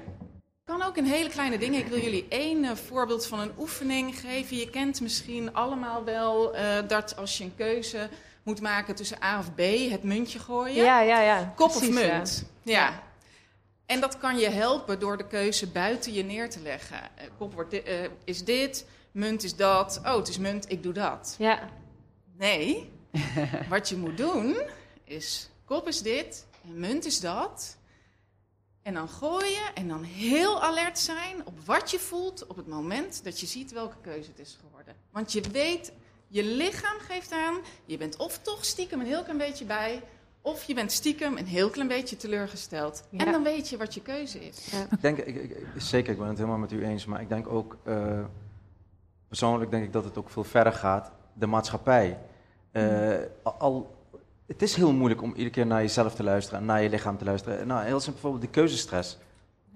kan 0.64 0.82
ook 0.82 0.98
in 0.98 1.04
hele 1.04 1.30
kleine 1.30 1.58
dingen. 1.58 1.80
Ik 1.80 1.88
wil 1.88 2.00
jullie 2.00 2.26
één 2.30 2.64
eh, 2.64 2.76
voorbeeld 2.76 3.26
van 3.26 3.40
een 3.40 3.52
oefening 3.58 4.20
geven. 4.20 4.58
Je 4.58 4.70
kent 4.70 5.02
misschien 5.02 5.54
allemaal 5.54 6.04
wel 6.04 6.56
dat 6.88 7.16
als 7.16 7.38
je 7.38 7.44
een 7.44 7.56
keuze 7.56 8.10
moet 8.46 8.62
maken 8.62 8.96
tussen 8.96 9.24
A 9.24 9.40
of 9.40 9.54
B, 9.56 9.60
het 9.90 10.04
muntje 10.04 10.40
gooien. 10.40 10.84
Ja, 10.84 11.02
ja, 11.02 11.22
ja. 11.22 11.54
Kop 11.56 11.70
Precies, 11.70 11.90
of 11.90 11.94
munt. 11.94 12.46
Ja. 12.64 13.04
En 13.86 14.00
dat 14.00 14.18
kan 14.18 14.38
je 14.38 14.50
helpen 14.50 15.00
door 15.00 15.18
de 15.18 15.28
keuze 15.28 15.68
buiten 15.68 16.14
je 16.14 16.24
neer 16.24 16.50
te 16.50 16.60
leggen. 16.60 17.02
Eh, 17.16 17.28
kop 17.38 17.54
wordt 17.54 17.84
eh, 17.84 18.10
is 18.24 18.44
dit, 18.44 18.86
munt 19.12 19.44
is 19.44 19.56
dat. 19.56 20.02
Oh, 20.04 20.16
het 20.16 20.28
is 20.28 20.38
munt, 20.38 20.72
ik 20.72 20.84
doe 20.84 20.94
dat. 20.94 21.36
Ja, 21.38 21.70
Nee, 22.38 22.92
wat 23.70 23.90
je 23.90 23.98
moet 23.98 24.18
doen 24.18 24.58
is 25.04 25.50
kop 25.66 25.88
is 25.88 26.02
dit 26.02 26.46
en 26.64 26.80
munt 26.80 27.06
is 27.06 27.20
dat. 27.20 27.78
En 28.82 28.94
dan 28.94 29.10
gooien 29.10 29.76
en 29.76 29.88
dan 29.88 30.04
heel 30.04 30.62
alert 30.64 31.00
zijn 31.00 31.46
op 31.46 31.66
wat 31.66 31.92
je 31.92 32.00
voelt 32.00 32.48
op 32.48 32.56
het 32.56 32.68
moment 32.68 33.24
dat 33.24 33.40
je 33.40 33.46
ziet 33.46 33.72
welke 33.72 33.96
keuze 34.02 34.30
het 34.30 34.40
is 34.40 34.58
geworden. 34.66 34.96
Want 35.12 35.32
je 35.32 35.42
weet, 35.42 35.92
je 36.28 36.44
lichaam 36.44 36.98
geeft 37.00 37.32
aan, 37.32 37.56
je 37.86 37.98
bent 37.98 38.18
of 38.18 38.38
toch 38.40 38.66
stiekem 38.66 39.00
een 39.00 39.06
heel 39.06 39.24
klein 39.24 39.38
beetje 39.38 39.66
bij, 39.66 40.02
of 40.42 40.64
je 40.64 40.74
bent 40.74 40.92
stiekem 40.92 41.38
een 41.38 41.46
heel 41.46 41.70
klein 41.70 41.88
beetje 41.88 42.18
teleurgesteld. 42.18 43.04
Ja. 43.10 43.26
En 43.26 43.32
dan 43.32 43.44
weet 43.44 43.70
je 43.70 43.78
wat 43.78 43.94
je 43.94 44.02
keuze 44.02 44.46
is. 44.48 44.74
Ik 44.92 45.02
denk, 45.02 45.18
ik, 45.18 45.58
zeker, 45.78 46.12
ik 46.14 46.18
ben 46.20 46.28
het 46.28 46.38
helemaal 46.38 46.58
met 46.60 46.72
u 46.72 46.86
eens, 46.86 47.06
maar 47.06 47.22
ik 47.22 47.30
denk 47.30 47.48
ook, 47.48 47.78
eh, 47.84 48.20
persoonlijk 49.28 49.72
denk 49.72 49.84
ik 49.84 49.94
dat 49.94 50.04
het 50.04 50.18
ook 50.18 50.30
veel 50.30 50.44
verder 50.44 50.74
gaat. 50.74 51.12
De 51.34 51.48
maatschappij. 51.48 52.20
Eh, 52.72 53.14
al- 53.44 53.54
al, 53.58 53.96
het 54.48 54.62
is 54.62 54.76
heel 54.76 54.92
moeilijk 54.92 55.22
om 55.22 55.30
iedere 55.30 55.50
keer 55.50 55.66
naar 55.66 55.82
jezelf 55.82 56.16
te 56.16 56.24
luisteren 56.24 56.60
en 56.60 56.66
naar 56.66 56.84
je 56.84 56.90
lichaam 56.90 57.18
te 57.18 57.26
luisteren. 57.26 57.68
Nou, 57.68 57.84
heel 57.86 58.00
simpel 58.00 58.12
bijvoorbeeld 58.22 58.42
die 58.42 58.52
keuzestress. 58.52 59.18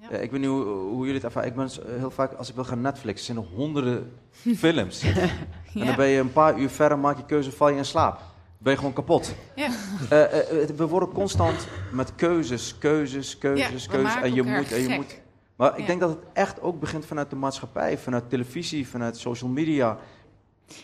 Ja. 0.02 0.10
Eh, 0.10 0.22
ik 0.22 0.32
weet 0.32 0.40
niet 0.40 0.50
hoe, 0.50 0.64
hoe 0.66 1.00
jullie 1.00 1.14
het 1.14 1.24
ervaren. 1.24 1.50
Ik 1.50 1.56
ben 1.56 1.70
heel 2.00 2.12
vaak, 2.12 2.34
als 2.34 2.50
ik 2.50 2.56
wil 2.56 2.64
gaan 2.64 2.82
Netflix, 2.82 3.26
zijn 3.26 3.38
er 3.38 3.44
honderden 3.44 4.12
films. 4.32 5.04
En 5.74 5.86
dan 5.86 5.96
ben 5.96 6.08
je 6.08 6.20
een 6.20 6.32
paar 6.32 6.60
uur 6.60 6.70
verder, 6.70 7.00
maak 7.00 7.18
je 7.18 7.26
keuze, 7.26 7.52
val 7.52 7.70
je 7.70 7.78
in 7.78 7.86
slaap. 7.86 8.20
Ben 8.58 8.72
je 8.72 8.78
gewoon 8.78 8.94
kapot. 8.94 9.36
Ja. 9.56 9.70
Eh, 10.10 10.62
eh, 10.64 10.70
we 10.70 10.88
worden 10.88 11.10
constant 11.10 11.68
met 11.92 12.16
keuzes, 12.16 12.78
keuzes, 12.78 13.38
keuzes, 13.38 13.88
keuzes. 13.88 14.22
En 14.22 14.34
je 14.34 14.44
moet, 14.44 14.72
en 14.72 14.82
je 14.82 14.88
gek. 14.88 14.96
moet. 14.96 15.20
Maar 15.56 15.78
ik 15.78 15.86
denk 15.86 16.00
dat 16.00 16.10
het 16.10 16.20
echt 16.34 16.62
ook 16.62 16.80
begint 16.80 17.06
vanuit 17.06 17.30
de 17.30 17.36
maatschappij, 17.36 17.98
vanuit 17.98 18.30
televisie, 18.30 18.88
vanuit 18.88 19.18
social 19.18 19.50
media. 19.50 19.98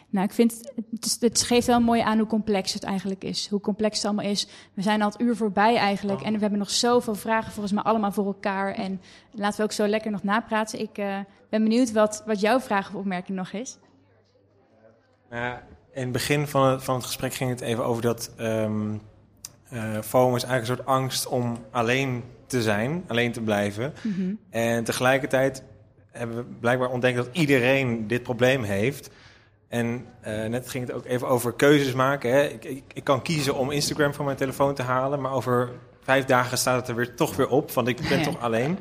Nou, 0.09 0.25
ik 0.25 0.33
vind, 0.33 0.71
het 1.19 1.41
geeft 1.41 1.67
wel 1.67 1.79
mooi 1.79 2.01
aan 2.01 2.17
hoe 2.17 2.27
complex 2.27 2.73
het 2.73 2.83
eigenlijk 2.83 3.23
is. 3.23 3.47
Hoe 3.49 3.59
complex 3.59 3.97
het 3.97 4.05
allemaal 4.05 4.25
is. 4.25 4.47
We 4.73 4.81
zijn 4.81 5.01
al 5.01 5.09
het 5.09 5.21
uur 5.21 5.35
voorbij 5.35 5.75
eigenlijk. 5.75 6.21
En 6.21 6.33
we 6.33 6.39
hebben 6.39 6.59
nog 6.59 6.69
zoveel 6.69 7.15
vragen 7.15 7.51
volgens 7.51 7.73
mij 7.73 7.83
allemaal 7.83 8.11
voor 8.11 8.25
elkaar. 8.25 8.73
En 8.73 9.01
laten 9.31 9.57
we 9.57 9.63
ook 9.63 9.71
zo 9.71 9.87
lekker 9.87 10.11
nog 10.11 10.23
napraten. 10.23 10.79
Ik 10.79 10.97
eh, 10.97 11.17
ben 11.49 11.63
benieuwd 11.63 11.91
wat, 11.91 12.23
wat 12.25 12.39
jouw 12.39 12.59
vraag 12.59 12.87
of 12.87 12.95
opmerking 12.95 13.37
nog 13.37 13.51
is. 13.51 13.77
Nou 15.29 15.43
ja, 15.43 15.63
in 15.93 16.01
het 16.01 16.11
begin 16.11 16.47
van 16.47 16.67
het, 16.67 16.83
van 16.83 16.95
het 16.95 17.05
gesprek 17.05 17.33
ging 17.33 17.49
het 17.49 17.61
even 17.61 17.85
over 17.85 18.01
dat 18.01 18.31
eh, 19.69 19.99
FOMO 20.01 20.35
is 20.35 20.43
eigenlijk 20.43 20.59
een 20.59 20.65
soort 20.65 20.85
angst 20.85 21.27
om 21.27 21.65
alleen 21.71 22.23
te 22.47 22.61
zijn, 22.61 23.03
alleen 23.07 23.31
te 23.31 23.41
blijven. 23.41 23.93
En 24.49 24.83
tegelijkertijd 24.83 25.63
hebben 26.11 26.37
we 26.37 26.43
blijkbaar 26.43 26.89
ontdekt 26.89 27.15
dat 27.15 27.29
iedereen 27.31 28.07
dit 28.07 28.23
probleem 28.23 28.63
heeft. 28.63 29.09
En 29.67 30.05
eh, 30.21 30.45
net 30.45 30.69
ging 30.69 30.87
het 30.87 30.95
ook 30.95 31.05
even 31.05 31.27
over 31.27 31.53
keuzes 31.53 31.93
maken. 31.93 32.31
Hè. 32.31 32.43
Ik, 32.43 32.65
ik, 32.65 32.83
ik 32.93 33.03
kan 33.03 33.21
kiezen 33.21 33.55
om 33.55 33.71
Instagram 33.71 34.13
van 34.13 34.25
mijn 34.25 34.37
telefoon 34.37 34.73
te 34.73 34.81
halen, 34.81 35.21
maar 35.21 35.31
over 35.31 35.71
vijf 36.01 36.25
dagen 36.25 36.57
staat 36.57 36.79
het 36.79 36.87
er 36.87 36.95
weer 36.95 37.15
toch 37.15 37.35
weer 37.35 37.49
op, 37.49 37.71
want 37.71 37.87
ik 37.87 38.09
ben 38.09 38.21
toch 38.21 38.39
alleen. 38.45 38.79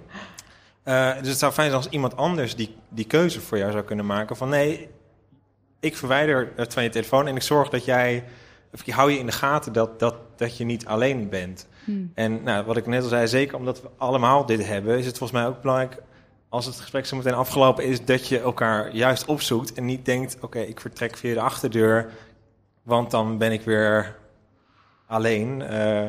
Eh, 0.83 1.19
dus 1.19 1.29
het 1.29 1.39
zou 1.39 1.53
fijn 1.53 1.71
zijn 1.71 1.83
als 1.83 1.93
iemand 1.93 2.17
anders 2.17 2.57
die, 2.57 2.77
die 2.89 3.07
keuze 3.07 3.41
voor 3.41 3.59
jou 3.59 3.73
zou 3.73 3.85
kunnen 3.85 4.07
maken. 4.07 4.37
Van 4.37 4.49
nee, 4.49 4.89
ik 5.85 5.97
verwijder 5.97 6.53
het 6.57 6.73
van 6.73 6.83
je 6.83 6.89
telefoon 6.89 7.27
en 7.27 7.37
ik 7.37 7.43
zorg 7.43 7.69
dat 7.69 7.85
jij, 7.85 8.25
of 8.73 8.81
ik 8.85 8.93
hou 8.93 9.11
je 9.11 9.19
in 9.19 9.27
de 9.27 9.33
gaten 9.33 9.73
dat, 9.73 9.99
dat, 9.99 10.15
dat 10.37 10.57
je 10.57 10.65
niet 10.65 10.87
alleen 10.87 11.29
bent. 11.29 11.67
Hmm. 11.85 12.11
En 12.15 12.43
nou, 12.43 12.65
wat 12.65 12.77
ik 12.77 12.87
net 12.87 13.03
al 13.03 13.09
zei, 13.09 13.29
zeker 13.29 13.57
omdat 13.57 13.83
we 13.83 13.89
allemaal 13.97 14.47
dit 14.47 14.67
hebben, 14.67 14.99
is 14.99 15.07
het 15.07 15.19
volgens 15.19 15.41
mij 15.41 15.49
ook 15.49 15.61
belangrijk 15.61 16.03
als 16.49 16.67
het 16.67 16.77
gesprek 16.81 17.07
zo 17.07 17.17
meteen 17.17 17.35
afgelopen 17.35 17.85
is, 17.85 18.05
dat 18.05 18.29
je 18.29 18.39
elkaar 18.41 18.95
juist 18.95 19.25
opzoekt 19.25 19.73
en 19.73 19.85
niet 19.85 20.05
denkt, 20.05 20.37
oké, 20.41 20.59
ik 20.61 20.81
vertrek 20.81 21.17
via 21.17 21.35
de 21.35 21.41
achterdeur, 21.41 22.11
want 22.83 23.11
dan 23.11 23.39
ben 23.39 23.53
ik 23.53 23.61
weer 23.63 24.17
alleen. 25.07 25.63
Eh, 25.63 26.09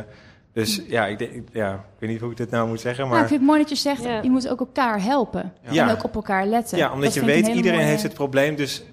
dus 0.53 0.81
ja 0.87 1.05
ik, 1.05 1.17
denk, 1.17 1.31
ik- 1.31 1.47
ja, 1.51 1.73
ik 1.73 1.79
weet 1.99 2.09
niet 2.09 2.19
hoe 2.21 2.31
ik 2.31 2.37
dit 2.37 2.49
nou 2.49 2.67
moet 2.67 2.81
zeggen, 2.81 3.03
Nou, 3.03 3.13
ik 3.15 3.19
maar 3.19 3.27
vind 3.29 3.39
het 3.39 3.49
mooi 3.49 3.61
dat 3.61 3.69
je 3.69 3.75
zegt, 3.75 4.03
Ja. 4.03 4.21
je 4.21 4.29
moet 4.29 4.49
ook 4.49 4.59
elkaar 4.59 5.01
helpen. 5.01 5.53
Ja. 5.69 5.89
En 5.89 5.95
ook 5.95 6.03
op 6.03 6.15
elkaar 6.15 6.45
letten. 6.45 6.77
ja, 6.77 6.85
Dat 6.85 6.93
omdat 6.93 7.13
je 7.13 7.19
ik 7.19 7.25
weet, 7.25 7.47
iedereen 7.47 7.77
mooie- 7.77 7.89
heeft 7.89 8.03
het 8.03 8.13
probleem, 8.13 8.55
dus 8.55 8.83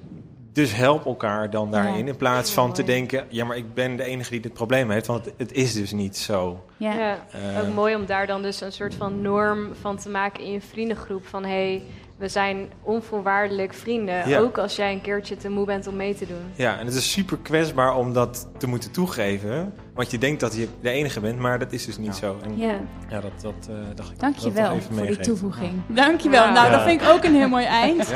Dus 0.53 0.75
help 0.75 1.07
elkaar 1.07 1.51
dan 1.51 1.71
daarin. 1.71 1.99
Ja. 1.99 2.07
In 2.13 2.17
plaats 2.17 2.51
van 2.53 2.73
te 2.73 2.85
denken, 2.85 3.25
ja, 3.29 3.45
maar 3.45 3.57
ik 3.57 3.75
ben 3.75 3.97
de 3.97 4.05
enige 4.05 4.31
die 4.31 4.41
dit 4.41 4.53
probleem 4.53 4.91
heeft. 4.91 5.07
Want 5.07 5.25
het, 5.25 5.35
het 5.37 5.53
is 5.53 5.73
dus 5.73 5.93
niet 5.93 6.17
zo. 6.17 6.65
Ja. 6.77 6.93
Ja, 6.95 7.19
Eh, 7.55 7.61
ook 7.69 7.75
mooi 7.75 7.95
om 7.95 8.07
daar 8.07 8.27
dan 8.27 8.43
dus 8.43 8.61
een 8.61 8.73
soort 8.73 8.95
van 8.95 9.21
norm 9.23 9.69
van 9.81 9.97
te 9.97 10.09
maken 10.09 10.45
in 10.45 10.53
je 10.53 10.61
vriendengroep. 10.61 11.27
Van 11.27 11.43
hé, 11.45 11.49
hey, 11.51 11.83
we 12.17 12.29
zijn 12.29 12.71
onvoorwaardelijk 12.83 13.75
vrienden. 13.75 14.29
Ja. 14.29 14.39
Ook 14.39 14.59
als 14.59 14.77
jij 14.77 14.93
een 14.93 15.01
keertje 15.01 15.37
te 15.37 15.49
moe 15.49 15.67
bent 15.67 15.87
om 15.87 15.97
mee 15.97 16.15
te 16.15 16.27
doen. 16.27 16.43
Ja, 16.55 16.79
en 16.79 16.87
het 16.87 16.95
is 16.95 17.13
super 17.13 17.39
kwetsbaar 17.43 17.97
om 17.97 18.13
dat 18.13 18.49
te 18.59 18.67
moeten 18.67 18.91
toegeven. 18.91 19.75
Want 19.95 20.11
je 20.11 20.19
denkt 20.19 20.41
dat 20.41 20.55
je 20.57 20.69
de 20.81 20.91
enige 20.91 21.21
bent, 21.21 21.39
maar 21.39 21.59
dat 21.59 21.73
is 21.73 21.87
dus 21.87 21.99
niet 21.99 22.15
zo. 22.15 22.37
En 22.43 22.59
ja, 22.59 22.75
Ja. 23.09 23.21
dat, 23.21 23.41
dat 23.43 23.69
eh, 23.69 23.75
dacht 23.95 24.11
ik. 24.11 24.19
Dank 24.21 24.35
dat 24.41 24.45
even 24.57 24.83
voor 24.97 25.07
die 25.07 25.17
toevoeging. 25.17 25.73
Dank 25.87 26.21
je 26.21 26.29
wel. 26.29 26.43
Ja. 26.45 26.53
Nou, 26.53 26.67
Ja. 26.67 26.73
dat 26.77 26.83
vind 26.83 27.01
ik 27.03 27.09
ook 27.09 27.25
een 27.25 27.35
heel 27.35 27.49
mooi 27.49 27.65
eind. 27.65 28.09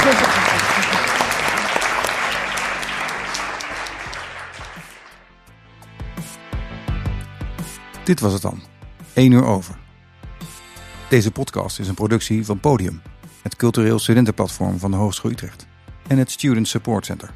Dit 8.04 8.20
was 8.20 8.32
het 8.32 8.42
dan. 8.42 8.62
1 9.12 9.32
uur 9.32 9.44
over. 9.44 9.76
Deze 11.08 11.30
podcast 11.30 11.78
is 11.78 11.88
een 11.88 11.94
productie 11.94 12.44
van 12.44 12.60
Podium, 12.60 13.02
het 13.42 13.56
cultureel 13.56 13.98
studentenplatform 13.98 14.78
van 14.78 14.90
de 14.90 14.96
Hogeschool 14.96 15.30
Utrecht 15.30 15.66
en 16.06 16.18
het 16.18 16.30
Student 16.30 16.68
Support 16.68 17.06
Center. 17.06 17.30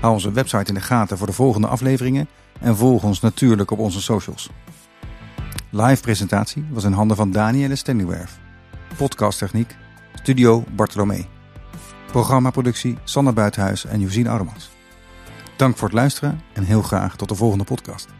Hou 0.00 0.12
onze 0.12 0.32
website 0.32 0.68
in 0.68 0.74
de 0.74 0.80
gaten 0.80 1.18
voor 1.18 1.26
de 1.26 1.32
volgende 1.32 1.66
afleveringen 1.66 2.28
en 2.60 2.76
volg 2.76 3.02
ons 3.02 3.20
natuurlijk 3.20 3.70
op 3.70 3.78
onze 3.78 4.02
socials. 4.02 4.50
Live 5.70 6.02
presentatie 6.02 6.64
was 6.70 6.84
in 6.84 6.92
handen 6.92 7.16
van 7.16 7.30
Danielle 7.30 7.76
Stenniwerf. 7.76 8.38
Podcasttechniek 8.96 9.76
Studio 10.14 10.64
Bartolomee. 10.74 11.35
Programmaproductie 12.06 12.98
Sander 13.04 13.32
Buitenhuis 13.32 13.84
en 13.84 14.00
Josien 14.00 14.28
Oudemans. 14.28 14.70
Dank 15.56 15.76
voor 15.76 15.88
het 15.88 15.96
luisteren 15.96 16.40
en 16.52 16.62
heel 16.62 16.82
graag 16.82 17.16
tot 17.16 17.28
de 17.28 17.34
volgende 17.34 17.64
podcast. 17.64 18.15